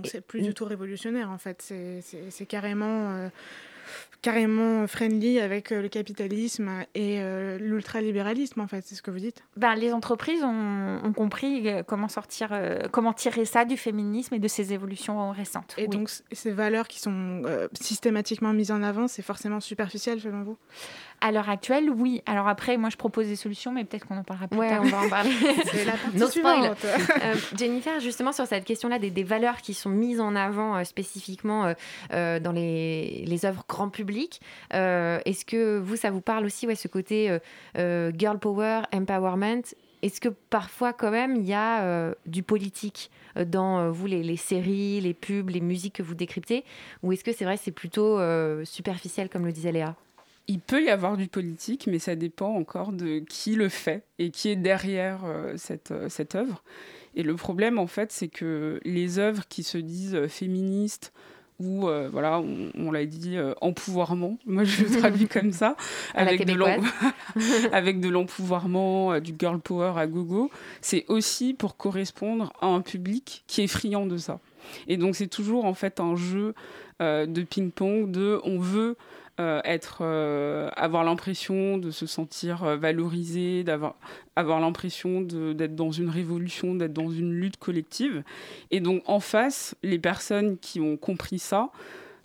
C'est 0.05 0.25
plus 0.25 0.43
du 0.43 0.55
tout 0.55 0.64
révolutionnaire 0.64 1.31
en 1.31 1.38
fait, 1.38 1.62
c'est 1.62 2.47
carrément. 2.47 3.11
Euh, 3.11 3.29
carrément 4.22 4.87
friendly 4.87 5.40
avec 5.40 5.72
euh, 5.72 5.81
le 5.81 5.88
capitalisme 5.88 6.70
et 6.94 7.20
euh, 7.20 7.59
l'ultralibéralisme, 7.59 8.61
en 8.61 8.66
fait, 8.66 8.85
c'est 8.87 8.94
ce 8.94 9.03
que 9.03 9.11
vous 9.11 9.18
dites. 9.18 9.42
Ben, 9.57 9.74
Les 9.74 9.92
entreprises 9.92 10.42
ont, 10.42 11.12
compris 11.16 11.68
euh, 11.68 11.83
comment 11.83 12.09
sortir, 12.09 12.50
comment 12.92 13.12
tirer 13.12 13.44
ça 13.44 13.64
du 13.64 13.76
féminisme 13.76 14.35
et 14.35 14.38
de 14.38 14.48
ses 14.48 14.72
évolutions 14.72 15.31
récentes. 15.31 15.74
Et 15.76 15.88
donc, 15.88 16.11
ces 16.33 16.50
valeurs 16.50 16.88
qui 16.88 17.00
sont 17.00 17.42
systématiquement 17.81 18.53
mises 18.53 18.70
en 18.70 18.83
avant, 18.83 19.09
c'est 19.09 19.22
forcément 19.22 19.61
superficiel 19.61 20.20
selon 20.20 20.42
vous? 20.42 20.59
À 21.21 21.33
l'heure 21.33 21.49
actuelle, 21.49 21.91
oui. 21.91 22.23
Alors 22.27 22.49
après, 22.49 22.77
moi, 22.77 22.91
je 22.91 22.97
propose 22.97 23.27
des 23.27 23.37
solutions, 23.37 23.73
mais 23.73 23.85
peut-être 23.85 24.07
qu'on 24.07 24.17
en 24.17 24.25
parlera 24.25 24.49
plus 24.49 24.59
ouais, 24.59 24.69
tard. 24.69 24.83
on 24.83 24.89
va 24.89 25.03
en 25.03 25.09
parler. 25.09 25.31
C'est 25.67 25.85
la 25.85 25.93
partie 25.93 26.41
euh, 27.25 27.35
Jennifer, 27.57 28.01
justement, 28.01 28.33
sur 28.33 28.47
cette 28.47 28.65
question-là 28.65 28.99
des, 28.99 29.11
des, 29.11 29.25
valeurs 29.25 29.59
qui 29.59 29.75
sont 29.75 29.91
mises 29.91 30.21
en 30.21 30.35
avant 30.35 30.77
euh, 30.77 30.85
spécifiquement 30.85 31.75
euh, 32.13 32.41
dans 32.41 32.53
les, 32.53 33.25
les 33.27 33.45
œuvres 33.45 33.65
grand 33.69 33.89
public, 33.89 34.41
euh, 34.75 35.21
est-ce 35.25 35.45
que 35.45 35.79
vous, 35.79 35.97
ça 35.97 36.11
vous 36.11 36.21
parle 36.21 36.45
aussi, 36.45 36.67
ouais, 36.67 36.75
ce 36.75 36.89
côté 36.89 37.39
euh, 37.77 38.13
girl 38.17 38.39
power, 38.39 38.83
empowerment? 38.93 39.63
Est-ce 40.03 40.21
que 40.21 40.29
parfois, 40.29 40.93
quand 40.93 41.11
même, 41.11 41.37
il 41.37 41.47
y 41.47 41.53
a 41.53 42.15
du 42.25 42.43
politique 42.43 43.11
dans 43.37 43.91
vous, 43.91 44.07
les, 44.07 44.23
les, 44.23 44.39
séries, 44.39 44.99
les 45.03 45.13
pubs, 45.13 45.51
les 45.51 45.61
musiques 45.61 45.97
que 45.97 46.03
vous 46.03 46.15
décryptez? 46.15 46.65
Ou 47.03 47.13
est-ce 47.13 47.23
que 47.23 47.33
c'est 47.33 47.45
vrai, 47.45 47.59
c'est 47.59 47.71
plutôt 47.71 48.19
superficiel, 48.65 49.29
comme 49.29 49.45
le 49.45 49.53
disait 49.53 49.73
Léa? 49.73 49.95
Il 50.51 50.59
peut 50.59 50.83
y 50.83 50.91
avoir 50.91 51.17
du 51.17 51.29
politique, 51.29 51.87
mais 51.87 52.01
ça 52.01 52.17
dépend 52.17 52.53
encore 52.57 52.91
de 52.91 53.21
qui 53.21 53.55
le 53.55 53.69
fait 53.69 54.03
et 54.19 54.31
qui 54.31 54.49
est 54.49 54.57
derrière 54.57 55.21
euh, 55.25 55.55
cette, 55.57 55.93
euh, 55.93 56.09
cette 56.09 56.35
œuvre. 56.35 56.65
Et 57.15 57.23
le 57.23 57.37
problème, 57.37 57.79
en 57.79 57.87
fait, 57.87 58.11
c'est 58.11 58.27
que 58.27 58.81
les 58.85 59.21
œuvres 59.21 59.47
qui 59.49 59.63
se 59.63 59.79
disent 59.79 60.17
euh, 60.17 60.27
féministes 60.27 61.13
ou, 61.61 61.83
voilà, 62.11 62.41
on, 62.75 62.91
l'a 62.91 63.05
dit, 63.05 63.37
empouvoirment, 63.61 64.39
moi 64.47 64.65
je 64.65 64.83
le 64.83 64.99
traduis 64.99 65.29
comme 65.29 65.53
ça, 65.53 65.77
avec 66.15 66.47
de, 66.47 66.55
l'empouvoirment, 68.09 69.21
du 69.21 69.35
girl 69.39 69.61
power 69.61 69.93
à 69.99 70.07
gogo, 70.07 70.51
c'est 70.81 71.05
aussi 71.09 71.53
pour 71.53 71.77
correspondre 71.77 72.51
à 72.63 72.67
un 72.69 72.81
public 72.81 73.45
qui 73.47 73.61
est 73.61 73.67
friand 73.67 74.07
de 74.07 74.17
ça. 74.17 74.41
Et 74.89 74.97
donc 74.97 75.17
c'est 75.17 75.27
toujours 75.27 75.67
en 75.67 75.75
fait 75.75 76.01
un 76.01 76.17
jeu 76.17 76.55
de 76.99 77.43
ping-pong, 77.43 78.11
de 78.11 78.41
on 78.45 78.59
veut 78.59 78.97
euh, 79.40 79.62
être, 79.64 80.00
euh, 80.03 80.68
avoir 80.76 81.03
l'impression 81.03 81.79
de 81.79 81.90
se 81.90 82.05
sentir 82.05 82.62
euh, 82.62 82.76
valorisé, 82.76 83.64
d'avoir 83.64 83.94
avoir 84.37 84.61
l'impression 84.61 85.22
d'être 85.22 85.74
dans 85.74 85.92
une 85.92 86.11
révolution, 86.11 86.74
d'être 86.74 86.92
dans 86.92 87.11
une 87.11 87.33
lutte 87.33 87.57
collective. 87.57 88.22
Et 88.70 88.81
donc 88.81 89.03
en 89.07 89.18
face, 89.18 89.74
les 89.83 89.98
personnes 89.98 90.59
qui 90.59 90.79
ont 90.79 90.98
compris 90.98 91.38
ça 91.38 91.70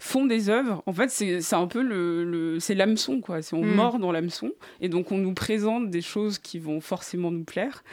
font 0.05 0.25
des 0.25 0.49
œuvres. 0.49 0.83
En 0.85 0.93
fait, 0.93 1.09
c'est 1.09 1.53
un 1.55 1.67
peu 1.67 1.81
le, 1.81 2.59
c'est 2.59 2.75
l'hameçon, 2.75 3.21
quoi. 3.21 3.39
On 3.51 3.63
mm. 3.63 3.75
mord 3.75 3.99
dans 3.99 4.11
l'hameçon, 4.11 4.51
et 4.79 4.87
donc 4.87 5.11
on 5.11 5.17
nous 5.17 5.33
présente 5.33 5.89
des 5.89 6.01
choses 6.01 6.37
qui 6.37 6.59
vont 6.59 6.79
forcément 6.79 7.31
nous 7.31 7.43
plaire. 7.43 7.83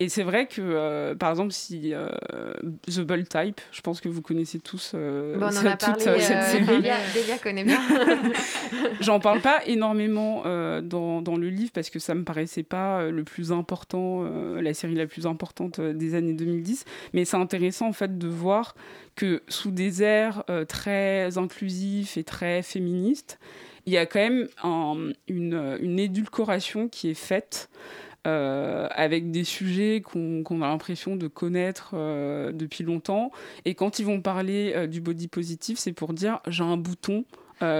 Et 0.00 0.08
c'est 0.08 0.24
vrai 0.24 0.46
que, 0.46 0.60
euh, 0.60 1.14
par 1.14 1.30
exemple, 1.30 1.52
si 1.52 1.94
euh, 1.94 2.08
The 2.88 3.00
Bull 3.00 3.28
Type, 3.28 3.60
je 3.70 3.80
pense 3.82 4.00
que 4.00 4.08
vous 4.08 4.22
connaissez 4.22 4.58
tous 4.58 4.92
euh, 4.94 5.38
bon, 5.38 5.46
on 5.46 5.56
en 5.56 5.66
a 5.66 5.76
parlé, 5.76 6.20
cette 6.20 6.42
série. 6.42 6.66
Delia, 6.66 7.38
connaît 7.40 7.62
bien. 7.62 7.80
J'en 9.00 9.20
parle 9.20 9.40
pas 9.40 9.64
énormément 9.66 10.42
dans, 10.82 11.22
dans, 11.22 11.36
le 11.36 11.48
livre 11.48 11.70
parce 11.72 11.90
que 11.90 12.00
ça 12.00 12.16
me 12.16 12.24
paraissait 12.24 12.64
pas 12.64 13.08
le 13.08 13.22
plus 13.22 13.52
important, 13.52 14.24
la 14.60 14.74
série 14.74 14.96
la 14.96 15.06
plus 15.06 15.26
importante 15.26 15.80
des 15.80 16.16
années 16.16 16.32
2010. 16.32 16.84
Mais 17.12 17.24
c'est 17.24 17.36
intéressant 17.36 17.86
en 17.86 17.92
fait 17.92 18.18
de 18.18 18.26
voir 18.26 18.74
que 19.14 19.42
sous 19.48 19.70
des 19.70 20.02
airs 20.02 20.44
très 20.68 21.38
inclusifs 21.38 22.16
et 22.16 22.24
très 22.24 22.62
féministes, 22.62 23.38
il 23.86 23.92
y 23.92 23.98
a 23.98 24.06
quand 24.06 24.20
même 24.20 24.48
une, 25.28 25.78
une 25.80 25.98
édulcoration 25.98 26.88
qui 26.88 27.10
est 27.10 27.14
faite 27.14 27.68
euh, 28.24 28.86
avec 28.92 29.32
des 29.32 29.42
sujets 29.42 30.00
qu'on 30.00 30.62
a 30.62 30.68
l'impression 30.68 31.16
de 31.16 31.26
connaître 31.26 31.94
euh, 31.94 32.52
depuis 32.52 32.84
longtemps. 32.84 33.32
Et 33.64 33.74
quand 33.74 33.98
ils 33.98 34.06
vont 34.06 34.20
parler 34.20 34.74
euh, 34.76 34.86
du 34.86 35.00
body 35.00 35.26
positif, 35.26 35.76
c'est 35.76 35.92
pour 35.92 36.12
dire 36.12 36.38
j'ai 36.46 36.62
un 36.62 36.76
bouton 36.76 37.24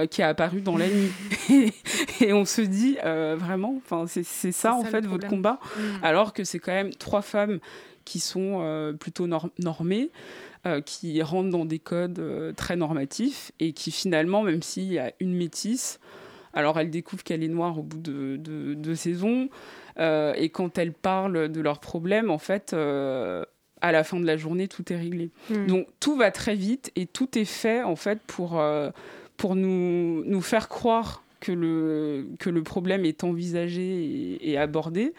qui 0.09 0.21
est 0.21 0.25
apparu 0.25 0.61
dans 0.61 0.77
la 0.77 0.87
nuit. 0.87 1.11
et 2.21 2.31
on 2.31 2.45
se 2.45 2.61
dit 2.61 2.95
vraiment, 3.03 3.81
c'est 4.07 4.53
ça 4.53 4.75
en 4.75 4.85
fait 4.85 5.05
votre 5.05 5.27
combat, 5.27 5.59
mm. 5.61 5.81
alors 6.03 6.31
que 6.31 6.45
c'est 6.45 6.59
quand 6.59 6.71
même 6.71 6.93
trois 6.93 7.21
femmes 7.21 7.59
qui 8.05 8.21
sont 8.21 8.95
plutôt 8.97 9.27
normées. 9.59 10.09
Qui 10.85 11.21
rentrent 11.21 11.49
dans 11.49 11.65
des 11.65 11.79
codes 11.79 12.53
très 12.55 12.75
normatifs 12.75 13.51
et 13.59 13.73
qui 13.73 13.91
finalement, 13.91 14.43
même 14.43 14.61
s'il 14.61 14.91
y 14.91 14.99
a 14.99 15.11
une 15.19 15.33
métisse, 15.35 15.99
alors 16.53 16.79
elle 16.79 16.89
découvre 16.89 17.23
qu'elle 17.23 17.43
est 17.43 17.49
noire 17.49 17.77
au 17.77 17.83
bout 17.83 17.99
de 17.99 18.37
deux 18.37 18.95
saisons, 18.95 19.49
euh, 19.99 20.33
et 20.35 20.49
quand 20.49 20.77
elles 20.77 20.93
parlent 20.93 21.49
de 21.49 21.61
leurs 21.61 21.79
problèmes, 21.79 22.31
en 22.31 22.37
fait, 22.37 22.73
euh, 22.73 23.43
à 23.81 23.91
la 23.91 24.03
fin 24.03 24.19
de 24.19 24.25
la 24.25 24.37
journée, 24.37 24.67
tout 24.67 24.91
est 24.91 24.97
réglé. 24.97 25.31
Hmm. 25.49 25.67
Donc 25.67 25.87
tout 25.99 26.15
va 26.15 26.31
très 26.31 26.55
vite 26.55 26.91
et 26.95 27.05
tout 27.05 27.37
est 27.37 27.45
fait 27.45 27.83
en 27.83 27.95
fait 27.95 28.19
pour, 28.25 28.59
euh, 28.59 28.89
pour 29.37 29.55
nous, 29.55 30.23
nous 30.25 30.41
faire 30.41 30.69
croire 30.69 31.23
que 31.39 31.51
le, 31.51 32.27
que 32.39 32.49
le 32.49 32.63
problème 32.63 33.03
est 33.05 33.23
envisagé 33.23 34.37
et 34.41 34.57
abordé 34.57 35.13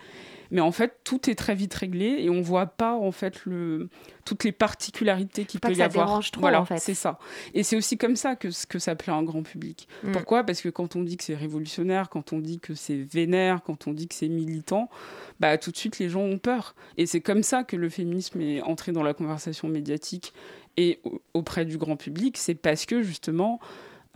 mais 0.51 0.61
en 0.61 0.73
fait 0.73 0.99
tout 1.05 1.31
est 1.31 1.35
très 1.35 1.55
vite 1.55 1.75
réglé 1.75 2.17
et 2.21 2.31
on 2.31 2.41
voit 2.41 2.67
pas 2.67 2.95
en 2.95 3.13
fait 3.13 3.45
le 3.45 3.89
toutes 4.25 4.45
les 4.45 4.53
particularités 4.53 5.45
qu'il 5.45 5.61
peut 5.61 5.73
y 5.73 5.83
avoir. 5.83 6.21
Trop, 6.31 6.41
voilà, 6.41 6.63
en 6.63 6.65
fait. 6.65 6.79
c'est 6.79 6.95
ça. 6.95 7.19
Et 7.53 7.63
c'est 7.63 7.77
aussi 7.77 7.99
comme 7.99 8.17
ça 8.17 8.37
que 8.37 8.49
que 8.69 8.79
ça 8.79 8.95
plaît 8.95 9.13
à 9.13 9.17
un 9.17 9.23
grand 9.23 9.43
public. 9.43 9.89
Mm. 10.03 10.13
Pourquoi? 10.13 10.45
Parce 10.45 10.63
que 10.63 10.69
quand 10.69 10.97
on 10.97 11.03
dit 11.03 11.17
que 11.17 11.25
c'est 11.25 11.35
révolutionnaire, 11.35 12.09
quand 12.09 12.33
on 12.33 12.39
dit 12.39 12.59
que 12.59 12.75
c'est 12.75 12.97
vénère, 12.97 13.63
quand 13.63 13.87
on 13.87 13.93
dit 13.93 14.09
que 14.09 14.15
c'est 14.15 14.29
militant, 14.29 14.89
bah 15.41 15.59
tout 15.59 15.71
de 15.71 15.77
suite 15.77 15.99
les 15.99 16.09
gens 16.09 16.23
ont 16.23 16.39
peur. 16.39 16.75
Et 16.97 17.07
c'est 17.07 17.21
comme 17.21 17.43
ça 17.43 17.65
que 17.65 17.77
le 17.77 17.89
féminisme 17.89 18.41
est 18.41 18.63
entré 18.63 18.93
dans 18.93 19.03
la 19.03 19.15
conversation 19.15 19.69
médiatique 19.69 20.33
et 20.77 21.01
auprès 21.35 21.65
du 21.65 21.79
grand 21.79 21.97
public. 21.97 22.37
C'est 22.39 22.55
parce 22.55 22.87
que 22.87 23.03
justement 23.03 23.61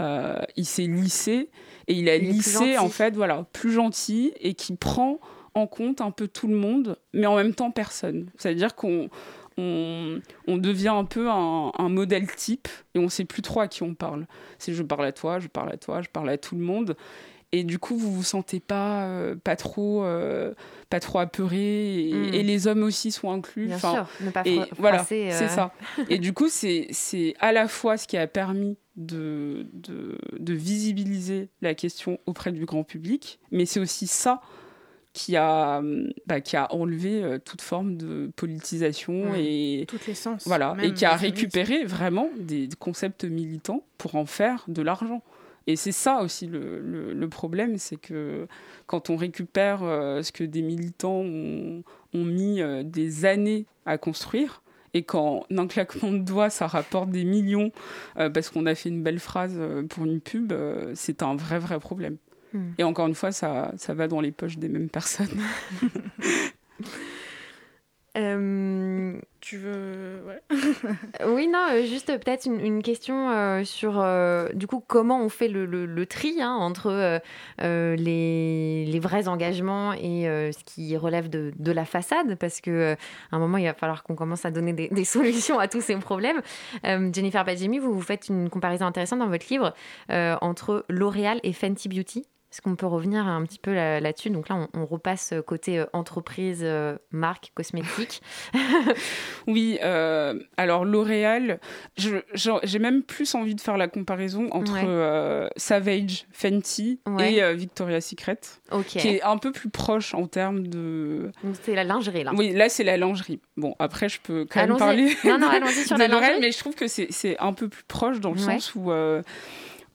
euh, 0.01 0.41
il 0.57 0.65
s'est 0.65 0.87
lissé 0.87 1.51
et 1.89 1.95
il 1.95 2.09
a 2.09 2.19
lissé 2.19 2.79
en 2.79 2.89
fait 2.89 3.17
voilà 3.17 3.47
plus 3.53 3.73
gentil 3.73 4.33
et 4.41 4.55
qui 4.55 4.77
prend 4.77 5.19
en 5.59 5.67
compte 5.67 6.01
un 6.01 6.11
peu 6.11 6.29
tout 6.29 6.49
le 6.49 6.57
monde, 6.57 6.97
mais 7.13 7.27
en 7.27 7.37
même 7.37 7.55
temps 7.55 7.71
personne. 7.71 8.31
C'est-à-dire 8.37 8.75
qu'on 8.75 9.09
on, 9.59 10.57
devient 10.57 10.89
un 10.89 11.05
peu 11.05 11.29
un, 11.29 11.89
modèle 11.89 12.27
type 12.35 12.69
et 12.95 12.99
on 12.99 13.09
sait 13.09 13.25
plus 13.25 13.43
trop 13.43 13.61
à 13.61 13.69
qui 13.69 13.83
on 13.83 13.95
parle. 13.95 14.27
C'est 14.59 14.73
je 14.73 14.83
parle 14.83 15.07
à 15.07 15.13
toi, 15.13 15.39
je 15.39 15.49
parle 15.49 15.71
à 15.71 15.77
toi, 15.77 16.03
je 16.03 16.09
parle 16.09 16.31
à 16.31 16.39
tout 16.39 16.55
le 16.55 16.63
monde. 16.63 16.97
Et 17.51 17.65
du 17.65 17.79
coup, 17.79 17.97
vous 17.97 18.13
vous 18.13 18.23
sentez 18.23 18.61
pas, 18.61 19.05
euh, 19.07 19.35
pas 19.35 19.57
trop, 19.57 20.05
euh, 20.05 20.53
pas 20.91 21.01
trop 21.01 21.19
apeuré, 21.19 22.11
hmm. 22.13 22.35
et, 22.35 22.43
les 22.43 22.67
hommes 22.67 22.83
aussi 22.83 23.11
sont 23.11 23.31
inclus. 23.31 23.69
Bien 23.69 23.79
sûr, 23.79 24.07
ne 24.21 24.31
pas 24.31 24.43
et 24.45 24.61
voilà, 24.77 25.03
c'est 25.05 25.33
euh. 25.33 25.49
ça. 25.49 25.73
Et 26.11 26.19
du 26.19 26.35
coup, 26.35 26.49
c'est 26.51 26.89
à 27.41 27.53
la 27.53 27.67
fois 27.67 27.97
ce 27.97 28.07
qui 28.07 28.19
a 28.19 28.27
permis 28.27 28.77
de, 28.97 29.67
de, 29.73 30.19
de 30.39 30.53
visibiliser 30.53 31.49
la 31.63 31.75
question 31.75 32.19
auprès 32.27 32.53
du 32.53 32.67
grand 32.67 32.85
public, 32.85 33.41
mais 33.51 33.65
c'est 33.65 33.81
aussi 33.81 34.07
ça 34.07 34.43
qui 35.19 35.35
a, 35.35 35.83
bah, 36.27 36.41
qui 36.41 36.57
a 36.57 36.73
enlevé 36.73 37.25
euh, 37.25 37.39
toute 37.45 37.61
forme 37.61 37.97
de 37.97 38.31
politisation 38.37 39.35
et 39.35 39.85
toutes 39.89 40.07
les 40.07 40.15
sens. 40.15 40.47
Voilà, 40.47 40.77
et 40.81 40.95
qui 40.95 41.05
a 41.05 41.17
récupéré 41.17 41.85
vraiment 41.85 42.31
des 42.39 42.69
concepts 42.79 43.25
militants 43.25 43.83
pour 43.99 44.15
en 44.15 44.27
faire 44.27 44.65
de 44.69 44.81
l'argent. 44.81 45.25
Et 45.67 45.75
c'est 45.75 45.93
ça 45.93 46.23
aussi 46.23 46.47
le, 46.47 46.81
le, 47.13 47.29
problème, 47.29 47.79
c'est 47.79 47.97
que 47.97 48.47
quand 48.87 49.11
on 49.11 49.17
récupère 49.17 49.83
euh, 49.83 50.23
ce 50.23 50.31
que 50.31 50.45
des 50.45 50.63
militants 50.63 51.21
ont, 51.21 51.83
ont 52.15 52.25
mis 52.25 52.63
euh, 52.63 52.85
des 52.85 53.25
années 53.25 53.67
à 53.87 53.99
construire, 53.99 54.63
et 54.95 55.03
quand 55.03 55.47
d'un 55.51 55.67
claquement 55.67 56.13
de 56.13 56.19
doigts, 56.19 56.49
ça 56.49 56.69
rapporte 56.69 57.11
des 57.11 57.25
millions 57.25 57.73
parce 58.15 58.49
qu'on 58.49 58.65
a 58.65 58.75
fait 58.75 58.89
une 58.89 59.03
belle 59.03 59.19
phrase 59.19 59.61
pour 59.91 60.07
une 60.07 60.21
pub, 60.21 60.55
c'est 60.95 61.23
un 61.23 61.37
vrai, 61.37 61.59
vrai 61.59 61.79
problème. 61.79 62.17
Hmm. 62.53 62.71
Et 62.79 62.85
encore 62.85 63.07
une 63.07 63.15
fois, 63.15 63.33
ça, 63.33 63.73
ça 63.77 63.95
va 63.95 64.09
dans 64.09 64.21
les 64.21 64.33
poches 64.33 64.59
des 64.59 64.69
mêmes 64.69 64.89
personnes. 64.89 65.41
Euh, 68.17 69.21
tu 69.41 69.59
veux. 69.59 70.23
Ouais. 70.27 70.43
oui, 71.27 71.47
non, 71.47 71.67
euh, 71.71 71.85
juste 71.85 72.07
peut-être 72.07 72.47
une, 72.47 72.83
question 72.83 73.31
euh, 73.31 73.63
sur 73.65 74.01
euh, 74.01 74.49
du 74.55 74.67
coup 74.67 74.83
comment 74.85 75.23
on 75.23 75.29
fait 75.29 75.47
le, 75.47 76.07
tri 76.07 76.43
hein, 76.43 76.55
entre 76.55 77.21
les, 77.61 79.01
vrais 79.01 79.29
engagements 79.29 79.93
et 79.93 80.25
ce 80.25 80.65
qui 80.65 80.97
relève 80.97 81.29
de, 81.31 81.73
la 81.73 81.85
façade, 81.85 82.35
parce 82.37 82.61
que 82.61 82.95
à 83.31 83.37
un 83.37 83.39
moment 83.39 83.59
il 83.59 83.67
va 83.67 83.75
falloir 83.75 84.03
qu'on 84.03 84.17
commence 84.17 84.45
à 84.45 84.51
donner 84.51 84.73
des, 84.73 85.05
solutions 85.05 85.59
à 85.59 85.69
tous 85.69 85.81
ces 85.81 85.97
problèmes. 85.97 86.41
Jennifer 86.83 87.45
Badjemi, 87.45 87.79
vous, 87.79 87.93
vous 87.93 88.03
faites 88.03 88.29
une 88.29 88.51
comparaison 88.51 88.87
intéressante 88.87 89.21
dans 89.21 89.29
votre 89.29 89.47
livre 89.51 89.75
entre 90.09 90.85
L'Oréal 90.89 91.41
et 91.43 91.53
Fenty 91.53 91.89
Beauty. 91.89 92.27
Est-ce 92.51 92.63
qu'on 92.63 92.77
peut 92.77 92.87
revenir 92.87 93.27
un 93.27 93.45
petit 93.45 93.59
peu 93.59 93.75
là-dessus? 93.75 94.31
Donc 94.31 94.49
là, 94.49 94.69
on, 94.73 94.87
repasse 94.87 95.35
côté 95.47 95.79
euh, 95.79 95.87
entreprise, 95.93 96.61
euh, 96.63 96.97
marque, 97.11 97.53
cosmétique. 97.55 98.23
oui, 99.47 99.79
euh, 99.83 100.33
alors 100.57 100.87
L'Oréal, 100.87 101.61
j'ai 101.97 102.79
même 102.79 103.03
plus 103.03 103.35
envie 103.35 103.55
de 103.55 103.61
faire 103.61 103.77
la 103.77 103.87
comparaison 103.87 104.49
entre 104.53 105.51
Savage, 105.57 106.27
Fenty 106.33 107.01
et 107.21 107.55
Victoria's 107.55 108.07
Secret, 108.07 108.41
qui 108.87 109.09
est 109.09 109.23
un 109.23 109.37
peu 109.37 109.53
plus 109.53 109.69
proche 109.69 110.15
en 110.15 110.27
termes 110.27 110.67
de... 110.67 111.31
C'est 111.65 111.75
la 111.75 111.85
lingerie, 111.85 112.25
là. 112.25 112.33
Oui, 112.35 112.53
là, 112.53 112.71
c'est 112.71 112.85
la 112.85 112.97
lingerie. 112.97 113.41
Bon, 113.59 113.75
après, 113.79 114.09
je 114.09 114.21
peux 114.23 114.47
quand 114.49 114.67
même 114.67 114.79
parler 114.79 115.15
non, 115.25 115.39
non, 115.39 115.51
sur 115.87 115.99
de 115.99 116.05
L'Oréal, 116.05 116.39
mais 116.41 116.51
je 116.51 116.59
trouve 116.59 116.75
que 116.75 116.89
c'est 116.89 117.39
un 117.41 117.53
peu 117.53 117.69
plus 117.69 117.85
proche 117.85 118.21
dans 118.21 118.33
le 118.33 118.39
sens 118.39 118.75
où 118.75 118.91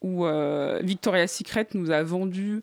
où 0.04 0.26
euh, 0.26 0.80
Victoria's 0.84 1.32
Secret 1.32 1.68
nous 1.74 1.90
a 1.90 2.04
vendu 2.04 2.62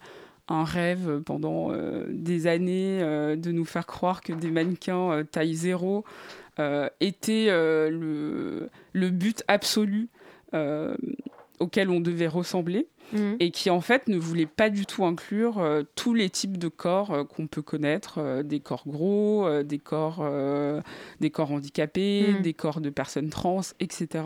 un 0.49 0.65
rêve 0.65 1.21
pendant 1.25 1.73
euh, 1.73 2.05
des 2.09 2.47
années 2.47 3.01
euh, 3.03 3.35
de 3.37 3.51
nous 3.51 3.65
faire 3.65 3.87
croire 3.87 4.21
que 4.21 4.33
des 4.33 4.51
mannequins 4.51 5.25
taille 5.31 5.55
zéro 5.55 6.05
étaient 7.01 7.47
le, 7.49 8.69
le, 8.93 9.09
but 9.09 9.43
absolu 9.49 10.11
auquel 11.59 11.89
on 11.89 12.01
devait 12.01 12.27
ressembler. 12.27 12.87
Mhm. 13.13 13.37
et 13.41 13.51
qui 13.51 13.71
en 13.71 13.81
fait 13.81 14.09
ne 14.09 14.17
voulait 14.17 14.47
pas 14.47 14.71
du 14.71 14.87
tout 14.87 15.05
inclure 15.05 15.59
euh, 15.59 15.83
tous 15.95 16.15
les 16.15 16.31
types 16.31 16.59
de 16.59 16.69
corps 16.69 17.11
euh, 17.11 17.25
qu'on 17.25 17.47
peut 17.47 17.63
connaître, 17.63 18.19
euh, 18.19 18.43
des 18.43 18.61
corps 18.61 18.85
gros, 18.87 19.49
des 19.63 19.79
corps, 19.79 20.25
des 21.21 21.31
corps 21.31 21.53
handicapés, 21.53 22.27
mhm. 22.29 22.43
des 22.43 22.55
corps 22.55 22.81
de 22.81 22.91
personnes 22.91 23.31
trans, 23.31 23.61
etc. 23.81 24.25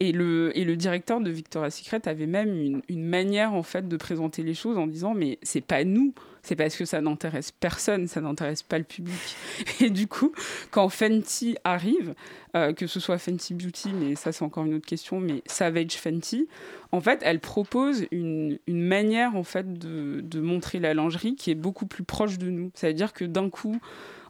Et 0.00 0.12
le, 0.12 0.56
et 0.56 0.64
le 0.64 0.76
directeur 0.76 1.20
de 1.20 1.30
Victoria's 1.30 1.76
Secret 1.76 2.06
avait 2.06 2.26
même 2.26 2.58
une, 2.58 2.82
une 2.88 3.04
manière 3.04 3.54
en 3.54 3.62
fait 3.62 3.88
de 3.88 3.96
présenter 3.96 4.42
les 4.42 4.54
choses 4.54 4.78
en 4.78 4.86
disant 4.86 5.14
mais 5.14 5.38
c'est 5.42 5.60
pas 5.60 5.84
nous 5.84 6.14
c'est 6.42 6.56
parce 6.56 6.76
que 6.76 6.84
ça 6.84 7.00
n'intéresse 7.00 7.52
personne, 7.52 8.06
ça 8.08 8.20
n'intéresse 8.20 8.62
pas 8.62 8.78
le 8.78 8.84
public. 8.84 9.36
Et 9.80 9.90
du 9.90 10.06
coup, 10.06 10.32
quand 10.70 10.88
Fenty 10.88 11.56
arrive, 11.64 12.14
euh, 12.56 12.72
que 12.72 12.86
ce 12.86 13.00
soit 13.00 13.18
Fenty 13.18 13.54
Beauty, 13.54 13.90
mais 13.92 14.14
ça 14.14 14.32
c'est 14.32 14.44
encore 14.44 14.64
une 14.64 14.74
autre 14.74 14.86
question, 14.86 15.20
mais 15.20 15.42
Savage 15.46 15.92
Fenty, 15.92 16.48
en 16.92 17.00
fait, 17.00 17.20
elle 17.22 17.40
propose 17.40 18.06
une, 18.10 18.58
une 18.66 18.82
manière 18.82 19.36
en 19.36 19.44
fait 19.44 19.72
de, 19.72 20.20
de, 20.20 20.40
montrer 20.40 20.80
la 20.80 20.94
lingerie 20.94 21.36
qui 21.36 21.50
est 21.50 21.56
beaucoup 21.56 21.86
plus 21.86 22.02
proche 22.02 22.38
de 22.38 22.50
nous. 22.50 22.70
C'est-à-dire 22.74 23.12
que 23.12 23.24
d'un 23.24 23.48
coup, 23.48 23.80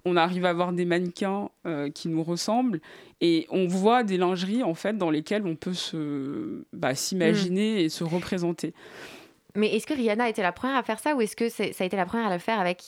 on 0.04 0.16
arrive 0.16 0.44
à 0.44 0.50
avoir 0.50 0.72
des 0.72 0.84
mannequins 0.84 1.50
euh, 1.66 1.90
qui 1.90 2.08
nous 2.08 2.22
ressemblent 2.22 2.80
et 3.20 3.46
on 3.50 3.66
voit 3.66 4.02
des 4.02 4.18
lingeries 4.18 4.62
en 4.62 4.74
fait 4.74 4.96
dans 4.96 5.10
lesquelles 5.10 5.46
on 5.46 5.56
peut 5.56 5.74
se 5.74 6.64
bah, 6.72 6.94
s'imaginer 6.94 7.74
mm. 7.74 7.78
et 7.78 7.88
se 7.88 8.04
représenter. 8.04 8.74
Mais 9.54 9.74
est-ce 9.74 9.86
que 9.86 9.94
Rihanna 9.94 10.24
a 10.24 10.28
été 10.28 10.42
la 10.42 10.52
première 10.52 10.76
à 10.76 10.82
faire 10.82 11.00
ça 11.00 11.16
ou 11.16 11.20
est-ce 11.20 11.36
que 11.36 11.48
ça 11.48 11.64
a 11.64 11.84
été 11.84 11.96
la 11.96 12.06
première 12.06 12.28
à 12.28 12.32
le 12.32 12.38
faire 12.38 12.60
avec 12.60 12.82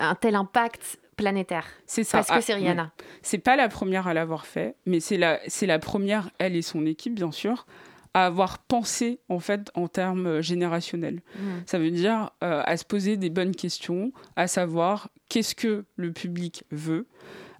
un 0.00 0.14
tel 0.14 0.34
impact 0.34 0.98
planétaire? 1.16 1.66
C'est 1.86 2.04
ça. 2.04 2.18
Parce 2.18 2.30
que 2.30 2.40
c'est 2.40 2.52
ah, 2.52 2.56
Rihanna. 2.56 2.92
C'est 3.22 3.38
pas 3.38 3.56
la 3.56 3.68
première 3.68 4.06
à 4.06 4.14
l'avoir 4.14 4.44
fait, 4.44 4.74
mais 4.86 5.00
c'est 5.00 5.16
la, 5.16 5.40
c'est 5.46 5.66
la 5.66 5.78
première, 5.78 6.30
elle 6.38 6.56
et 6.56 6.62
son 6.62 6.84
équipe, 6.84 7.14
bien 7.14 7.32
sûr, 7.32 7.66
à 8.14 8.26
avoir 8.26 8.58
pensé 8.60 9.20
en 9.28 9.40
fait 9.40 9.70
en 9.74 9.88
termes 9.88 10.26
euh, 10.26 10.42
générationnels. 10.42 11.20
Mmh. 11.36 11.40
Ça 11.66 11.78
veut 11.78 11.90
dire 11.90 12.30
euh, 12.42 12.62
à 12.64 12.76
se 12.76 12.84
poser 12.84 13.16
des 13.16 13.28
bonnes 13.28 13.54
questions, 13.54 14.12
à 14.36 14.46
savoir 14.46 15.10
qu'est-ce 15.28 15.54
que 15.54 15.84
le 15.96 16.12
public 16.12 16.64
veut, 16.70 17.06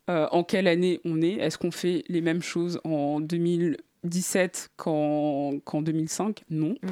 euh, 0.08 0.28
en 0.30 0.44
quelle 0.44 0.68
année 0.68 1.00
on 1.04 1.20
est, 1.20 1.34
est-ce 1.34 1.58
qu'on 1.58 1.72
fait 1.72 2.04
les 2.08 2.20
mêmes 2.20 2.42
choses 2.42 2.80
en 2.84 3.20
2000 3.20 3.78
17 4.04 4.70
qu'en 4.76 5.60
2005, 5.82 6.44
non. 6.50 6.70
Mm. 6.82 6.88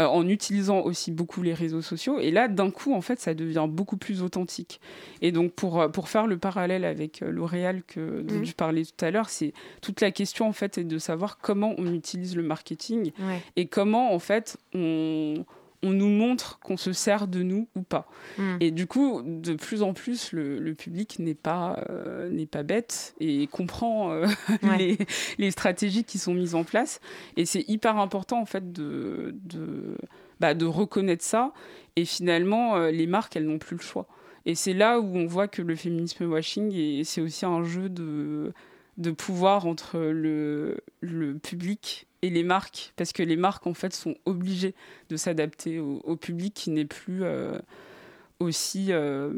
Euh, 0.00 0.06
en 0.06 0.28
utilisant 0.28 0.80
aussi 0.80 1.12
beaucoup 1.12 1.42
les 1.42 1.54
réseaux 1.54 1.82
sociaux. 1.82 2.18
Et 2.18 2.30
là, 2.30 2.48
d'un 2.48 2.70
coup, 2.70 2.92
en 2.92 3.00
fait, 3.00 3.20
ça 3.20 3.34
devient 3.34 3.66
beaucoup 3.68 3.96
plus 3.96 4.22
authentique. 4.22 4.80
Et 5.22 5.32
donc, 5.32 5.52
pour, 5.52 5.80
euh, 5.80 5.88
pour 5.88 6.08
faire 6.08 6.26
le 6.26 6.38
parallèle 6.38 6.84
avec 6.84 7.22
euh, 7.22 7.30
L'Oréal 7.30 7.82
que, 7.86 8.20
dont 8.22 8.40
mm. 8.40 8.44
je 8.44 8.54
parlais 8.54 8.84
tout 8.84 9.04
à 9.04 9.10
l'heure, 9.10 9.30
c'est 9.30 9.52
toute 9.80 10.00
la 10.00 10.10
question, 10.10 10.48
en 10.48 10.52
fait, 10.52 10.78
est 10.78 10.84
de 10.84 10.98
savoir 10.98 11.38
comment 11.38 11.74
on 11.78 11.92
utilise 11.92 12.36
le 12.36 12.42
marketing 12.42 13.12
et 13.56 13.66
comment, 13.66 14.12
en 14.12 14.18
fait, 14.18 14.58
on 14.74 15.44
on 15.82 15.90
nous 15.90 16.08
montre 16.08 16.58
qu'on 16.60 16.76
se 16.76 16.92
sert 16.92 17.28
de 17.28 17.42
nous 17.42 17.68
ou 17.74 17.82
pas. 17.82 18.08
Hmm. 18.38 18.56
Et 18.60 18.70
du 18.70 18.86
coup, 18.86 19.22
de 19.24 19.54
plus 19.54 19.82
en 19.82 19.92
plus, 19.92 20.32
le, 20.32 20.74
public 20.74 21.18
n'est 21.18 21.34
pas, 21.34 21.82
euh, 21.90 22.28
n'est 22.28 22.46
pas 22.46 22.62
bête 22.62 23.14
et 23.20 23.46
comprend 23.46 24.12
euh, 24.12 24.26
les, 25.38 25.50
stratégies 25.50 26.04
qui 26.04 26.18
sont 26.18 26.34
mises 26.34 26.54
en 26.54 26.64
place. 26.64 27.00
Et 27.36 27.46
c'est 27.46 27.64
hyper 27.68 27.98
important, 27.98 28.40
en 28.40 28.46
fait, 28.46 28.72
de, 28.72 29.34
de, 29.44 29.96
bah, 30.40 30.54
de 30.54 30.66
reconnaître 30.66 31.24
ça. 31.24 31.52
Et 31.96 32.04
finalement, 32.04 32.76
euh, 32.76 32.90
les 32.90 33.06
marques, 33.06 33.36
elles 33.36 33.46
n'ont 33.46 33.58
plus 33.58 33.76
le 33.76 33.82
choix. 33.82 34.06
Et 34.44 34.54
c'est 34.54 34.74
là 34.74 35.00
où 35.00 35.16
on 35.16 35.26
voit 35.26 35.48
que 35.48 35.62
le 35.62 35.74
féminisme 35.74 36.24
washing, 36.26 36.72
et 36.72 37.02
c'est 37.04 37.20
aussi 37.20 37.44
un 37.44 37.64
jeu 37.64 37.88
de, 37.88 38.52
de 38.96 39.10
pouvoir 39.10 39.66
entre 39.66 39.98
le, 39.98 40.78
le 41.00 41.34
public 41.38 42.06
et 42.22 42.30
les 42.30 42.42
marques, 42.42 42.92
parce 42.96 43.12
que 43.12 43.22
les 43.22 43.36
marques 43.36 43.66
en 43.66 43.74
fait 43.74 43.94
sont 43.94 44.16
obligées 44.24 44.74
de 45.10 45.16
s'adapter 45.16 45.78
au, 45.78 46.16
public 46.16 46.54
qui 46.54 46.70
n'est 46.70 46.86
plus 46.86 47.22
euh, 47.22 47.58
aussi, 48.40 48.86
euh, 48.90 49.32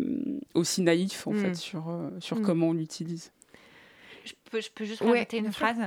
aussi 0.55 0.83
naïf 0.83 1.27
en 1.27 1.33
fait 1.33 1.51
mm. 1.51 1.55
sur, 1.55 1.89
euh, 1.89 2.11
sur 2.21 2.39
mm. 2.39 2.43
comment 2.43 2.69
on 2.69 2.73
l'utilise. 2.73 3.33
Je 4.25 4.33
peux, 4.51 4.61
je 4.61 4.71
peux 4.71 4.85
juste 4.85 5.03
rajouter 5.03 5.39
une 5.39 5.53
phrase. 5.53 5.79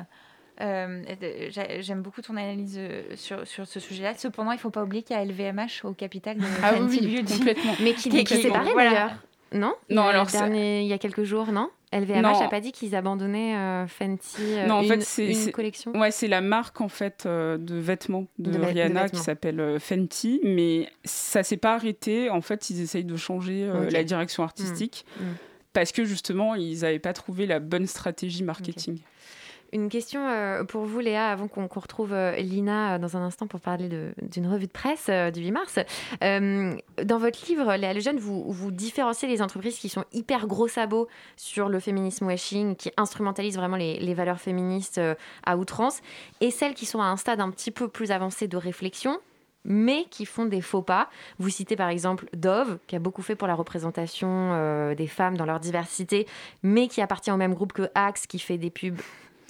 J'aime 0.60 2.02
beaucoup 2.02 2.22
ton 2.22 2.36
analyse 2.36 2.80
sur, 3.16 3.48
sur 3.48 3.68
ce 3.68 3.80
sujet-là. 3.80 4.14
Cependant, 4.16 4.52
il 4.52 4.56
ne 4.56 4.60
faut 4.60 4.70
pas 4.70 4.84
oublier 4.84 5.04
qu'il 5.04 5.16
y 5.16 5.20
a 5.20 5.26
LVMH 5.26 5.86
au 5.86 5.94
capital 5.94 6.38
de 6.38 6.44
ah, 6.62 6.74
oui, 6.82 7.24
complètement. 7.26 7.74
Mais 7.82 7.94
qui, 7.94 8.10
qui, 8.10 8.24
qui 8.24 8.36
s'est 8.36 8.42
séparé 8.44 8.74
d'ailleurs. 8.76 9.16
Non? 9.54 9.74
Non, 9.90 10.04
alors 10.04 10.28
dernier, 10.28 10.82
il 10.82 10.88
y 10.88 10.94
a 10.94 10.98
quelques 10.98 11.24
jours, 11.24 11.52
non? 11.52 11.70
LVMH 11.94 12.40
n'a 12.40 12.48
pas 12.48 12.62
dit 12.62 12.72
qu'ils 12.72 12.96
abandonnaient 12.96 13.56
euh, 13.56 13.88
Fenty 13.88 14.38
euh, 14.40 14.66
non, 14.66 14.76
en 14.76 14.82
une, 14.82 14.88
fait, 14.88 15.02
c'est, 15.02 15.32
une 15.32 15.52
collection 15.52 15.92
Ouais, 15.92 16.12
c'est 16.12 16.28
la 16.28 16.40
marque 16.40 16.80
en 16.80 16.88
fait 16.88 17.24
euh, 17.26 17.58
de 17.58 17.76
vêtements 17.76 18.28
de, 18.40 18.58
Rihanna 18.58 19.10
qui 19.10 19.18
s'appelle 19.18 19.80
Fenty, 19.80 20.40
mais 20.44 20.90
ça 21.04 21.44
s'est 21.44 21.58
pas 21.58 21.76
arrêté. 21.76 22.30
En 22.30 22.42
fait, 22.42 22.70
ils 22.70 22.82
essayent 22.82 23.04
de 23.04 23.18
changer 23.18 23.70
la 23.90 24.04
direction 24.04 24.44
artistique 24.44 25.06
mm, 25.20 25.24
mm. 25.24 25.36
parce 25.74 25.92
que 25.92 26.06
justement, 26.06 26.56
ils 26.56 26.82
n'avaient 26.82 27.00
pas 27.00 27.14
trouvé 27.14 27.46
la 27.46 27.60
bonne 27.60 27.88
stratégie 27.88 28.44
marketing. 28.44 29.00
Une 29.74 29.88
question 29.88 30.28
euh, 30.28 30.66
pour 30.66 30.84
vous, 30.84 31.00
Léa, 31.00 31.30
avant 31.30 31.48
qu'on 31.48 31.68
retrouve 31.68 32.12
euh, 32.12 32.36
Lina 32.36 32.96
euh, 32.96 32.98
dans 33.00 33.16
un 33.16 33.22
instant 33.22 33.48
pour 33.48 33.62
parler 33.62 33.88
d'une 34.22 34.48
revue 34.48 34.68
de 34.68 34.72
presse 34.72 35.10
du 35.34 35.42
8 35.42 35.52
mars. 35.52 35.80
dans 36.22 37.18
votre 37.18 37.46
livre, 37.48 37.76
Léa 37.76 37.94
Lejeune, 37.94 38.20
vous, 38.20 38.72
différenciez 38.72 39.30
les 39.30 39.42
entreprises 39.42 39.78
qui 39.78 39.88
sont 39.88 40.04
hyper 40.12 40.48
gros 40.48 40.68
sabots 40.68 41.08
sur 41.38 41.70
le 41.70 41.80
féminisme 41.80 42.26
washing, 42.26 42.76
qui 42.76 42.92
instrumentalisent 42.98 43.56
vraiment 43.56 43.78
les 43.78 44.14
valeurs 44.14 44.40
féministes 44.40 45.00
à 45.46 45.58
outrance, 45.58 46.02
et 46.42 46.52
celles 46.52 46.74
qui 46.74 46.86
sont 46.86 47.02
à 47.02 47.06
un 47.06 47.18
stade 47.18 47.40
un 47.40 47.50
petit 47.50 47.72
peu 47.72 47.88
plus 47.88 48.12
avancé 48.12 48.48
de 48.48 48.58
réflexion, 48.58 49.20
mais 49.64 50.06
qui 50.10 50.26
font 50.26 50.46
des 50.46 50.62
faux 50.62 50.82
pas. 50.82 51.10
Vous 51.40 51.50
citez 51.50 51.76
par 51.76 51.90
exemple 51.90 52.28
Dove, 52.34 52.78
qui 52.88 52.96
a 52.96 53.00
beaucoup 53.00 53.22
fait 53.22 53.36
pour 53.36 53.48
la 53.48 53.56
représentation 53.56 54.94
des 54.96 55.08
femmes 55.08 55.38
dans 55.38 55.46
leur 55.46 55.60
diversité, 55.60 56.28
mais 56.64 56.88
qui 56.88 57.02
appartient 57.02 57.32
au 57.32 57.38
même 57.38 57.54
groupe 57.54 57.74
que 57.74 57.90
Axe, 57.96 58.28
qui 58.28 58.40
fait 58.40 58.58
des 58.58 58.70
pubs 58.70 59.00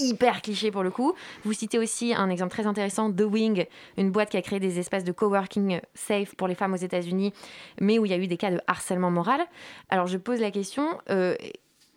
hyper 0.02 0.42
cliché 0.42 0.72
pour 0.72 0.84
le 0.84 0.92
coup. 0.92 1.14
Vous 1.44 1.54
citez 1.54 1.80
aussi 1.80 2.14
un 2.14 2.30
exemple 2.30 2.52
très 2.52 2.68
intéressant, 2.68 3.12
The 3.12 3.22
Wing, 3.22 3.66
une 3.98 4.12
boîte 4.12 4.30
qui 4.30 4.38
a 4.38 4.42
créé 4.42 4.60
des 4.60 4.80
espaces 4.80 5.04
de 5.04 5.12
coworking 5.12 5.82
safe 5.94 6.36
pour 6.36 6.48
les 6.48 6.56
femmes 6.56 6.74
aux 6.74 6.78
États-Unis, 6.78 7.34
mais 7.80 8.00
où 8.00 8.06
il 8.06 8.12
y 8.12 8.14
a 8.14 8.18
eu 8.18 8.28
des 8.28 8.38
cas 8.38 8.52
de 8.52 8.60
harcèlement 8.68 9.12
moral. 9.12 9.42
Alors 9.90 10.08
je 10.08 10.18
pose 10.18 10.40
la 10.40 10.52
question, 10.52 10.98
euh, 11.10 11.36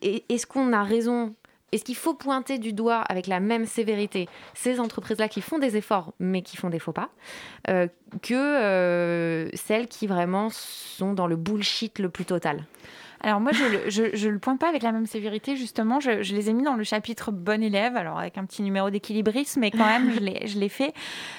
est-ce 0.03 0.47
qu'on 0.47 0.73
a 0.73 0.83
raison? 0.83 1.35
Est-ce 1.73 1.85
qu'il 1.85 1.97
faut 1.97 2.15
pointer 2.15 2.59
du 2.59 2.73
doigt 2.73 3.01
avec 3.01 3.27
la 3.27 3.41
même 3.41 3.67
sévérité 3.67 4.29
ces 4.55 4.79
entreprises-là 4.79 5.29
qui 5.29 5.41
font 5.41 5.59
des 5.59 5.77
efforts 5.77 6.13
mais 6.21 6.43
qui 6.43 6.57
font 6.57 6.71
des 6.71 6.79
faux 6.79 6.93
pas 6.93 7.11
euh, 7.69 7.89
que 8.23 8.35
euh, 8.35 9.49
celles 9.55 9.89
qui 9.89 10.07
vraiment 10.07 10.51
sont 10.51 11.15
dans 11.15 11.27
le 11.27 11.35
bullshit 11.35 11.99
le 11.99 12.11
plus 12.11 12.25
total? 12.25 12.65
Alors 13.25 13.41
moi, 13.41 13.53
je 13.53 13.89
je, 14.15 14.29
le 14.29 14.39
pointe 14.39 14.61
pas 14.61 14.69
avec 14.69 14.83
la 14.83 14.93
même 14.93 15.07
sévérité, 15.07 15.57
justement. 15.57 15.99
Je, 15.99 16.11
les 16.11 16.51
ai 16.51 16.53
mis 16.53 16.63
dans 16.63 16.75
le 16.75 16.85
chapitre 16.85 17.33
bon 17.33 17.63
élève, 17.63 17.97
alors 17.97 18.19
avec 18.19 18.37
un 18.37 18.45
petit 18.45 18.61
numéro 18.61 18.91
d'équilibrisme, 18.91 19.61
mais 19.61 19.71
quand 19.71 19.87
même, 19.87 20.13
je 20.13 20.59
l'ai 20.59 20.69
fait. 20.69 20.93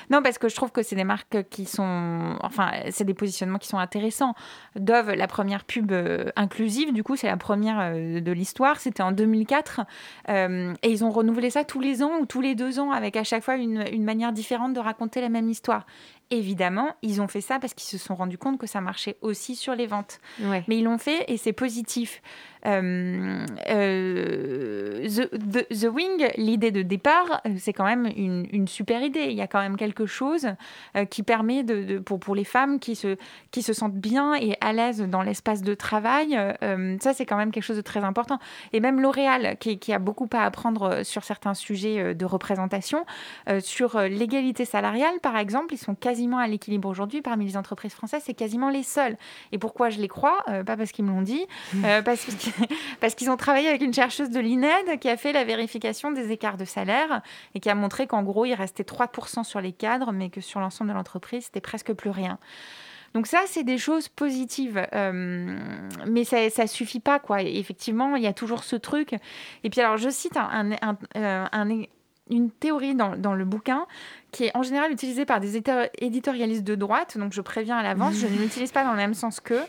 Non, 0.09 0.23
parce 0.23 0.39
que 0.39 0.49
je 0.49 0.55
trouve 0.55 0.71
que 0.71 0.81
c'est 0.81 0.95
des 0.95 1.03
marques 1.03 1.47
qui 1.51 1.65
sont... 1.65 2.38
Enfin, 2.41 2.71
c'est 2.89 3.03
des 3.03 3.13
positionnements 3.13 3.59
qui 3.59 3.67
sont 3.67 3.77
intéressants. 3.77 4.33
Dove, 4.75 5.11
la 5.11 5.27
première 5.27 5.63
pub 5.63 5.91
euh, 5.91 6.31
inclusive, 6.36 6.91
du 6.91 7.03
coup, 7.03 7.15
c'est 7.15 7.27
la 7.27 7.38
première 7.38 7.79
euh, 7.79 8.19
de 8.19 8.31
l'histoire. 8.31 8.79
C'était 8.79 9.03
en 9.03 9.11
2004. 9.11 9.81
Euh, 10.29 10.73
et 10.81 10.89
ils 10.89 11.03
ont 11.05 11.11
renouvelé 11.11 11.51
ça 11.51 11.63
tous 11.63 11.79
les 11.79 12.01
ans 12.01 12.17
ou 12.19 12.25
tous 12.25 12.41
les 12.41 12.55
deux 12.55 12.79
ans, 12.79 12.91
avec 12.91 13.15
à 13.15 13.23
chaque 13.23 13.43
fois 13.43 13.57
une 13.57 14.03
manière 14.03 14.33
différente 14.33 14.73
de 14.73 14.79
raconter 14.79 15.21
la 15.21 15.29
même 15.29 15.49
histoire. 15.51 15.86
Évidemment, 16.36 16.95
ils 17.01 17.21
ont 17.21 17.27
fait 17.27 17.41
ça 17.41 17.59
parce 17.59 17.73
qu'ils 17.73 17.88
se 17.88 18.03
sont 18.03 18.15
rendus 18.15 18.38
compte 18.38 18.57
que 18.57 18.67
ça 18.67 18.81
marchait 18.81 19.17
aussi 19.21 19.55
sur 19.55 19.73
les 19.73 19.88
ventes. 19.88 20.19
Mais 20.39 20.77
ils 20.77 20.83
l'ont 20.83 20.97
fait 20.97 21.25
et 21.27 21.38
c'est 21.38 21.53
positif. 21.53 22.21
Euh, 22.65 23.45
euh, 23.69 25.07
the, 25.07 25.88
Wing, 25.88 26.27
l'idée 26.38 26.71
de 26.71 26.81
départ, 26.81 27.41
euh, 27.45 27.51
c'est 27.59 27.73
quand 27.73 27.86
même 27.86 28.09
une, 28.15 28.67
super 28.67 29.03
idée. 29.03 29.27
Il 29.29 29.36
y 29.36 29.41
a 29.41 29.47
quand 29.47 29.59
même 29.59 29.77
quelque 29.77 30.05
chose 30.05 30.47
qui 31.09 31.23
permet 31.23 31.63
de, 31.63 31.99
pour, 31.99 32.19
pour 32.19 32.36
les 32.36 32.43
femmes 32.43 32.79
qui 32.79 32.95
se, 32.95 33.15
qui 33.51 33.61
se 33.61 33.73
sentent 33.73 33.95
bien 33.95 34.33
et 34.33 34.55
à 34.59 34.73
l'aise 34.73 35.01
dans 35.01 35.21
l'espace 35.21 35.61
de 35.61 35.73
travail. 35.75 36.38
ça, 37.01 37.13
c'est 37.13 37.25
quand 37.25 37.38
même 37.38 37.51
quelque 37.51 37.63
chose 37.63 37.77
de 37.77 37.81
très 37.81 38.03
important. 38.03 38.39
Et 38.73 38.79
même 38.79 38.99
L'Oréal, 38.99 39.57
qui, 39.59 39.77
qui, 39.77 39.93
a 39.93 39.99
beaucoup 39.99 40.27
à 40.33 40.43
apprendre 40.43 41.03
sur 41.03 41.23
certains 41.23 41.53
sujets 41.53 42.15
de 42.15 42.25
représentation, 42.25 43.05
sur 43.59 43.99
l'égalité 43.99 44.65
salariale, 44.65 45.19
par 45.21 45.38
exemple, 45.38 45.73
ils 45.73 45.77
sont 45.77 45.95
quasiment 45.95 46.24
à 46.34 46.47
l'équilibre 46.47 46.89
aujourd'hui 46.89 47.21
parmi 47.21 47.45
les 47.45 47.57
entreprises 47.57 47.93
françaises. 47.93 48.23
C'est 48.26 48.34
quasiment 48.34 48.69
les 48.69 48.84
seuls. 48.84 49.17
Et 49.51 49.57
pourquoi 49.57 49.89
je 49.89 49.99
les 49.99 50.07
crois? 50.07 50.43
Pas 50.65 50.78
parce 50.78 50.91
qu'ils 50.91 51.05
me 51.05 51.11
l'ont 51.11 51.21
dit, 51.21 51.45
parce 52.03 52.26
que 52.26 52.32
parce 52.99 53.15
qu'ils 53.15 53.30
ont 53.30 53.38
travaillé 53.38 53.69
avec 53.69 53.82
une 53.82 53.93
chercheuse 53.93 54.30
de 54.30 54.39
l'INED 54.39 54.99
qui 54.99 55.09
a 55.09 55.17
fait 55.17 55.34
la 55.34 55.43
vérification 55.43 56.11
des 56.11 56.32
écarts 56.32 56.57
de 56.57 56.65
salaire 56.65 57.21
et 57.53 57.59
qui 57.59 57.69
a 57.69 57.76
montré 57.76 58.07
qu'en 58.07 58.23
gros, 58.23 58.45
il 58.45 58.53
restait 58.53 58.84
3% 58.84 59.43
sur 59.43 59.61
les 59.61 59.71
cadres, 59.71 60.11
mais 60.11 60.30
que 60.30 60.41
sur 60.41 60.59
l'ensemble 60.59 60.91
de 60.91 60.95
l'entreprise, 60.95 61.45
c'était 61.45 61.61
presque 61.61 61.93
plus 61.93 62.09
rien. 62.09 62.39
Donc 63.15 63.28
ça, 63.28 63.43
c'est 63.45 63.63
des 63.63 63.78
choses 63.78 64.09
positives, 64.09 64.86
euh, 64.93 65.57
mais 66.05 66.26
ça, 66.26 66.38
ne 66.38 66.67
suffit 66.67 66.99
pas, 66.99 67.17
quoi. 67.17 67.41
effectivement, 67.41 68.17
il 68.17 68.23
y 68.23 68.28
a 68.28 68.34
toujours 68.34 68.65
ce 68.65 68.76
truc. 68.76 69.15
Et 69.63 69.69
puis 69.69 69.80
alors, 69.80 69.95
je 69.95 70.09
cite 70.09 70.36
un, 70.36 70.71
euh, 71.15 71.86
une 72.30 72.51
théorie 72.51 72.93
dans, 72.93 73.15
dans, 73.15 73.34
le 73.34 73.45
bouquin 73.45 73.86
qui 74.36 74.43
est 74.43 74.51
en 74.57 74.63
général 74.63 74.91
utilisé 74.91 75.23
par 75.23 75.39
des 75.39 75.55
éditorialistes 75.55 76.65
de 76.65 76.75
droite, 76.75 77.17
donc 77.17 77.31
je 77.31 77.39
préviens 77.39 77.77
à 77.77 77.83
l'avance, 77.83 78.15
je 78.15 78.27
ne 78.27 78.38
l'utilise 78.38 78.73
pas 78.73 78.83
dans 78.83 78.91
le 78.91 78.97
même 78.97 79.13
sens 79.13 79.39
qu'eux. 79.39 79.63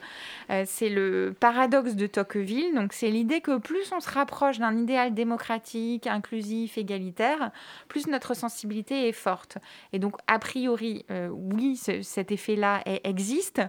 Euh, 0.51 0.65
c'est 0.67 0.89
le 0.89 1.37
paradoxe 1.39 1.95
de 1.95 2.09
Tocqueville, 2.09 2.75
donc 2.75 2.93
c'est 2.93 3.11
l'idée 3.11 3.41
que 3.41 3.59
plus 3.59 3.93
on 3.93 4.01
se 4.01 4.11
rapproche 4.11 4.59
d'un 4.59 4.77
idéal 4.77 5.15
démocratique, 5.15 6.09
inclusif, 6.09 6.79
égalitaire, 6.79 7.53
plus 7.87 8.09
notre 8.09 8.35
sensibilité 8.35 9.07
est 9.07 9.13
forte. 9.13 9.59
Et 9.93 10.01
donc, 10.01 10.17
a 10.27 10.41
priori, 10.41 11.05
euh, 11.13 11.29
oui, 11.31 11.81
cet 12.03 12.33
effet-là 12.33 12.83
existe, 13.05 13.63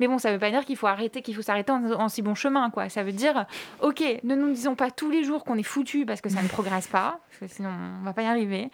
mais 0.00 0.08
bon, 0.08 0.18
ça 0.18 0.30
ne 0.30 0.34
veut 0.34 0.40
pas 0.40 0.50
dire 0.50 0.64
qu'il 0.64 0.76
faut 0.76 0.88
arrêter, 0.88 1.22
qu'il 1.22 1.36
faut 1.36 1.42
s'arrêter 1.42 1.70
en, 1.70 2.08
si 2.08 2.22
bon 2.22 2.34
chemin, 2.34 2.70
quoi. 2.70 2.88
Ça 2.88 3.04
veut 3.04 3.12
dire, 3.12 3.46
ok, 3.82 4.02
ne 4.24 4.34
nous 4.34 4.50
disons 4.50 4.74
pas 4.74 4.90
tous 4.90 5.10
les 5.10 5.22
jours 5.22 5.44
qu'on 5.44 5.58
est 5.58 5.62
foutu 5.62 6.06
parce 6.06 6.20
que 6.20 6.28
ça 6.28 6.42
ne 6.42 6.48
progresse 6.48 6.88
pas, 6.88 7.20
parce 7.28 7.38
que 7.38 7.56
sinon 7.56 7.70
on 8.00 8.04
va 8.04 8.12
pas 8.12 8.22
y 8.22 8.26
arriver 8.26 8.70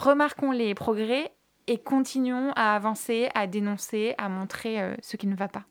remarquons 0.00 0.50
les 0.50 0.74
progrès 0.74 1.32
et 1.66 1.78
continuons 1.78 2.52
à 2.56 2.74
avancer, 2.74 3.28
à 3.34 3.46
dénoncer, 3.46 4.14
à 4.18 4.28
montrer 4.28 4.80
euh, 4.80 4.94
ce 5.02 5.16
qui 5.16 5.26
ne 5.26 5.36
va 5.36 5.48
pas. 5.48 5.64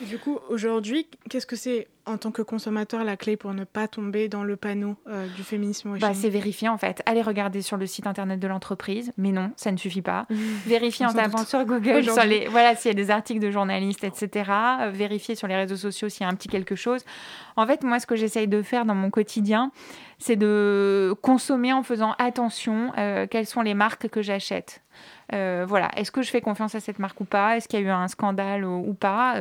Du 0.00 0.18
coup, 0.18 0.38
aujourd'hui, 0.48 1.06
qu'est-ce 1.28 1.46
que 1.46 1.56
c'est 1.56 1.88
en 2.06 2.16
tant 2.16 2.30
que 2.30 2.40
consommateur 2.40 3.04
la 3.04 3.16
clé 3.16 3.36
pour 3.36 3.52
ne 3.52 3.64
pas 3.64 3.86
tomber 3.86 4.28
dans 4.28 4.42
le 4.42 4.56
panneau 4.56 4.96
euh, 5.08 5.26
du 5.36 5.42
féminisme 5.42 5.98
bah, 5.98 6.14
C'est 6.14 6.30
vérifier 6.30 6.68
en 6.68 6.78
fait. 6.78 7.02
Allez 7.04 7.20
regarder 7.20 7.60
sur 7.60 7.76
le 7.76 7.86
site 7.86 8.06
internet 8.06 8.40
de 8.40 8.48
l'entreprise, 8.48 9.12
mais 9.18 9.30
non, 9.30 9.52
ça 9.56 9.70
ne 9.70 9.76
suffit 9.76 10.00
pas. 10.00 10.26
vérifier 10.66 11.04
en 11.04 11.12
tapant 11.12 11.44
sur 11.44 11.64
Google 11.66 12.04
sur 12.04 12.24
les, 12.24 12.48
voilà, 12.48 12.74
s'il 12.74 12.88
y 12.88 12.92
a 12.92 12.94
des 12.94 13.10
articles 13.10 13.40
de 13.40 13.50
journalistes, 13.50 14.04
etc. 14.04 14.50
Euh, 14.80 14.90
vérifier 14.90 15.34
sur 15.34 15.48
les 15.48 15.56
réseaux 15.56 15.76
sociaux 15.76 16.08
s'il 16.08 16.22
y 16.22 16.24
a 16.24 16.28
un 16.28 16.34
petit 16.34 16.48
quelque 16.48 16.74
chose. 16.74 17.04
En 17.56 17.66
fait, 17.66 17.82
moi, 17.82 18.00
ce 18.00 18.06
que 18.06 18.16
j'essaye 18.16 18.48
de 18.48 18.62
faire 18.62 18.86
dans 18.86 18.94
mon 18.94 19.10
quotidien, 19.10 19.70
c'est 20.18 20.36
de 20.36 21.14
consommer 21.20 21.72
en 21.72 21.82
faisant 21.82 22.14
attention 22.18 22.92
euh, 22.96 23.26
quelles 23.30 23.46
sont 23.46 23.62
les 23.62 23.74
marques 23.74 24.08
que 24.08 24.22
j'achète. 24.22 24.82
Voilà, 25.30 25.90
est-ce 25.96 26.10
que 26.10 26.22
je 26.22 26.30
fais 26.30 26.40
confiance 26.40 26.74
à 26.74 26.80
cette 26.80 26.98
marque 26.98 27.20
ou 27.20 27.24
pas? 27.24 27.56
Est-ce 27.56 27.68
qu'il 27.68 27.80
y 27.80 27.82
a 27.82 27.86
eu 27.86 27.90
un 27.90 28.08
scandale 28.08 28.64
ou, 28.64 28.94
pas? 28.94 29.36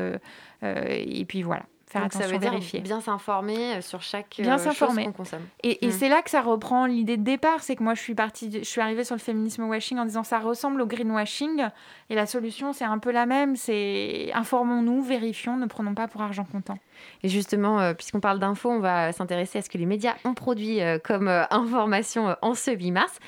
Et 0.61 1.25
puis 1.25 1.43
voilà 1.43 1.63
faire 1.87 2.01
Donc 2.01 2.11
attention, 2.11 2.27
ça 2.27 2.33
veut 2.33 2.39
dire 2.39 2.51
vérifier. 2.51 2.81
bien 2.81 2.99
s'informer 2.99 3.75
euh, 3.75 3.81
sur 3.81 4.01
chaque 4.01 4.35
bien 4.39 4.59
euh, 4.59 4.71
chose 4.73 4.95
qu'on 4.95 5.11
consomme. 5.13 5.45
Et, 5.63 5.85
et 5.85 5.87
mm. 5.87 5.91
c'est 5.91 6.09
là 6.09 6.21
que 6.21 6.29
ça 6.29 6.41
reprend 6.41 6.85
l'idée 6.85 7.15
de 7.15 7.23
départ, 7.23 7.63
c'est 7.63 7.75
que 7.75 7.83
moi 7.83 7.93
je 7.93 8.01
suis 8.01 8.13
partie, 8.13 8.51
je 8.51 8.67
suis 8.67 8.81
arrivée 8.81 9.05
sur 9.05 9.15
le 9.15 9.21
féminisme 9.21 9.63
washing 9.63 9.97
en 9.97 10.05
disant 10.05 10.23
ça 10.23 10.39
ressemble 10.39 10.81
au 10.81 10.85
greenwashing 10.85 11.65
et 12.09 12.15
la 12.15 12.25
solution 12.25 12.73
c'est 12.73 12.83
un 12.83 12.99
peu 12.99 13.11
la 13.11 13.25
même, 13.25 13.55
c'est 13.55 14.31
informons-nous, 14.33 15.01
vérifions, 15.01 15.55
ne 15.55 15.65
prenons 15.65 15.93
pas 15.93 16.07
pour 16.07 16.21
argent 16.21 16.45
comptant. 16.51 16.77
Et 17.23 17.29
justement, 17.29 17.79
euh, 17.79 17.93
puisqu'on 17.93 18.19
parle 18.19 18.39
d'infos, 18.39 18.69
on 18.69 18.79
va 18.79 19.13
s'intéresser 19.13 19.59
à 19.59 19.61
ce 19.61 19.69
que 19.69 19.77
les 19.77 19.85
médias 19.85 20.15
ont 20.25 20.33
produit 20.33 20.79
comme 21.03 21.27
information 21.27 22.35
en 22.41 22.53
ce 22.53 22.71
8 22.71 22.91
mars. 22.91 23.19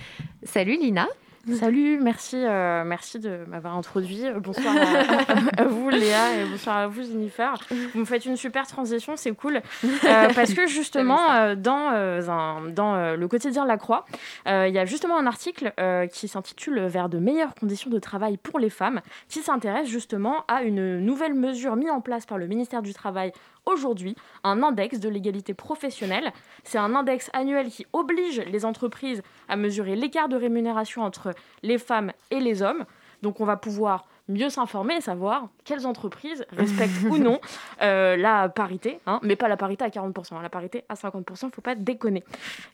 Salut 0.43 0.77
Lina. 0.77 1.07
Salut, 1.47 1.99
merci, 2.01 2.35
euh, 2.35 2.83
merci 2.83 3.17
de 3.17 3.45
m'avoir 3.47 3.75
introduit. 3.75 4.23
Bonsoir 4.39 4.75
à, 5.57 5.63
vous 5.63 5.89
Léa 5.89 6.37
et 6.37 6.45
bonsoir 6.45 6.77
à 6.77 6.87
vous 6.87 7.01
Jennifer. 7.01 7.53
Vous 7.93 8.01
me 8.01 8.05
faites 8.05 8.25
une 8.25 8.35
super 8.35 8.67
transition, 8.67 9.15
c'est 9.15 9.31
cool. 9.31 9.61
Euh, 9.85 10.27
parce 10.35 10.53
que 10.53 10.67
justement, 10.67 11.31
euh, 11.31 11.55
dans, 11.55 12.61
dans 12.69 13.15
le 13.15 13.27
quotidien 13.27 13.65
La 13.65 13.77
Croix, 13.77 14.05
il 14.45 14.69
y 14.69 14.79
a 14.79 14.85
justement 14.85 15.17
un 15.17 15.27
article 15.27 15.73
qui 16.11 16.27
s'intitule 16.27 16.81
Vers 16.87 17.09
de 17.09 17.19
meilleures 17.19 17.55
conditions 17.55 17.89
de 17.89 17.99
travail 17.99 18.37
pour 18.37 18.59
les 18.59 18.69
femmes, 18.69 19.01
qui 19.27 19.41
s'intéresse 19.41 19.87
justement 19.87 20.43
à 20.47 20.63
une 20.63 20.99
nouvelle 20.99 21.33
mesure 21.33 21.75
mise 21.75 21.89
en 21.89 22.01
place 22.01 22.25
par 22.25 22.37
le 22.37 22.47
ministère 22.47 22.81
du 22.81 22.93
Travail 22.93 23.31
aujourd'hui 23.65 24.15
un 24.43 24.63
index 24.63 24.99
de 24.99 25.09
l'égalité 25.09 25.53
professionnelle. 25.53 26.31
C'est 26.63 26.77
un 26.77 26.95
index 26.95 27.29
annuel 27.33 27.69
qui 27.69 27.85
oblige 27.93 28.39
les 28.41 28.65
entreprises 28.65 29.21
à 29.47 29.55
mesurer 29.55 29.95
l'écart 29.95 30.29
de 30.29 30.35
rémunération 30.35 31.03
entre 31.03 31.33
les 31.63 31.77
femmes 31.77 32.11
et 32.31 32.39
les 32.39 32.61
hommes. 32.61 32.85
Donc 33.21 33.41
on 33.41 33.45
va 33.45 33.57
pouvoir 33.57 34.05
mieux 34.29 34.49
s'informer 34.49 34.95
et 34.95 35.01
savoir 35.01 35.49
quelles 35.65 35.85
entreprises 35.85 36.45
respectent 36.51 37.03
ou 37.09 37.17
non 37.17 37.41
euh, 37.81 38.15
la 38.15 38.47
parité, 38.47 38.99
hein, 39.05 39.19
mais 39.23 39.35
pas 39.35 39.47
la 39.47 39.57
parité 39.57 39.83
à 39.83 39.89
40%, 39.89 40.35
hein, 40.35 40.41
la 40.41 40.49
parité 40.49 40.85
à 40.87 40.93
50%, 40.93 41.39
il 41.41 41.45
ne 41.47 41.51
faut 41.51 41.61
pas 41.61 41.75
déconner. 41.75 42.23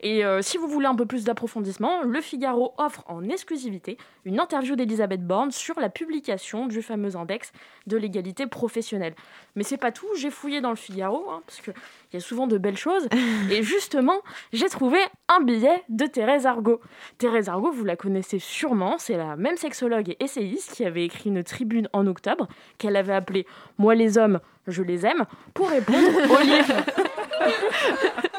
Et 0.01 0.23
euh, 0.23 0.41
si 0.41 0.57
vous 0.57 0.67
voulez 0.67 0.87
un 0.87 0.95
peu 0.95 1.05
plus 1.05 1.23
d'approfondissement, 1.23 2.03
Le 2.03 2.21
Figaro 2.21 2.73
offre 2.77 3.03
en 3.07 3.27
exclusivité 3.29 3.97
une 4.25 4.39
interview 4.39 4.75
d'Elisabeth 4.75 5.25
Borne 5.25 5.51
sur 5.51 5.79
la 5.79 5.89
publication 5.89 6.67
du 6.67 6.81
fameux 6.81 7.15
index 7.15 7.51
de 7.87 7.97
l'égalité 7.97 8.47
professionnelle. 8.47 9.15
Mais 9.55 9.63
c'est 9.63 9.77
pas 9.77 9.91
tout, 9.91 10.07
j'ai 10.17 10.31
fouillé 10.31 10.61
dans 10.61 10.71
Le 10.71 10.75
Figaro, 10.75 11.25
hein, 11.29 11.41
parce 11.47 11.61
qu'il 11.61 11.73
y 12.13 12.17
a 12.17 12.19
souvent 12.19 12.47
de 12.47 12.57
belles 12.57 12.77
choses, 12.77 13.07
et 13.51 13.63
justement, 13.63 14.21
j'ai 14.51 14.67
trouvé 14.67 14.99
un 15.29 15.41
billet 15.41 15.83
de 15.89 16.05
Thérèse 16.05 16.45
Argot. 16.45 16.81
Thérèse 17.17 17.47
Argot, 17.47 17.71
vous 17.71 17.85
la 17.85 17.95
connaissez 17.95 18.39
sûrement, 18.39 18.97
c'est 18.97 19.17
la 19.17 19.37
même 19.37 19.55
sexologue 19.55 20.09
et 20.09 20.23
essayiste 20.23 20.73
qui 20.73 20.83
avait 20.83 21.05
écrit 21.05 21.29
une 21.29 21.44
tribune 21.45 21.87
en 21.93 22.05
octobre 22.07 22.47
qu'elle 22.77 22.97
avait 22.97 23.13
appelée 23.13 23.47
Moi 23.77 23.95
les 23.95 24.17
hommes, 24.17 24.39
je 24.67 24.83
les 24.83 25.05
aime, 25.05 25.25
pour 25.53 25.69
répondre 25.69 26.09
au 26.29 26.41
livre. 26.43 26.75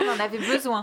On 0.00 0.08
en 0.08 0.24
avait 0.24 0.38
besoin. 0.38 0.82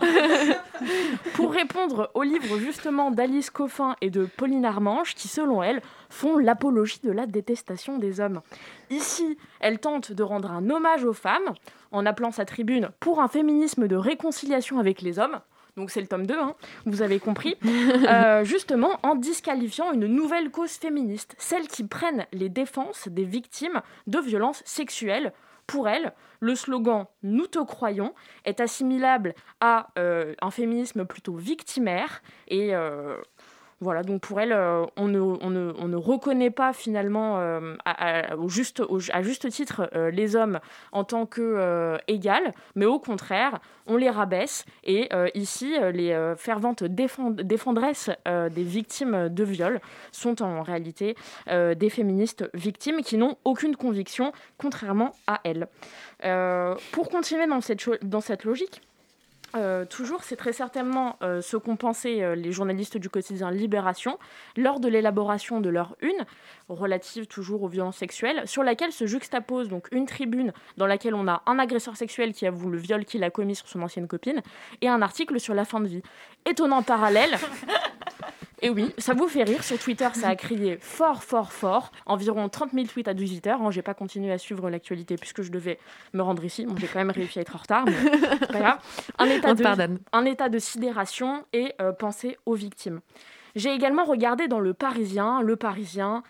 pour 1.34 1.52
répondre 1.52 2.12
au 2.14 2.24
livre 2.24 2.60
justement 2.60 3.12
d'Alice 3.12 3.50
Coffin 3.50 3.96
et 4.02 4.10
de 4.10 4.26
Pauline 4.26 4.66
Armange, 4.66 5.16
qui 5.16 5.28
selon 5.28 5.64
elle 5.64 5.82
font 6.10 6.38
l'apologie 6.38 7.00
de 7.04 7.12
la 7.12 7.26
détestation 7.26 7.98
des 7.98 8.20
hommes. 8.20 8.42
Ici, 8.90 9.38
elle 9.60 9.80
tente 9.80 10.12
de 10.12 10.24
rendre 10.24 10.52
un 10.52 10.70
hommage 10.70 11.04
aux 11.04 11.14
femmes 11.14 11.54
en 11.92 12.06
appelant 12.06 12.32
sa 12.32 12.46
tribune 12.46 12.90
pour 13.00 13.20
un 13.20 13.28
féminisme 13.28 13.88
de 13.88 13.96
réconciliation 13.96 14.80
avec 14.80 15.02
les 15.02 15.20
hommes 15.20 15.40
donc 15.78 15.92
c'est 15.92 16.02
le 16.02 16.08
tome 16.08 16.26
2, 16.26 16.38
hein, 16.38 16.56
vous 16.86 17.02
avez 17.02 17.20
compris, 17.20 17.56
euh, 17.66 18.44
justement 18.44 19.00
en 19.04 19.16
disqualifiant 19.16 19.94
une 19.94 20.08
nouvelle 20.08 20.50
cause 20.50 20.72
féministe, 20.72 21.36
celle 21.38 21.68
qui 21.68 21.86
prennent 21.86 22.26
les 22.34 22.50
défenses 22.50 23.08
des 23.08 23.24
victimes 23.24 23.82
de 24.08 24.20
violences 24.20 24.64
sexuelles. 24.66 25.32
Pour 25.68 25.90
elle, 25.90 26.14
le 26.40 26.56
slogan 26.56 27.06
Nous 27.24 27.46
te 27.46 27.60
croyons 27.60 28.14
est 28.46 28.62
assimilable 28.62 29.36
à 29.60 29.90
euh, 30.00 30.34
un 30.42 30.50
féminisme 30.50 31.06
plutôt 31.06 31.36
victimaire. 31.36 32.22
Et 32.48 32.74
euh, 32.74 33.18
Voilà, 33.80 34.02
donc 34.02 34.22
pour 34.22 34.40
elle, 34.42 34.54
on 34.96 35.08
ne, 35.08 35.20
on, 35.20 35.50
ne, 35.52 35.72
on, 35.78 35.88
ne, 35.88 35.96
reconnaît 35.96 36.50
pas 36.50 36.74
finalement 36.74 37.40
juste, 38.48 38.82
à 39.14 39.22
juste 39.22 39.50
titre 39.52 39.90
les 40.12 40.36
hommes 40.36 40.60
en 40.92 41.04
tant 41.04 41.28
que 41.28 41.98
mais 42.76 42.86
au 42.86 43.00
contraire, 43.00 43.60
on 43.86 43.96
les 43.98 44.10
rabaisse. 44.10 44.66
Et 44.84 45.10
ici, 45.36 45.76
les 45.94 46.34
ferventes 46.38 46.84
défendresses 46.84 48.10
des 48.26 48.64
victimes 48.64 49.30
de 49.30 49.44
viol 49.44 49.80
sont 50.12 50.42
en 50.42 50.64
réalité 50.64 51.16
des 51.48 51.90
féministes 51.92 52.50
victimes 52.56 53.02
qui 53.02 53.18
n'ont 53.18 53.38
aucune 53.46 53.76
conviction, 53.76 54.32
contrairement 54.58 55.14
à 55.28 55.40
elles. 55.44 55.68
pour 56.92 57.10
continuer 57.10 57.46
dans 57.46 58.22
cette 58.22 58.44
logique, 58.44 58.82
euh, 59.56 59.86
toujours, 59.86 60.24
c'est 60.24 60.36
très 60.36 60.54
certainement 60.54 61.18
euh, 61.22 61.42
ce 61.42 61.56
qu'ont 61.58 61.78
pensé 61.78 62.22
euh, 62.22 62.36
les 62.36 62.52
journalistes 62.52 62.98
du 62.98 63.10
quotidien 63.10 63.50
Libération 63.50 64.20
lors 64.58 64.80
de 64.80 64.88
l'élaboration 64.88 65.62
de 65.62 65.70
leur 65.70 65.96
une, 66.02 66.26
relative 66.68 67.28
toujours 67.28 67.64
aux 67.64 67.68
violences 67.68 67.98
sexuelles, 67.98 68.44
sur 68.46 68.64
laquelle 68.64 68.92
se 68.92 69.08
juxtapose 69.08 69.70
donc 69.70 69.88
une 69.92 70.06
tribune 70.06 70.52
dans 70.76 70.86
laquelle 70.86 71.16
on 71.16 71.28
a 71.28 71.44
un 71.46 71.60
agresseur 71.60 71.96
sexuel 71.96 72.34
qui 72.34 72.46
avoue 72.46 72.70
le 72.70 72.78
viol 72.78 73.06
qu'il 73.06 73.24
a 73.24 73.30
commis 73.30 73.56
sur 73.56 73.68
son 73.68 73.82
ancienne 73.82 74.08
copine 74.08 74.42
et 74.82 74.90
un 74.90 75.02
article 75.02 75.40
sur 75.40 75.54
la 75.54 75.64
fin 75.64 75.80
de 75.80 75.88
vie. 75.88 76.02
Étonnant 76.46 76.84
parallèle. 76.84 77.38
Et 78.62 78.70
oui, 78.70 78.92
ça 78.98 79.14
vous 79.14 79.28
fait 79.28 79.44
rire. 79.44 79.64
Sur 79.64 79.78
Twitter, 79.78 80.08
ça 80.14 80.30
a 80.30 80.36
crié 80.36 80.78
fort, 80.82 81.24
fort, 81.24 81.52
fort. 81.52 81.92
Environ 82.06 82.50
30 82.50 82.72
000 82.74 82.88
tweets 82.88 83.08
à 83.08 83.14
18 83.14 83.46
h 83.46 83.50
Hein, 83.52 83.72
j'ai 83.72 83.82
pas 83.82 83.94
continué 83.94 84.32
à 84.32 84.38
suivre 84.38 84.70
l'actualité 84.70 85.16
puisque 85.16 85.44
je 85.44 85.52
devais 85.52 85.80
me 86.14 86.22
rendre 86.22 86.44
ici. 86.44 86.66
Bon, 86.66 86.76
j'ai 86.78 86.88
quand 86.88 87.00
même 87.00 87.12
réussi 87.12 87.40
à 87.40 87.44
être 87.44 87.56
en 87.56 87.60
retard, 87.60 87.86
mais 87.86 88.64
Un 89.20 89.26
état, 89.26 89.54
de, 89.54 90.00
un 90.12 90.26
état 90.26 90.50
de 90.50 90.60
sidération 90.60 91.46
et 91.54 91.74
euh, 91.82 91.92
penser 91.92 92.38
aux 92.46 92.56
victimes. 92.56 93.02
J'ai 93.56 93.74
également 93.74 94.06
regardé 94.06 94.48
dans 94.48 94.60
Le 94.60 94.74
Parisien. 94.74 95.42
Le 95.42 95.56
Parisien, 95.56 96.24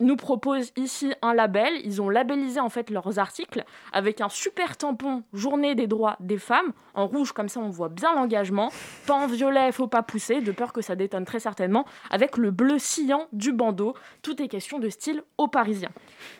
nous 0.00 0.16
propose 0.16 0.72
ici 0.76 1.12
un 1.22 1.34
label. 1.34 1.72
Ils 1.84 2.00
ont 2.00 2.08
labellisé 2.08 2.60
en 2.60 2.68
fait 2.68 2.90
leurs 2.90 3.18
articles 3.18 3.64
avec 3.92 4.20
un 4.20 4.28
super 4.28 4.76
tampon 4.76 5.22
Journée 5.32 5.74
des 5.74 5.86
droits 5.86 6.16
des 6.20 6.38
femmes 6.38 6.72
en 6.94 7.06
rouge 7.06 7.32
comme 7.32 7.48
ça 7.48 7.60
on 7.60 7.70
voit 7.70 7.88
bien 7.88 8.14
l'engagement. 8.14 8.70
Pas 9.06 9.14
en 9.14 9.26
violet, 9.26 9.72
faut 9.72 9.86
pas 9.86 10.02
pousser 10.02 10.40
de 10.40 10.52
peur 10.52 10.72
que 10.72 10.82
ça 10.82 10.96
détonne 10.96 11.24
très 11.24 11.40
certainement. 11.40 11.84
Avec 12.10 12.36
le 12.36 12.50
bleu 12.50 12.78
sciant 12.78 13.26
du 13.32 13.52
bandeau. 13.52 13.94
Tout 14.22 14.40
est 14.42 14.48
question 14.48 14.78
de 14.78 14.88
style 14.88 15.22
au 15.36 15.48
parisien. 15.48 15.90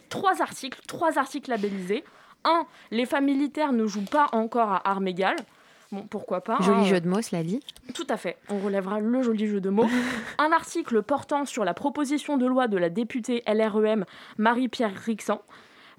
Trois 0.09 0.43
articles, 0.43 0.81
trois 0.87 1.19
articles 1.19 1.51
labellisés. 1.51 2.05
Un, 2.45 2.67
les 2.91 3.05
femmes 3.05 3.27
militaires 3.27 3.73
ne 3.73 3.87
jouent 3.87 4.05
pas 4.05 4.29
encore 4.33 4.73
à 4.73 4.89
armes 4.89 5.09
égales. 5.09 5.37
Bon, 5.91 6.03
pourquoi 6.03 6.43
pas. 6.43 6.59
Joli 6.61 6.81
hein. 6.81 6.85
jeu 6.85 7.01
de 7.01 7.09
mots, 7.09 7.23
cela 7.23 7.43
dit. 7.43 7.61
Tout 7.95 8.07
à 8.11 8.17
fait. 8.17 8.37
On 8.51 8.59
relèvera 8.59 9.01
le 9.01 9.23
joli 9.23 9.47
jeu 9.47 9.61
de 9.61 9.71
mots. 9.71 9.89
un 10.39 10.53
article 10.53 11.03
portant 11.03 11.47
sur 11.47 11.65
la 11.65 11.73
proposition 11.73 12.37
de 12.37 12.47
loi 12.47 12.69
de 12.69 12.77
la 12.77 12.91
députée 12.91 13.43
LREM 13.47 14.05
Marie-Pierre 14.37 14.95
Rixan. 14.95 15.41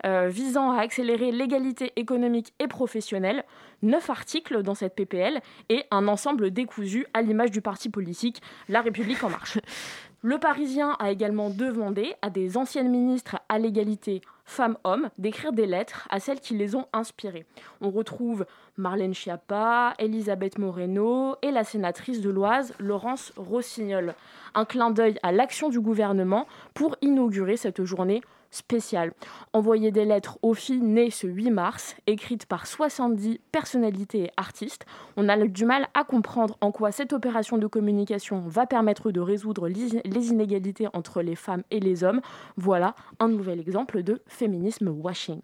Euh, 0.06 0.30
visant 0.30 0.72
à 0.72 0.80
accélérer 0.80 1.30
l'égalité 1.34 1.92
économique 1.98 2.54
et 2.60 2.68
professionnelle, 2.68 3.44
neuf 3.82 4.10
articles 4.10 4.64
dans 4.64 4.74
cette 4.74 4.96
PPL 4.96 5.42
et 5.68 5.84
un 5.92 6.08
ensemble 6.08 6.52
décousu 6.52 7.06
à 7.14 7.22
l'image 7.22 7.52
du 7.52 7.60
parti 7.60 7.90
politique 7.90 8.42
La 8.70 8.80
République 8.80 9.22
en 9.26 9.30
marche. 9.30 9.60
Le 10.22 10.38
Parisien 10.38 10.98
a 11.00 11.12
également 11.12 11.50
demandé 11.50 12.14
à 12.22 12.30
des 12.30 12.58
anciennes 12.58 12.92
ministres 12.92 13.38
à 13.48 13.58
l'égalité 13.58 14.20
femmes-hommes 14.44 15.10
d'écrire 15.18 15.54
des 15.54 15.66
lettres 15.66 16.10
à 16.10 16.20
celles 16.20 16.42
qui 16.42 16.58
les 16.58 16.76
ont 16.76 16.88
inspirées. 16.92 17.46
On 17.80 17.90
retrouve 17.90 18.46
Marlène 18.76 19.14
Schiappa, 19.14 19.94
Elisabeth 19.98 20.58
Moreno 20.58 21.38
et 21.42 21.52
la 21.52 21.64
sénatrice 21.64 22.20
de 22.20 22.30
l'Oise, 22.30 22.74
Laurence 22.80 23.32
Rossignol. 23.38 24.14
Un 24.56 24.66
clin 24.66 24.90
d'œil 24.90 25.18
à 25.24 25.32
l'action 25.32 25.70
du 25.70 25.80
gouvernement 25.80 26.48
pour 26.74 26.98
inaugurer 27.02 27.56
cette 27.56 27.86
journée 27.86 28.22
spéciale. 28.52 29.14
Envoyer 29.54 29.92
des 29.92 30.06
lettres 30.06 30.38
aux 30.42 30.54
filles 30.54 30.82
nées 30.82 31.10
ce 31.12 31.28
8 31.28 31.52
mars, 31.52 31.96
écrites 32.08 32.46
par 32.46 32.68
70 32.68 33.40
personnalités 33.52 34.24
et 34.26 34.32
artistes. 34.38 34.86
On 35.18 35.30
a 35.30 35.38
du 35.38 35.66
mal 35.66 35.88
à 35.94 36.04
comprendre 36.04 36.58
en 36.62 36.72
quoi 36.72 36.92
cette 36.92 37.14
opération 37.14 37.58
de 37.58 37.68
communication 37.68 38.42
va 38.48 38.66
permettre 38.66 39.12
de 39.12 39.20
résoudre 39.20 39.68
les 39.68 40.28
inégalités 40.30 40.88
entre 40.94 41.22
les 41.22 41.36
femmes 41.36 41.64
et 41.72 41.80
les 41.80 42.04
hommes. 42.04 42.22
Voilà 42.58 42.96
un 43.20 43.28
nouvel 43.28 43.60
exemple 43.60 44.04
de 44.04 44.22
féminisme 44.28 44.90
washing. 44.90 45.42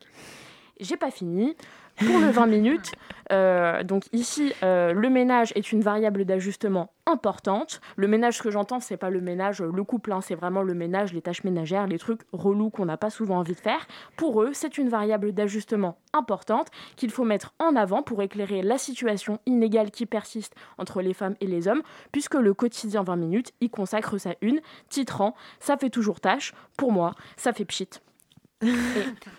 J'ai 0.80 0.98
pas 0.98 1.12
fini 1.12 1.56
pour 1.98 2.20
le 2.20 2.30
20 2.30 2.48
minutes. 2.48 2.92
Euh, 3.32 3.84
donc 3.84 4.04
ici, 4.12 4.54
euh, 4.64 4.94
le 4.94 5.10
ménage 5.10 5.52
est 5.56 5.72
une 5.72 5.82
variable 5.82 6.26
d'ajustement 6.26 6.92
importante. 7.06 7.82
Le 7.96 8.08
ménage, 8.08 8.38
ce 8.38 8.44
que 8.44 8.52
j'entends, 8.52 8.80
c'est 8.80 8.98
pas 8.98 9.10
le 9.10 9.22
ménage, 9.22 9.62
le 9.62 9.84
couple, 9.84 10.12
hein, 10.12 10.22
c'est 10.22 10.36
vraiment 10.36 10.64
le 10.64 10.74
ménage, 10.74 11.14
les 11.14 11.22
tâches 11.22 11.44
ménagères, 11.44 11.88
les 11.88 11.98
trucs 11.98 12.22
relous 12.34 12.70
qu'on 12.70 12.86
n'a 12.86 12.98
pas 12.98 13.10
souvent 13.10 13.38
envie 13.38 13.54
de 13.54 13.60
faire. 13.60 13.88
Pour 14.18 14.42
eux, 14.42 14.52
c'est 14.54 14.78
une 14.78 14.90
variable 14.90 15.32
d'ajustement 15.32 15.98
importante 16.14 16.68
qu'il 16.96 17.12
faut 17.12 17.24
mettre 17.24 17.54
en 17.60 17.76
avant 17.76 18.04
pour 18.04 18.22
éclairer 18.22 18.62
la 18.62 18.78
situation 18.78 19.40
inégale 19.46 19.92
qui 19.92 20.06
persiste 20.06 20.56
entre 20.78 21.02
les 21.02 21.14
femmes 21.14 21.36
et 21.40 21.48
les 21.48 21.68
hommes, 21.68 21.84
puisque 22.12 22.36
le 22.36 22.54
quotidien 22.54 23.04
20 23.04 23.16
minutes 23.16 23.54
y 23.62 23.70
consacre 23.70 24.18
sa 24.18 24.36
une, 24.42 24.60
titrant 24.90 25.36
Ça 25.60 25.78
fait 25.78 25.90
toujours 25.90 26.20
tâche, 26.20 26.54
pour 26.78 26.92
moi, 26.92 27.16
ça 27.38 27.54
fait 27.54 27.66
pchit 27.66 27.90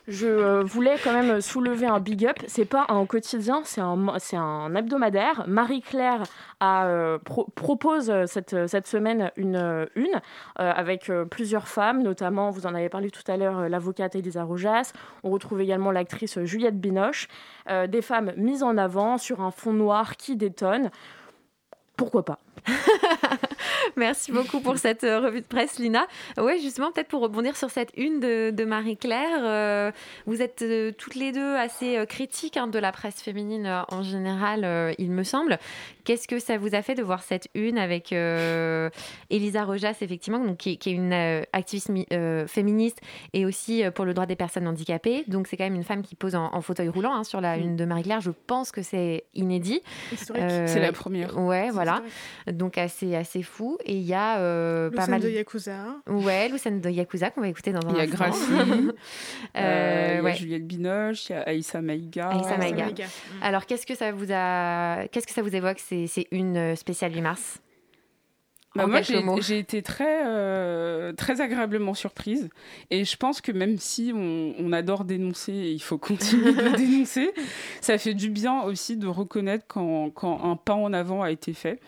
je 0.08 0.26
euh, 0.26 0.62
voulais 0.62 0.96
quand 1.02 1.12
même 1.12 1.40
soulever 1.40 1.86
un 1.86 2.00
big 2.00 2.26
up. 2.26 2.36
C'est 2.46 2.64
pas 2.64 2.86
un 2.88 3.04
quotidien, 3.06 3.62
c'est 3.64 3.80
un, 3.80 4.08
un 4.32 4.74
hebdomadaire. 4.74 5.44
Marie-Claire 5.46 6.22
euh, 6.62 7.18
propose 7.54 8.12
cette, 8.26 8.66
cette 8.68 8.86
semaine 8.86 9.30
une 9.36 9.86
une 9.94 10.14
euh, 10.60 10.72
avec 10.74 11.10
plusieurs 11.30 11.68
femmes, 11.68 12.02
notamment, 12.02 12.50
vous 12.50 12.66
en 12.66 12.74
avez 12.74 12.88
parlé 12.88 13.10
tout 13.10 13.22
à 13.26 13.36
l'heure, 13.36 13.68
l'avocate 13.68 14.14
Elisa 14.16 14.44
Rojas. 14.44 14.92
On 15.22 15.30
retrouve 15.30 15.60
également 15.60 15.90
l'actrice 15.90 16.38
Juliette 16.44 16.80
Binoche. 16.80 17.28
des 17.88 18.02
femmes 18.02 18.32
mises 18.36 18.62
en 18.62 18.76
avant 18.76 19.18
sur 19.18 19.40
un 19.40 19.50
fond 19.50 19.72
noir 19.72 20.16
qui 20.16 20.36
détonne. 20.36 20.90
Pourquoi 21.96 22.24
pas? 22.24 22.38
Merci 23.96 24.32
beaucoup 24.32 24.60
pour 24.60 24.78
cette 24.78 25.04
euh, 25.04 25.20
revue 25.20 25.40
de 25.40 25.46
presse, 25.46 25.78
Lina. 25.78 26.06
Oui, 26.38 26.60
justement, 26.60 26.92
peut-être 26.92 27.08
pour 27.08 27.22
rebondir 27.22 27.56
sur 27.56 27.70
cette 27.70 27.90
une 27.96 28.20
de, 28.20 28.64
Marie-Claire, 28.64 29.40
euh, 29.42 29.92
vous 30.26 30.42
êtes 30.42 30.62
euh, 30.62 30.92
toutes 30.96 31.14
les 31.14 31.32
deux 31.32 31.54
assez 31.54 32.04
critiques 32.08 32.56
hein, 32.56 32.66
de 32.66 32.78
la 32.78 32.92
presse 32.92 33.22
féminine 33.22 33.84
en 33.90 34.02
général, 34.02 34.94
il 34.98 35.10
me 35.10 35.22
semble. 35.22 35.58
Qu'est-ce 36.04 36.28
que 36.28 36.38
ça 36.38 36.56
vous 36.56 36.74
a 36.74 36.82
fait 36.82 36.94
de 36.94 37.02
voir 37.02 37.22
cette 37.22 37.48
une 37.54 37.78
avec 37.78 38.12
Elisa 38.12 39.64
Rojas, 39.64 39.96
effectivement, 40.00 40.38
donc, 40.38 40.58
qui, 40.58 40.70
est 40.70 40.86
une 40.86 41.12
activiste 41.52 41.90
féministe 42.48 43.00
et 43.32 43.44
aussi 43.44 43.82
pour 43.94 44.04
le 44.04 44.14
droit 44.14 44.26
des 44.26 44.36
personnes 44.36 44.66
handicapées. 44.66 45.24
Donc, 45.28 45.46
c'est 45.46 45.56
quand 45.56 45.64
même 45.64 45.74
une 45.74 45.84
femme 45.84 46.02
qui 46.02 46.14
pose 46.14 46.34
en, 46.34 46.60
fauteuil 46.60 46.88
roulant 46.88 47.14
hein, 47.14 47.24
sur 47.24 47.40
la 47.40 47.56
mm. 47.56 47.60
une 47.60 47.76
de 47.76 47.84
Marie-Claire. 47.84 48.20
Je 48.20 48.30
pense 48.46 48.72
que 48.72 48.82
c'est 48.82 49.24
inédit. 49.34 49.80
c'est 50.16 50.80
la 50.80 50.92
première. 50.92 51.36
Ouais, 51.38 51.70
voilà. 51.70 52.02
Donc, 52.56 52.78
assez, 52.78 53.14
assez 53.14 53.42
fou. 53.42 53.78
Et 53.84 53.94
il 53.94 54.02
y 54.02 54.14
a 54.14 54.38
euh, 54.38 54.90
pas 54.90 55.06
mal 55.06 55.20
de 55.20 55.28
Yakuza. 55.28 55.96
Ouais, 56.06 56.48
Lucène 56.48 56.80
de 56.80 56.90
Yakuza 56.90 57.30
qu'on 57.30 57.40
va 57.42 57.48
écouter 57.48 57.72
dans 57.72 57.86
un 57.88 57.92
Il 57.92 57.98
y 57.98 58.00
a 58.00 58.06
Gracie, 58.06 58.40
euh, 59.56 60.16
il 60.20 60.24
y 60.24 60.28
a 60.28 60.34
Juliette 60.34 60.66
Binoche, 60.66 61.28
il 61.28 61.32
y 61.32 61.36
a 61.36 61.42
Aïssa 61.42 61.80
Maïga. 61.80 62.30
Aïssa 62.30 62.56
Maïga. 62.56 62.86
Alors, 63.42 63.66
qu'est-ce 63.66 63.86
que 63.86 63.94
ça 63.94 64.12
vous 64.12 64.32
a, 64.32 65.06
qu'est-ce 65.08 65.26
que 65.26 65.32
ça 65.32 65.42
vous 65.42 65.54
évoque? 65.54 65.78
C'est 65.78 66.26
une 66.30 66.56
euh, 66.56 66.76
spéciale 66.76 67.14
8 67.14 67.20
mars 67.20 67.60
bah, 68.76 68.86
moi, 68.86 69.00
j'ai 69.40 69.58
été 69.58 69.82
très, 69.82 70.26
euh, 70.26 71.12
très 71.12 71.40
agréablement 71.40 71.94
surprise. 71.94 72.48
Et 72.90 73.04
je 73.04 73.16
pense 73.16 73.40
que 73.40 73.52
même 73.52 73.78
si 73.78 74.12
on, 74.14 74.54
on 74.58 74.72
adore 74.72 75.04
dénoncer, 75.04 75.52
et 75.52 75.72
il 75.72 75.82
faut 75.82 75.98
continuer 75.98 76.52
de 76.52 76.68
dénoncer, 76.76 77.32
ça 77.80 77.98
fait 77.98 78.14
du 78.14 78.30
bien 78.30 78.62
aussi 78.62 78.96
de 78.96 79.06
reconnaître 79.06 79.64
quand, 79.66 80.10
quand, 80.10 80.44
un 80.44 80.56
pas 80.56 80.74
en 80.74 80.92
avant 80.92 81.22
a 81.22 81.30
été 81.30 81.52
fait. 81.52 81.80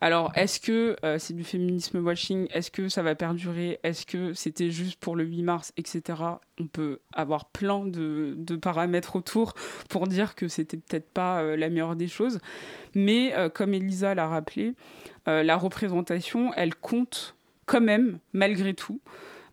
Alors, 0.00 0.30
est-ce 0.36 0.60
que 0.60 0.96
euh, 1.04 1.18
c'est 1.18 1.34
du 1.34 1.44
féminisme 1.44 1.98
washing 1.98 2.48
Est-ce 2.52 2.70
que 2.70 2.88
ça 2.88 3.02
va 3.02 3.14
perdurer? 3.14 3.80
Est-ce 3.82 4.04
que 4.04 4.34
c'était 4.34 4.70
juste 4.70 5.00
pour 5.00 5.16
le 5.16 5.24
8 5.24 5.42
mars, 5.42 5.72
etc. 5.76 6.22
On 6.58 6.66
peut 6.66 7.00
avoir 7.12 7.46
plein 7.46 7.84
de, 7.84 8.56
paramètres 8.60 9.16
autour 9.16 9.54
pour 9.90 10.06
dire 10.06 10.34
que 10.34 10.48
c'était 10.48 10.78
peut-être 10.78 11.10
pas 11.10 11.42
euh, 11.42 11.56
la 11.56 11.68
meilleure 11.68 11.96
des 11.96 12.08
choses. 12.08 12.40
Mais 12.94 13.34
comme 13.54 13.74
Elisa 13.74 14.14
l'a 14.14 14.26
rappelé, 14.26 14.74
euh, 15.28 15.42
la 15.42 15.56
représentation, 15.56 16.52
elle 16.54 16.74
compte 16.74 17.36
quand 17.66 17.80
même, 17.80 18.18
malgré 18.32 18.74
tout. 18.74 19.00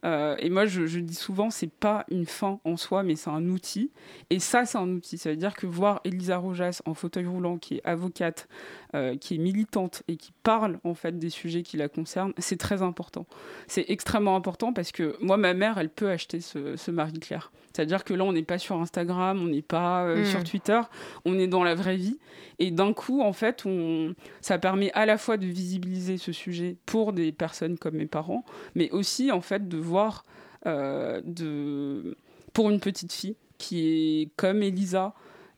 Euh, 0.04 0.36
et 0.40 0.50
moi, 0.50 0.66
je, 0.66 0.86
je, 0.86 1.00
dis 1.00 1.16
souvent, 1.16 1.50
c'est 1.50 1.72
pas 1.72 2.06
une 2.10 2.26
fin 2.26 2.60
en 2.66 2.78
soi, 2.78 3.04
mais 3.04 3.16
c'est 3.16 3.30
un 3.30 3.48
outil. 3.48 3.92
Et 4.30 4.40
ça, 4.40 4.66
c'est 4.66 4.78
un 4.78 4.90
outil. 4.90 5.18
Ça 5.18 5.30
veut 5.30 5.38
dire 5.38 5.56
que 5.56 5.66
voir 5.66 6.02
Elisa 6.04 6.38
Rojas 6.38 6.82
en 6.86 6.94
fauteuil 6.94 7.26
roulant, 7.26 7.58
qui 7.58 7.76
est 7.76 7.82
avocate, 7.86 8.48
euh, 8.96 9.16
qui 9.16 9.36
est 9.36 9.38
militante 9.38 10.04
et 10.08 10.18
qui 10.18 10.34
parle 10.44 10.80
en 10.84 10.94
fait 10.94 11.18
des 11.18 11.30
sujets 11.30 11.64
qui 11.64 11.78
la 11.78 11.88
concernent, 11.88 12.34
c'est 12.38 12.58
très 12.58 12.82
important. 12.82 13.26
C'est 13.68 13.86
extrêmement 13.88 14.36
important 14.36 14.74
parce 14.74 14.92
que 14.92 15.16
moi, 15.22 15.38
ma 15.38 15.54
mère, 15.54 15.78
elle 15.78 15.90
peut 15.90 16.10
acheter 16.10 16.42
ce, 16.42 16.76
ce 16.76 16.92
Marie-Claire. 16.92 17.52
C'est-à-dire 17.74 18.04
que 18.04 18.14
là, 18.14 18.24
on 18.24 18.34
n'est 18.34 18.44
pas 18.44 18.60
sur 18.60 18.80
Instagram, 18.80 19.40
on 19.42 19.48
n'est 19.48 19.62
pas 19.62 20.04
euh, 20.04 20.22
mm. 20.22 20.26
sur 20.26 20.44
Twitter, 20.44 20.80
on 21.26 21.40
est 21.40 21.48
dans 21.48 21.64
la 21.64 21.76
vraie 21.76 21.96
vie. 21.96 22.20
Et 22.60 22.72
d'un 22.72 22.94
coup, 22.94 23.22
en 23.22 23.34
fait, 23.34 23.64
on... 23.66 24.14
ça 24.42 24.60
permet 24.60 24.92
à 24.94 25.06
la 25.06 25.18
fois 25.18 25.38
de 25.38 25.48
visibiliser 25.48 26.18
ce 26.18 26.32
sujet 26.32 26.78
pour 26.86 27.14
des 27.14 27.32
personnes 27.32 27.78
comme 27.78 27.96
mes 27.96 28.06
parents, 28.06 28.46
mais 28.76 28.92
aussi, 28.92 29.32
en 29.32 29.42
fait, 29.42 29.68
de 29.68 29.78
voir 29.78 29.93
euh, 30.66 31.22
de... 31.26 32.18
pour 32.54 32.70
une 32.70 32.80
petite 32.80 33.12
fille 33.12 33.36
qui 33.58 34.22
est 34.22 34.30
comme 34.36 34.62
Elisa, 34.62 35.14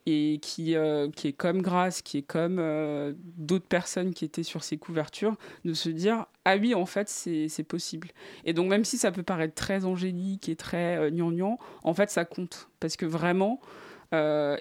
et 0.05 0.39
qui, 0.41 0.75
euh, 0.75 1.09
qui 1.09 1.29
est 1.29 1.33
comme 1.33 1.61
Grace, 1.61 2.01
qui 2.01 2.19
est 2.19 2.21
comme 2.21 2.57
euh, 2.59 3.13
d'autres 3.17 3.67
personnes 3.67 4.13
qui 4.13 4.23
étaient 4.23 4.43
sur 4.43 4.63
ces 4.63 4.77
couvertures, 4.77 5.35
de 5.63 5.73
se 5.73 5.89
dire 5.89 6.25
ah 6.45 6.57
oui, 6.57 6.75
en 6.75 6.85
fait, 6.85 7.09
c'est 7.09 7.63
possible. 7.63 8.09
Et 8.43 8.53
donc, 8.53 8.69
même 8.69 8.85
si 8.85 8.97
ça 8.97 9.11
peut 9.11 9.23
paraître 9.23 9.55
très 9.55 9.83
angélique 9.85 10.47
et 10.47 10.55
très 10.55 10.97
euh, 10.97 11.09
gnangnan, 11.09 11.57
en 11.83 11.93
fait, 11.93 12.11
ça 12.11 12.23
compte. 12.23 12.69
Parce 12.79 12.97
que 12.97 13.05
vraiment, 13.05 13.59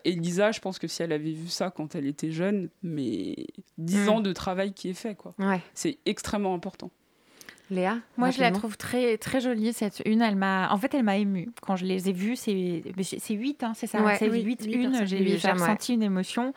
Elisa, 0.05 0.51
je 0.51 0.59
pense 0.59 0.81
que 0.81 0.89
si 0.89 1.03
elle 1.05 1.13
avait 1.13 1.31
vu 1.31 1.47
ça 1.47 1.71
quand 1.71 1.95
elle 1.95 2.07
était 2.07 2.33
jeune, 2.33 2.71
mais 2.83 3.37
10 3.79 3.99
mm. 3.99 4.09
ans 4.09 4.21
de 4.21 4.33
travail 4.33 4.73
qui 4.73 4.89
est 4.89 4.95
fait, 4.95 5.15
quoi. 5.15 5.33
C'est 5.75 5.99
extrêmement 6.07 6.55
important. 6.55 6.91
Léa 7.71 7.99
Moi, 8.17 8.31
je 8.31 8.41
la 8.41 8.51
trouve 8.51 8.77
très, 8.77 9.17
très 9.17 9.41
jolie, 9.41 9.73
cette 9.73 10.03
une. 10.05 10.23
Elle 10.23 10.37
m'a, 10.37 10.71
en 10.71 10.77
fait, 10.77 10.93
elle 10.95 11.03
m'a 11.03 11.17
émue. 11.17 11.51
Quand 11.63 11.77
je 11.77 11.87
les 11.87 12.11
ai 12.11 12.13
vues, 12.13 12.37
c'est, 12.37 12.83
c'est 13.01 13.35
8, 13.35 13.63
hein, 13.65 13.73
c'est 13.75 13.87
ça 13.87 13.99
C'est 14.19 14.31
8, 14.31 14.67
une. 14.67 15.07
J'ai, 15.07 15.37
ressenti 15.51 15.95
une 15.95 16.03
émotion. 16.03 16.53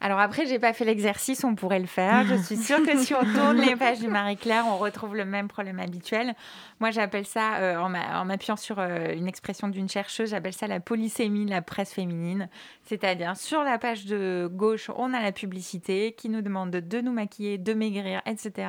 Alors 0.00 0.20
après, 0.20 0.46
j'ai 0.46 0.58
pas 0.58 0.72
fait 0.72 0.84
l'exercice, 0.84 1.42
on 1.44 1.54
pourrait 1.54 1.80
le 1.80 1.86
faire. 1.86 2.24
Je 2.26 2.36
suis 2.36 2.56
sûre 2.56 2.82
que 2.84 2.96
si 2.98 3.14
on 3.14 3.20
tourne 3.20 3.60
les 3.60 3.74
pages 3.74 4.00
de 4.00 4.08
Marie-Claire, 4.08 4.64
on 4.66 4.78
retrouve 4.78 5.16
le 5.16 5.24
même 5.24 5.48
problème 5.48 5.80
habituel. 5.80 6.34
Moi, 6.80 6.90
j'appelle 6.90 7.26
ça, 7.26 7.56
euh, 7.56 7.76
en 7.76 8.24
m'appuyant 8.24 8.56
sur 8.56 8.78
euh, 8.78 9.12
une 9.14 9.26
expression 9.26 9.68
d'une 9.68 9.88
chercheuse, 9.88 10.30
j'appelle 10.30 10.52
ça 10.52 10.66
la 10.66 10.80
polysémie 10.80 11.46
la 11.46 11.62
presse 11.62 11.92
féminine. 11.92 12.48
C'est-à-dire, 12.84 13.36
sur 13.36 13.62
la 13.64 13.78
page 13.78 14.06
de 14.06 14.48
gauche, 14.52 14.90
on 14.96 15.12
a 15.14 15.20
la 15.20 15.32
publicité 15.32 16.12
qui 16.12 16.28
nous 16.28 16.42
demande 16.42 16.70
de 16.70 17.00
nous 17.00 17.12
maquiller, 17.12 17.58
de 17.58 17.74
maigrir, 17.74 18.22
etc. 18.26 18.68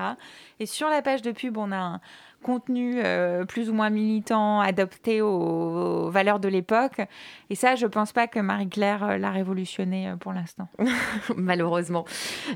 Et 0.60 0.66
sur 0.66 0.90
la 0.90 1.02
page 1.02 1.22
de 1.22 1.32
pub, 1.32 1.58
on 1.58 1.72
a 1.72 1.78
un 1.78 2.02
contenu 2.42 3.02
euh, 3.04 3.46
plus 3.46 3.70
ou 3.70 3.74
moins 3.74 3.90
militant, 3.90 4.60
adapté 4.60 5.22
aux, 5.22 6.10
valeurs 6.10 6.40
de 6.40 6.48
l'époque. 6.48 7.02
Et 7.50 7.56
ça, 7.56 7.76
je 7.76 7.86
ne 7.86 7.92
pense 7.92 8.12
pas 8.12 8.28
que 8.28 8.40
Marie-Claire 8.40 9.04
euh, 9.04 9.18
l'a 9.18 9.32
révolutionné 9.32 10.10
euh, 10.10 10.16
pour 10.16 10.34
l'instant. 10.34 10.68
Malheureusement. 11.36 12.06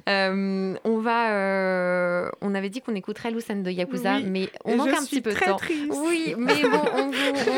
on 0.07 0.97
va. 1.01 2.31
on 2.41 2.55
avait 2.55 2.69
dit 2.69 2.81
qu'on 2.81 2.95
écouterait 2.95 3.31
Lucène 3.31 3.63
de 3.63 3.71
Yakuza, 3.71 4.19
mais 4.19 4.49
on 4.65 4.77
manque 4.77 4.89
un 4.89 5.03
petit 5.03 5.21
peu 5.21 5.34
de 5.34 5.39
temps. 5.39 5.57
Oui, 5.89 6.36
mais 6.38 6.61
bon, 6.63 6.81
on 6.95 7.09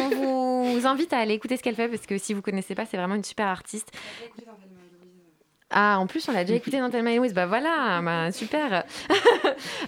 vous, 0.10 0.26
on 0.26 0.74
vous 0.74 0.88
invite 0.88 1.14
à 1.14 1.20
aller 1.20 1.34
écouter 1.34 1.58
ce 1.58 1.64
qu'elle 1.64 1.76
fait 1.76 1.88
parce 1.88 2.06
que 2.06 2.18
si 2.18 2.34
vous 2.34 2.42
connaissez 2.42 2.76
pas, 2.76 2.86
c'est 2.86 2.98
vraiment 2.98 3.16
une 3.16 3.24
super 3.24 3.48
artiste. 3.48 3.92
Ah, 5.72 5.98
en 6.00 6.06
plus, 6.06 6.30
on 6.30 6.32
l'a 6.32 6.44
déjà 6.44 6.56
écouté 6.56 6.80
dans 6.80 6.92
Thelma 6.92 7.16
Louise. 7.16 7.34
Bah 7.34 7.48
voilà, 7.48 8.02
bah, 8.02 8.32
super. 8.32 8.84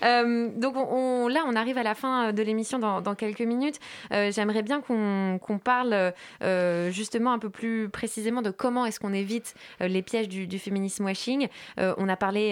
Euh, 0.03 0.49
donc 0.55 0.75
on, 0.77 1.27
là, 1.27 1.43
on 1.47 1.55
arrive 1.55 1.77
à 1.77 1.83
la 1.83 1.95
fin 1.95 2.31
de 2.31 2.41
l'émission 2.41 2.79
dans, 2.79 3.15
quelques 3.15 3.41
minutes. 3.41 3.79
Euh, 4.13 4.31
j'aimerais 4.31 4.61
bien 4.61 4.79
qu'on 4.81 5.59
parle 5.61 6.13
euh, 6.43 6.91
justement 6.91 7.33
un 7.33 7.39
peu 7.39 7.49
plus 7.49 7.89
précisément 7.89 8.41
de 8.41 8.51
comment 8.51 8.85
est-ce 8.85 8.99
qu'on 8.99 9.13
évite 9.13 9.55
les 9.81 10.01
pièges 10.01 10.29
du, 10.29 10.59
féminisme 10.59 11.05
washing. 11.05 11.47
on 11.77 12.07
a 12.07 12.15
parlé 12.15 12.51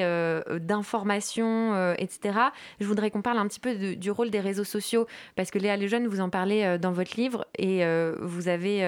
d'information, 0.59 1.93
etc. 1.93 2.39
Je 2.79 2.85
voudrais 2.85 3.11
qu'on 3.11 3.21
parle 3.21 3.37
un 3.37 3.47
petit 3.47 3.59
peu 3.59 3.95
du 3.95 4.11
rôle 4.11 4.31
des 4.31 4.41
réseaux 4.41 4.63
sociaux 4.63 5.07
parce 5.35 5.51
que 5.51 5.59
Léa 5.59 5.77
Lejeune, 5.77 6.07
vous 6.07 6.19
en 6.19 6.29
parlez 6.29 6.77
dans 6.79 6.91
votre 6.91 7.15
livre 7.15 7.45
et 7.57 7.85
vous 8.19 8.47
avez 8.47 8.83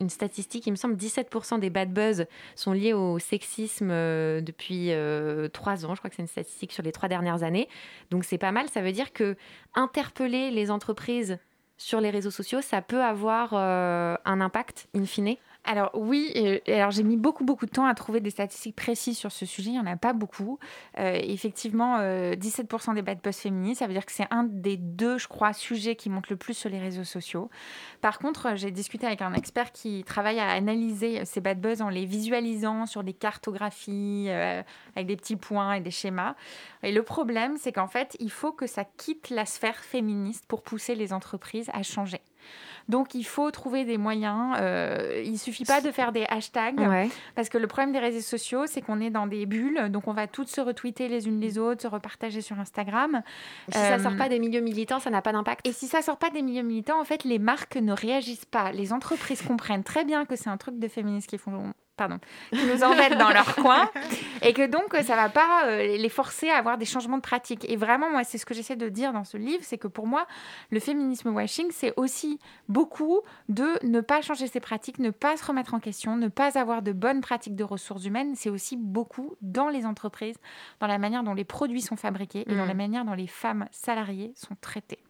une 0.00 0.10
statistique, 0.10 0.66
il 0.66 0.72
me 0.72 0.76
semble, 0.76 0.96
17% 0.96 1.60
des 1.60 1.70
bad 1.70 1.92
buzz 1.92 2.26
sont 2.56 2.72
liés 2.72 2.92
au 2.92 3.18
sexisme 3.18 3.89
euh, 3.89 3.89
depuis 3.90 4.92
euh, 4.92 5.48
trois 5.48 5.84
ans. 5.84 5.94
Je 5.94 6.00
crois 6.00 6.10
que 6.10 6.16
c'est 6.16 6.22
une 6.22 6.28
statistique 6.28 6.72
sur 6.72 6.82
les 6.82 6.92
trois 6.92 7.08
dernières 7.08 7.42
années. 7.42 7.68
Donc 8.10 8.24
c'est 8.24 8.38
pas 8.38 8.52
mal. 8.52 8.68
Ça 8.68 8.80
veut 8.80 8.92
dire 8.92 9.12
que 9.12 9.36
interpeller 9.74 10.50
les 10.50 10.70
entreprises 10.70 11.38
sur 11.76 12.00
les 12.00 12.10
réseaux 12.10 12.30
sociaux, 12.30 12.60
ça 12.60 12.82
peut 12.82 13.02
avoir 13.02 13.50
euh, 13.54 14.16
un 14.24 14.40
impact 14.40 14.88
in 14.94 15.06
fine 15.06 15.36
alors 15.64 15.90
oui, 15.94 16.60
alors 16.66 16.90
j'ai 16.90 17.02
mis 17.02 17.16
beaucoup 17.16 17.44
beaucoup 17.44 17.66
de 17.66 17.70
temps 17.70 17.84
à 17.84 17.94
trouver 17.94 18.20
des 18.20 18.30
statistiques 18.30 18.76
précises 18.76 19.18
sur 19.18 19.30
ce 19.30 19.44
sujet. 19.44 19.70
Il 19.70 19.74
n'y 19.74 19.78
en 19.78 19.86
a 19.86 19.96
pas 19.96 20.12
beaucoup. 20.12 20.58
Euh, 20.98 21.18
effectivement, 21.22 21.98
17% 21.98 22.90
euh, 22.90 22.94
des 22.94 23.02
bad 23.02 23.18
buzz 23.22 23.36
féministes, 23.36 23.80
ça 23.80 23.86
veut 23.86 23.92
dire 23.92 24.06
que 24.06 24.12
c'est 24.12 24.26
un 24.30 24.44
des 24.44 24.76
deux, 24.76 25.18
je 25.18 25.28
crois, 25.28 25.52
sujets 25.52 25.96
qui 25.96 26.08
montent 26.08 26.30
le 26.30 26.36
plus 26.36 26.54
sur 26.54 26.70
les 26.70 26.78
réseaux 26.78 27.04
sociaux. 27.04 27.50
Par 28.00 28.18
contre, 28.18 28.56
j'ai 28.56 28.70
discuté 28.70 29.06
avec 29.06 29.20
un 29.22 29.34
expert 29.34 29.72
qui 29.72 30.02
travaille 30.04 30.40
à 30.40 30.48
analyser 30.48 31.24
ces 31.24 31.40
bad 31.40 31.60
buzz 31.60 31.82
en 31.82 31.90
les 31.90 32.06
visualisant 32.06 32.86
sur 32.86 33.04
des 33.04 33.12
cartographies 33.12 34.26
euh, 34.28 34.62
avec 34.96 35.06
des 35.06 35.16
petits 35.16 35.36
points 35.36 35.74
et 35.74 35.80
des 35.80 35.90
schémas. 35.90 36.36
Et 36.82 36.92
le 36.92 37.02
problème, 37.02 37.56
c'est 37.58 37.72
qu'en 37.72 37.88
fait, 37.88 38.16
il 38.18 38.30
faut 38.30 38.52
que 38.52 38.66
ça 38.66 38.84
quitte 38.84 39.28
la 39.30 39.44
sphère 39.44 39.76
féministe 39.76 40.46
pour 40.48 40.62
pousser 40.62 40.94
les 40.94 41.12
entreprises 41.12 41.70
à 41.74 41.82
changer. 41.82 42.20
Donc 42.88 43.14
il 43.14 43.24
faut 43.24 43.50
trouver 43.50 43.84
des 43.84 43.98
moyens. 43.98 44.56
Euh, 44.58 45.22
il 45.24 45.38
suffit 45.38 45.64
pas 45.64 45.80
de 45.80 45.90
faire 45.90 46.12
des 46.12 46.24
hashtags 46.28 46.80
parce 47.34 47.48
que 47.48 47.58
le 47.58 47.66
problème 47.66 47.92
des 47.92 47.98
réseaux 47.98 48.20
sociaux, 48.20 48.66
c'est 48.66 48.80
qu'on 48.80 49.00
est 49.00 49.10
dans 49.10 49.26
des 49.26 49.46
bulles. 49.46 49.90
Donc 49.90 50.08
on 50.08 50.12
va 50.12 50.26
toutes 50.26 50.48
se 50.48 50.60
retweeter 50.60 51.08
les 51.08 51.28
unes 51.28 51.40
les 51.40 51.58
autres, 51.58 51.82
se 51.82 51.88
repartager 51.88 52.40
sur 52.40 52.58
Instagram. 52.58 53.22
Si 53.68 53.78
ça 53.78 53.98
sort 53.98 54.16
pas 54.16 54.28
des 54.28 54.38
milieux 54.38 54.60
militants, 54.60 55.00
ça 55.00 55.10
n'a 55.10 55.22
pas 55.22 55.32
d'impact. 55.32 55.66
Et 55.66 55.72
si 55.72 55.86
ça 55.86 56.02
sort 56.02 56.18
pas 56.18 56.30
des 56.30 56.42
milieux 56.42 56.62
militants, 56.62 57.00
en 57.00 57.04
fait, 57.04 57.24
les 57.24 57.38
marques 57.38 57.76
ne 57.76 57.92
réagissent 57.92 58.44
pas. 58.46 58.72
Les 58.72 58.92
entreprises 58.92 59.42
comprennent 59.42 59.84
très 59.84 60.04
bien 60.04 60.24
que 60.24 60.36
c'est 60.36 60.50
un 60.50 60.56
truc 60.56 60.78
de 60.78 60.88
féministes 60.88 61.28
qui 61.28 61.38
font 61.38 61.72
pardon, 62.00 62.18
qui 62.50 62.64
nous 62.64 62.82
embêtent 62.82 63.18
dans 63.18 63.28
leur 63.28 63.54
coin 63.56 63.90
et 64.42 64.54
que 64.54 64.66
donc 64.66 64.96
ça 65.02 65.16
va 65.16 65.28
pas 65.28 65.66
euh, 65.66 65.98
les 65.98 66.08
forcer 66.08 66.48
à 66.48 66.56
avoir 66.56 66.78
des 66.78 66.86
changements 66.86 67.18
de 67.18 67.22
pratique. 67.22 67.68
Et 67.68 67.76
vraiment, 67.76 68.08
moi, 68.10 68.24
c'est 68.24 68.38
ce 68.38 68.46
que 68.46 68.54
j'essaie 68.54 68.76
de 68.76 68.88
dire 68.88 69.12
dans 69.12 69.24
ce 69.24 69.36
livre, 69.36 69.62
c'est 69.62 69.76
que 69.76 69.86
pour 69.86 70.06
moi, 70.06 70.26
le 70.70 70.80
féminisme 70.80 71.28
washing, 71.28 71.66
c'est 71.70 71.92
aussi 71.98 72.38
beaucoup 72.70 73.20
de 73.48 73.84
ne 73.84 74.00
pas 74.00 74.22
changer 74.22 74.46
ses 74.46 74.60
pratiques, 74.60 74.98
ne 74.98 75.10
pas 75.10 75.36
se 75.36 75.44
remettre 75.44 75.74
en 75.74 75.80
question, 75.80 76.16
ne 76.16 76.28
pas 76.28 76.58
avoir 76.58 76.82
de 76.82 76.92
bonnes 76.92 77.20
pratiques 77.20 77.56
de 77.56 77.64
ressources 77.64 78.04
humaines. 78.04 78.34
C'est 78.36 78.50
aussi 78.50 78.76
beaucoup 78.76 79.34
dans 79.42 79.68
les 79.68 79.84
entreprises, 79.84 80.36
dans 80.78 80.86
la 80.86 80.98
manière 80.98 81.22
dont 81.22 81.34
les 81.34 81.44
produits 81.44 81.82
sont 81.82 81.96
fabriqués 81.96 82.44
et 82.50 82.54
dans 82.54 82.64
la 82.64 82.74
mmh. 82.74 82.76
manière 82.76 83.04
dont 83.04 83.14
les 83.14 83.26
femmes 83.26 83.66
salariées 83.72 84.32
sont 84.36 84.56
traitées 84.60 85.00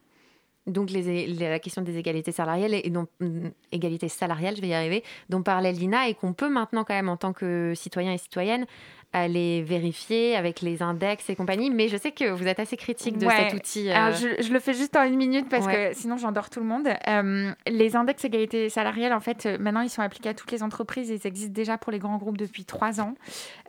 donc 0.66 0.90
les, 0.90 1.26
la 1.26 1.58
question 1.58 1.82
des 1.82 1.96
égalités 1.96 2.32
salariales 2.32 2.74
et 2.74 2.90
donc 2.90 3.08
mm, 3.20 3.48
égalité 3.72 4.08
salariale, 4.08 4.56
je 4.56 4.60
vais 4.60 4.68
y 4.68 4.74
arriver, 4.74 5.02
dont 5.28 5.42
parlait 5.42 5.72
Lina 5.72 6.08
et 6.08 6.14
qu'on 6.14 6.32
peut 6.32 6.48
maintenant 6.48 6.84
quand 6.84 6.94
même 6.94 7.08
en 7.08 7.16
tant 7.16 7.32
que 7.32 7.72
citoyen 7.74 8.12
et 8.12 8.18
citoyenne 8.18 8.66
aller 9.12 9.62
vérifier 9.62 10.36
avec 10.36 10.60
les 10.60 10.82
index 10.82 11.28
et 11.30 11.36
compagnie. 11.36 11.70
Mais 11.70 11.88
je 11.88 11.96
sais 11.96 12.12
que 12.12 12.30
vous 12.30 12.46
êtes 12.46 12.60
assez 12.60 12.76
critique 12.76 13.18
de 13.18 13.28
cet 13.28 13.54
outil. 13.54 13.90
Alors 13.90 14.16
euh. 14.22 14.36
je, 14.40 14.52
le 14.52 14.60
fais 14.60 14.74
juste 14.74 14.96
en 14.96 15.04
une 15.04 15.16
minute 15.16 15.48
parce 15.48 15.66
que 15.66 15.92
sinon 15.94 16.16
j'endors 16.16 16.50
tout 16.50 16.60
le 16.60 16.66
monde. 16.66 16.88
Euh, 17.08 17.52
les 17.66 17.96
index 17.96 18.24
égalité 18.24 18.68
salariale, 18.68 19.12
en 19.12 19.20
fait, 19.20 19.46
maintenant 19.58 19.80
ils 19.80 19.90
sont 19.90 20.02
appliqués 20.02 20.30
à 20.30 20.34
toutes 20.34 20.52
les 20.52 20.62
entreprises. 20.62 21.08
Ils 21.08 21.26
existent 21.26 21.52
déjà 21.52 21.78
pour 21.78 21.92
les 21.92 21.98
grands 21.98 22.18
groupes 22.18 22.38
depuis 22.38 22.64
trois 22.64 23.00
ans. 23.00 23.14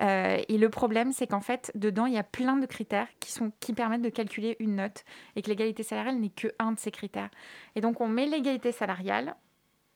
Euh, 0.01 0.37
et 0.47 0.57
le 0.57 0.69
problème, 0.69 1.11
c'est 1.11 1.27
qu'en 1.27 1.41
fait, 1.41 1.71
dedans, 1.75 2.05
il 2.05 2.13
y 2.13 2.19
a 2.19 2.23
plein 2.23 2.57
de 2.57 2.65
critères 2.65 3.07
qui, 3.19 3.31
sont, 3.31 3.51
qui 3.59 3.73
permettent 3.73 4.01
de 4.01 4.09
calculer 4.09 4.55
une 4.59 4.75
note 4.75 5.03
et 5.35 5.41
que 5.41 5.49
l'égalité 5.49 5.83
salariale 5.83 6.19
n'est 6.19 6.29
que 6.29 6.47
un 6.59 6.73
de 6.73 6.79
ces 6.79 6.91
critères. 6.91 7.29
Et 7.75 7.81
donc 7.81 8.01
on 8.01 8.07
met 8.07 8.25
l'égalité 8.25 8.71
salariale 8.71 9.35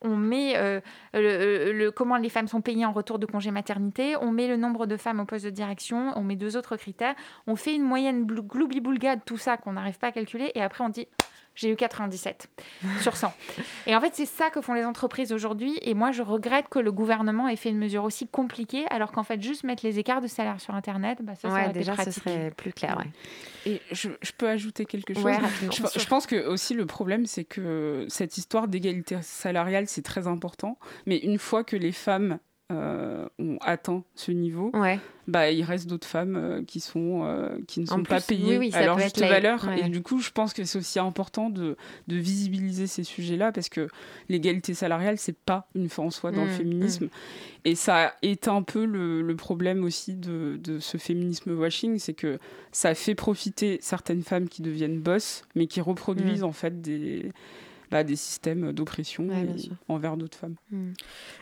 on 0.02 0.16
met 0.16 0.58
euh, 0.58 0.80
le, 1.14 1.90
comment 1.90 2.18
les 2.18 2.30
femmes 2.30 2.48
sont 2.48 2.62
payées 2.62 2.86
en 2.86 2.92
retour 2.92 3.20
de 3.20 3.26
congé 3.26 3.52
maternité, 3.52 4.16
on 4.22 4.32
met 4.32 4.48
le 4.48 4.58
nombre 4.58 4.86
de 4.86 4.98
femmes 4.98 5.20
au 5.20 5.26
poste 5.26 5.46
de 5.46 5.50
direction, 5.50 6.14
on 6.16 6.22
met 6.22 6.36
deux 6.36 6.58
autres 6.58 6.78
critères, 6.78 7.16
on 7.48 7.56
fait 7.56 7.76
une 7.76 7.84
moyenne 7.84 8.26
gloubi-boulga 8.26 9.18
tout 9.18 9.38
ça 9.38 9.58
qu'on 9.58 9.74
n'arrive 9.74 9.98
pas 9.98 10.08
à 10.08 10.12
calculer, 10.12 10.52
et 10.56 10.62
après 10.62 10.84
on 10.84 10.90
dit 10.90 11.08
j'ai 11.56 11.72
eu 11.72 11.76
97 11.76 12.50
sur 13.02 13.16
100. 13.16 13.34
Et 13.88 13.96
en 13.96 14.02
fait, 14.02 14.12
c'est 14.14 14.26
ça 14.26 14.50
que 14.50 14.62
font 14.62 14.74
les 14.74 14.86
entreprises 14.86 15.32
aujourd'hui. 15.32 15.78
Et 15.82 15.94
moi, 15.94 16.12
je 16.12 16.22
regrette 16.22 16.68
que 16.70 16.80
le 16.80 16.92
gouvernement 16.92 17.48
ait 17.48 17.56
fait 17.56 17.70
une 17.70 17.78
mesure 17.78 18.04
aussi 18.04 18.28
compliquée, 18.28 18.86
alors 18.90 19.12
qu'en 19.12 19.24
fait, 19.24 19.42
juste 19.42 19.64
mettre 19.64 19.86
les 19.86 20.00
écarts 20.00 20.22
de 20.22 20.28
salaire 20.28 20.60
sur 20.60 20.76
Internet, 20.76 21.20
bah, 21.22 21.36
ça, 21.36 21.50
ouais, 21.50 21.72
déjà, 21.72 21.96
ce 21.96 22.12
serait 22.12 22.52
plus 22.56 22.74
clair. 22.74 22.98
Et 23.66 23.82
je, 23.92 24.10
peux 24.38 24.50
ajouter 24.50 24.86
quelque 24.86 25.14
chose? 25.14 25.32
je, 25.72 26.00
je, 26.00 26.06
pense 26.06 26.28
que 26.28 26.46
aussi 26.48 26.74
le 26.74 26.86
problème, 26.86 27.26
c'est 27.26 27.46
que 27.46 28.06
cette 28.10 28.38
histoire 28.38 28.68
d'égalité 28.68 29.18
salariale, 29.22 29.88
c'est 29.88 30.04
très 30.04 30.28
important. 30.28 30.78
Mais 31.06 31.18
une 31.18 31.40
fois 31.40 31.64
que 31.64 31.76
les 31.76 31.92
femmes 31.92 32.40
ont 32.72 33.58
atteint 33.62 34.04
ce 34.16 34.32
niveau, 34.32 34.72
bah, 35.28 35.50
il 35.50 35.64
reste 35.64 35.88
d'autres 35.88 36.08
femmes 36.08 36.64
qui, 36.68 36.80
sont, 36.80 37.26
qui 37.68 37.80
ne 37.80 37.86
sont 37.86 38.04
pas 38.04 38.22
payées 38.22 38.74
à 38.74 38.86
leur 38.86 39.00
juste 39.00 39.20
valeur. 39.20 39.68
Et 39.72 39.90
du 39.90 40.02
coup, 40.02 40.20
je 40.20 40.32
pense 40.32 40.54
que 40.54 40.64
c'est 40.64 40.78
aussi 40.80 41.00
important 41.00 41.50
de, 41.50 41.78
de 42.08 42.16
visibiliser 42.16 42.88
ces 42.88 43.04
sujets-là 43.04 43.52
parce 43.52 43.70
que 43.70 43.88
l'égalité 44.30 44.74
salariale, 44.74 45.18
c'est 45.18 45.38
pas 45.38 45.68
une 45.76 45.90
fin 45.90 46.04
en 46.04 46.10
soi 46.12 46.32
dans 46.32 46.44
le 46.44 46.52
mmh, 46.52 46.54
féminisme. 46.54 47.06
Mmh. 47.06 47.10
Et 47.66 47.76
ça 47.76 48.14
est 48.22 48.48
un 48.48 48.62
peu 48.62 48.86
le, 48.86 49.22
le 49.22 49.36
problème 49.36 49.84
aussi 49.84 50.16
de, 50.16 50.60
de, 50.64 50.80
ce 50.80 50.98
féminisme 50.98 51.52
washing, 51.58 51.98
c'est 51.98 52.14
que 52.14 52.40
ça 52.72 52.94
fait 52.94 53.16
profiter 53.16 53.80
certaines 53.82 54.22
femmes 54.22 54.48
qui 54.48 54.62
deviennent 54.62 55.00
boss, 55.00 55.44
mais 55.56 55.68
qui 55.68 55.82
reproduisent 55.82 56.42
mmh. 56.42 56.46
en 56.46 56.52
fait 56.52 56.82
des 56.82 57.32
bah, 57.92 58.04
des 58.04 58.16
systèmes 58.16 58.72
d'oppression 58.72 59.28
envers 59.88 60.18
d'autres 60.18 60.38
femmes. 60.38 60.56
Hmm. 60.72 60.92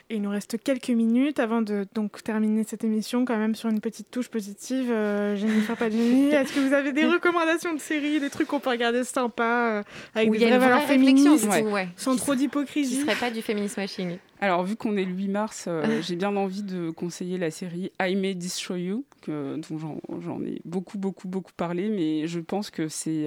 Et 0.09 0.15
il 0.15 0.21
nous 0.21 0.29
reste 0.29 0.61
quelques 0.61 0.89
minutes 0.89 1.39
avant 1.39 1.61
de 1.61 1.85
donc 1.93 2.23
terminer 2.23 2.63
cette 2.63 2.83
émission 2.83 3.25
quand 3.25 3.37
même 3.37 3.55
sur 3.55 3.69
une 3.69 3.79
petite 3.79 4.11
touche 4.11 4.29
positive. 4.29 4.91
Euh, 4.91 5.35
Jennifer 5.35 5.77
Padini, 5.77 6.27
est-ce 6.31 6.53
que 6.53 6.59
vous 6.59 6.73
avez 6.73 6.91
des 6.91 7.05
recommandations 7.05 7.73
de 7.73 7.79
séries, 7.79 8.19
des 8.19 8.29
trucs 8.29 8.47
qu'on 8.47 8.59
peut 8.59 8.69
regarder 8.69 9.03
sympas 9.03 9.79
euh, 9.79 9.83
avec 10.13 10.31
des 10.31 10.37
vraies 10.37 10.57
valeurs 10.57 10.83
féministes, 10.83 11.47
sans 11.95 12.15
trop 12.15 12.35
d'hypocrisie 12.35 12.97
Qui 12.97 13.01
serait 13.01 13.15
pas 13.15 13.31
du 13.31 13.41
féminisme 13.41 13.81
washing 13.81 14.17
alors, 14.41 14.65
vu 14.65 14.75
qu'on 14.75 14.97
est 14.97 15.05
le 15.05 15.13
8 15.13 15.27
mars, 15.29 15.65
euh, 15.69 16.01
j'ai 16.01 16.17
bien 16.17 16.35
envie 16.35 16.63
de 16.63 16.89
conseiller 16.89 17.37
la 17.37 17.49
série 17.49 17.93
I 18.01 18.13
May 18.17 18.35
Destroy 18.35 18.81
You, 18.81 19.05
que, 19.21 19.55
dont 19.55 19.77
j'en 20.19 20.43
ai 20.43 20.59
beaucoup, 20.65 20.97
beaucoup, 20.97 21.29
beaucoup 21.29 21.53
parlé, 21.55 21.87
mais 21.87 22.27
je 22.27 22.41
pense 22.41 22.69
que 22.69 22.89
c'est 22.89 23.25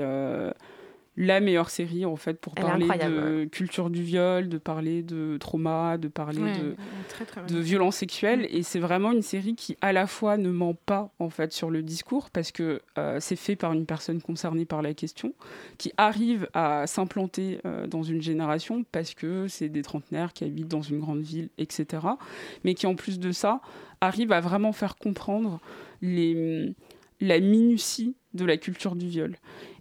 la 1.16 1.40
meilleure 1.40 1.70
série 1.70 2.04
en 2.04 2.16
fait 2.16 2.34
pour 2.34 2.54
parler 2.54 2.86
de 2.86 3.46
culture 3.46 3.88
du 3.88 4.02
viol, 4.02 4.48
de 4.48 4.58
parler 4.58 5.02
de 5.02 5.38
trauma, 5.38 5.96
de 5.96 6.08
parler 6.08 6.40
de, 6.40 6.76
de 7.52 7.58
violence 7.58 7.96
sexuelle. 7.96 8.46
Et 8.50 8.62
c'est 8.62 8.78
vraiment 8.78 9.12
une 9.12 9.22
série 9.22 9.54
qui 9.54 9.76
à 9.80 9.92
la 9.92 10.06
fois 10.06 10.36
ne 10.36 10.50
ment 10.50 10.74
pas 10.74 11.10
en 11.18 11.30
fait 11.30 11.52
sur 11.52 11.70
le 11.70 11.82
discours 11.82 12.30
parce 12.30 12.52
que 12.52 12.82
euh, 12.98 13.18
c'est 13.20 13.36
fait 13.36 13.56
par 13.56 13.72
une 13.72 13.86
personne 13.86 14.20
concernée 14.20 14.66
par 14.66 14.82
la 14.82 14.92
question, 14.92 15.32
qui 15.78 15.92
arrive 15.96 16.48
à 16.52 16.86
s'implanter 16.86 17.60
euh, 17.64 17.86
dans 17.86 18.02
une 18.02 18.20
génération 18.20 18.84
parce 18.92 19.14
que 19.14 19.48
c'est 19.48 19.70
des 19.70 19.82
trentenaires 19.82 20.34
qui 20.34 20.44
habitent 20.44 20.68
dans 20.68 20.82
une 20.82 21.00
grande 21.00 21.22
ville, 21.22 21.48
etc. 21.56 22.06
Mais 22.64 22.74
qui 22.74 22.86
en 22.86 22.94
plus 22.94 23.18
de 23.18 23.32
ça 23.32 23.60
arrive 24.02 24.32
à 24.32 24.40
vraiment 24.40 24.72
faire 24.72 24.96
comprendre 24.96 25.60
les, 26.02 26.74
la 27.20 27.40
minutie 27.40 28.16
de 28.34 28.44
la 28.44 28.58
culture 28.58 28.96
du 28.96 29.08
viol. 29.08 29.36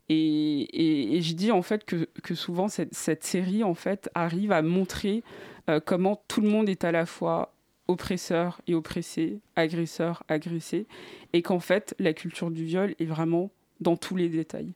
Et, 0.10 1.20
je 1.22 1.34
dis 1.34 1.52
en 1.52 1.62
fait 1.62 1.84
que, 1.86 2.36
souvent 2.36 2.68
cette, 2.68 3.24
série 3.24 3.64
en 3.64 3.74
fait 3.74 4.10
arrive 4.14 4.52
à 4.52 4.62
montrer 4.62 5.24
euh, 5.70 5.80
comment 5.84 6.22
tout 6.28 6.42
le 6.42 6.50
monde 6.50 6.70
est 6.70 6.84
à 6.84 6.92
la 6.92 7.06
fois 7.06 7.54
oppresseur 7.88 8.62
et 8.68 8.76
oppressé, 8.76 9.40
agresseur, 9.56 10.24
agressé, 10.28 10.86
et 11.34 11.42
qu'en 11.42 11.60
fait 11.60 11.96
la 12.00 12.14
culture 12.14 12.52
du 12.52 12.66
viol 12.66 12.96
est 13.00 13.06
vraiment 13.06 13.52
dans 13.80 13.98
tous 13.98 14.16
les 14.16 14.30
détails. 14.30 14.74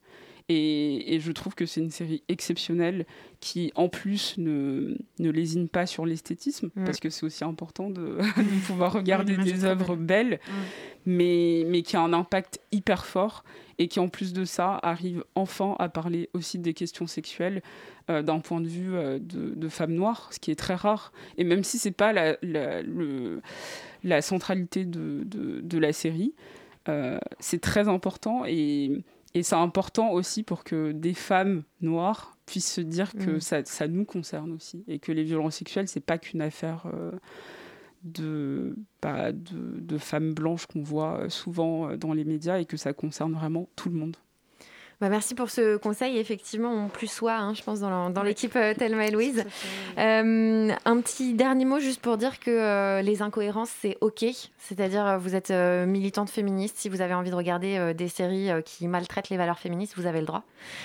Et, 0.52 1.20
je 1.22 1.32
trouve 1.32 1.54
que 1.54 1.68
c'est 1.68 1.80
une 1.80 1.92
série 1.92 2.24
exceptionnelle 2.28 3.06
qui, 3.40 3.72
en 3.76 3.88
plus, 3.88 4.36
ne, 4.38 4.98
ne 5.20 5.30
lésine 5.30 5.70
pas 5.70 5.86
sur 5.86 6.08
l'esthétisme, 6.08 6.72
parce 6.86 7.00
que 7.00 7.12
c'est 7.12 7.24
aussi 7.24 7.44
important 7.44 7.92
de, 7.92 8.18
pouvoir 8.66 8.94
regarder 8.94 9.38
des 9.38 9.64
œuvres 9.64 9.96
belles, 9.96 10.40
mais, 11.06 11.66
mais 11.68 11.84
qui 11.84 11.96
a 11.96 12.02
un 12.02 12.14
impact 12.14 12.60
hyper 12.72 13.06
fort 13.06 13.44
et 13.78 13.88
qui, 13.88 14.00
en 14.00 14.10
plus 14.10 14.34
de 14.34 14.44
ça, 14.44 14.80
arrive 14.82 15.24
enfin 15.36 15.76
à 15.78 15.88
parler 15.88 16.30
aussi 16.34 16.58
des 16.58 16.74
questions 16.74 17.06
sexuelles 17.06 17.62
euh, 18.10 18.24
d'un 18.24 18.40
point 18.40 18.60
de 18.60 18.68
vue 18.68 18.96
euh, 18.96 19.20
de, 19.20 19.54
de 19.56 19.70
femmes 19.70 19.94
noires, 19.94 20.30
ce 20.32 20.40
qui 20.40 20.50
est 20.50 20.60
très 20.60 20.76
rare. 20.76 21.14
Et 21.38 21.44
même 21.44 21.64
si 21.64 21.78
c'est 21.78 21.92
pas 21.92 22.12
la, 22.12 22.38
la, 22.42 22.82
le, 22.82 23.42
la 24.04 24.22
centralité 24.24 24.84
de, 24.84 25.24
de, 25.26 25.62
de 25.62 25.78
la 25.78 25.94
série, 25.94 26.34
euh, 26.90 27.20
c'est 27.40 27.62
très 27.62 27.88
important 27.88 28.44
et 28.48 29.04
et 29.34 29.44
c'est 29.44 29.56
important 29.56 30.12
aussi 30.12 30.44
pour 30.44 30.64
que 30.64 30.92
des 30.92 31.14
femmes 31.14 31.64
noires 31.82 32.38
puissent 32.46 32.74
se 32.74 32.82
dire 32.82 33.14
que 33.14 33.38
mm. 33.38 33.42
ça, 33.42 33.64
ça, 33.64 33.88
nous 33.88 34.06
concerne 34.06 34.52
aussi 34.52 34.84
et 34.88 35.00
que 35.00 35.12
les 35.12 35.24
violences 35.24 35.56
sexuelles, 35.58 35.88
c'est 35.88 36.00
pas 36.00 36.18
qu'une 36.18 36.42
affaire 36.42 36.88
euh, 36.92 37.12
de, 38.04 38.76
bah, 39.02 39.32
de, 39.32 39.80
de, 39.80 39.98
femmes 39.98 40.34
blanches 40.34 40.66
qu'on 40.66 40.82
voit 40.82 41.20
euh, 41.20 41.30
souvent 41.30 41.90
euh, 41.90 41.98
dans 41.98 42.14
les 42.14 42.24
médias 42.24 42.60
et 42.60 42.66
que 42.66 42.78
ça 42.78 42.94
concerne 42.94 43.34
vraiment 43.34 43.70
tout 43.76 43.90
le 43.90 43.96
monde. 43.96 44.18
Bah, 45.02 45.08
merci 45.08 45.34
pour 45.34 45.50
ce 45.50 45.78
conseil. 45.78 46.18
Effectivement, 46.18 46.74
on 46.74 46.90
plus 46.90 47.08
soit, 47.08 47.36
hein, 47.36 47.54
je 47.54 47.64
pense, 47.64 47.80
dans 47.80 48.24
l'équipe 48.24 48.56
euh, 48.58 48.74
Thelma 48.74 49.06
et 49.06 49.12
Louise. 49.12 49.46
Euh, 49.98 50.72
un 50.84 51.02
petit 51.02 51.34
dernier 51.34 51.64
mot 51.64 51.80
juste 51.80 52.02
pour 52.02 52.18
dire 52.18 52.40
que 52.40 52.52
euh, 52.52 53.02
les 53.02 53.22
incohérences, 53.22 53.72
c'est 53.80 53.98
OK. 54.02 54.26
C'est-à-dire, 54.58 55.18
vous 55.18 55.36
êtes 55.36 55.52
militante 55.52 56.30
féministe. 56.30 56.76
Si 56.78 56.90
vous 56.90 57.00
avez 57.00 57.14
envie 57.14 57.32
de 57.32 57.36
regarder 57.36 57.94
des 57.94 58.10
séries 58.10 58.50
qui 58.66 58.88
maltraitent 58.88 59.30
les 59.30 59.38
valeurs 59.38 59.58
féministes, 59.58 59.94
vous 59.96 60.06
avez 60.06 60.20
le 60.20 60.26
droit. 60.26 60.44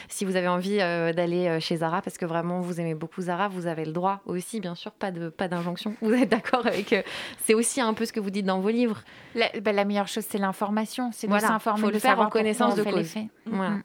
Si 0.09 0.25
vous 0.25 0.37
avez 0.37 0.49
envie 0.49 0.79
d'aller 0.79 1.59
chez 1.61 1.77
Zara, 1.77 2.01
parce 2.01 2.17
que 2.17 2.25
vraiment, 2.25 2.61
vous 2.61 2.81
aimez 2.81 2.95
beaucoup 2.95 3.23
Zara, 3.23 3.49
vous 3.49 3.67
avez 3.67 3.85
le 3.85 3.93
droit 3.93 4.21
aussi, 4.27 4.61
bien 4.61 4.75
sûr, 4.75 4.93
pas 4.93 5.11
de 5.11 5.29
pas 5.29 5.49
d'injonction. 5.49 5.97
Vous 6.01 6.13
êtes 6.13 6.29
d'accord 6.29 6.67
avec... 6.67 6.95
c'est 7.45 7.55
aussi 7.55 7.81
un 7.81 7.95
peu 7.95 8.05
ce 8.05 8.13
que 8.13 8.21
vous 8.21 8.31
dites 8.31 8.47
dans 8.47 8.61
vos 8.61 8.69
livres. 8.69 9.03
La, 9.35 9.49
bah, 9.61 9.73
la 9.73 9.85
meilleure 9.85 10.09
chose, 10.09 10.25
c'est 10.29 10.39
l'information. 10.39 11.11
C'est 11.13 11.27
voilà, 11.27 11.49
de 11.49 11.53
s'informer, 11.53 11.83
faut 11.83 11.91
le 11.91 11.99
faire 11.99 12.21
en 12.21 12.29
connaissance 12.29 12.77
de 12.77 12.83
cause. 12.83 13.15
Voilà. 13.47 13.71
Mm. 13.71 13.83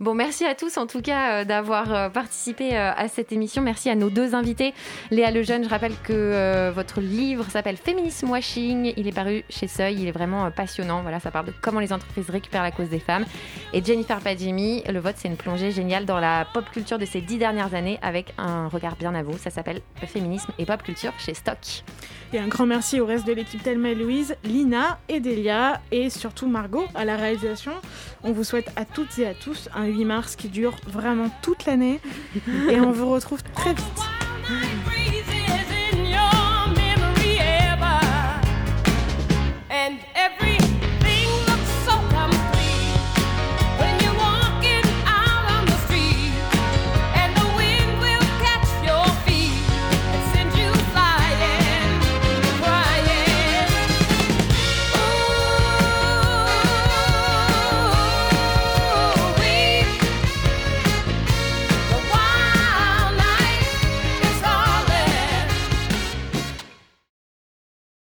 Bon, 0.00 0.14
merci 0.14 0.44
à 0.44 0.54
tous 0.54 0.76
en 0.76 0.86
tout 0.86 1.02
cas 1.02 1.32
euh, 1.32 1.44
d'avoir 1.44 1.94
euh, 1.94 2.08
participé 2.08 2.76
euh, 2.76 2.92
à 2.96 3.08
cette 3.08 3.32
émission. 3.32 3.62
Merci 3.62 3.90
à 3.90 3.94
nos 3.94 4.10
deux 4.10 4.34
invités. 4.34 4.74
Léa 5.10 5.30
Lejeune, 5.30 5.64
je 5.64 5.68
rappelle 5.68 5.94
que 6.02 6.70
votre 6.70 7.00
livre 7.00 7.44
s'appelle 7.50 7.76
Féminisme 7.76 8.30
Washing. 8.30 8.92
Il 8.96 9.06
est 9.06 9.12
paru 9.12 9.44
chez 9.48 9.68
Seuil. 9.68 10.00
Il 10.00 10.08
est 10.08 10.12
vraiment 10.12 10.50
passionnant. 10.50 11.02
Voilà, 11.02 11.20
ça 11.20 11.30
parle 11.30 11.46
de 11.46 11.54
comment 11.60 11.80
les 11.80 11.92
entreprises 11.92 12.30
récupèrent 12.30 12.62
la 12.62 12.70
cause 12.70 12.88
des 12.88 12.98
femmes. 12.98 13.24
Et 13.72 13.84
Jennifer 13.84 14.18
Padjimi, 14.20 14.82
le 14.88 15.00
vote, 15.00 15.14
c'est 15.16 15.28
une 15.28 15.36
plongée 15.36 15.70
géniale 15.70 16.06
dans 16.06 16.20
la 16.20 16.46
pop 16.52 16.64
culture 16.70 16.98
de 16.98 17.04
ces 17.04 17.20
dix 17.20 17.38
dernières 17.38 17.74
années 17.74 17.98
avec 18.02 18.32
un 18.38 18.68
regard 18.68 18.96
bien 18.96 19.14
à 19.14 19.22
vous. 19.22 19.36
Ça 19.38 19.50
s'appelle 19.50 19.80
Féminisme 19.96 20.52
et 20.58 20.66
pop 20.66 20.82
culture 20.82 21.12
chez 21.18 21.34
Stock. 21.34 21.84
Et 22.34 22.38
un 22.38 22.48
grand 22.48 22.64
merci 22.64 22.98
au 22.98 23.04
reste 23.04 23.26
de 23.26 23.32
l'équipe 23.34 23.62
Thelma 23.62 23.90
et 23.90 23.94
Louise, 23.94 24.36
Lina 24.42 24.98
et 25.10 25.20
Delia 25.20 25.82
et 25.90 26.08
surtout 26.08 26.46
Margot 26.46 26.86
à 26.94 27.04
la 27.04 27.16
réalisation. 27.16 27.72
On 28.22 28.32
vous 28.32 28.42
souhaite 28.42 28.70
à 28.74 28.86
toutes 28.86 29.18
et 29.18 29.26
à 29.26 29.34
tous 29.34 29.61
un 29.74 29.86
8 29.86 30.04
mars 30.04 30.36
qui 30.36 30.48
dure 30.48 30.74
vraiment 30.86 31.30
toute 31.42 31.66
l'année. 31.66 32.00
et 32.70 32.80
on 32.80 32.92
vous 32.92 33.10
retrouve 33.10 33.42
très 33.54 33.74
vite. 33.74 34.02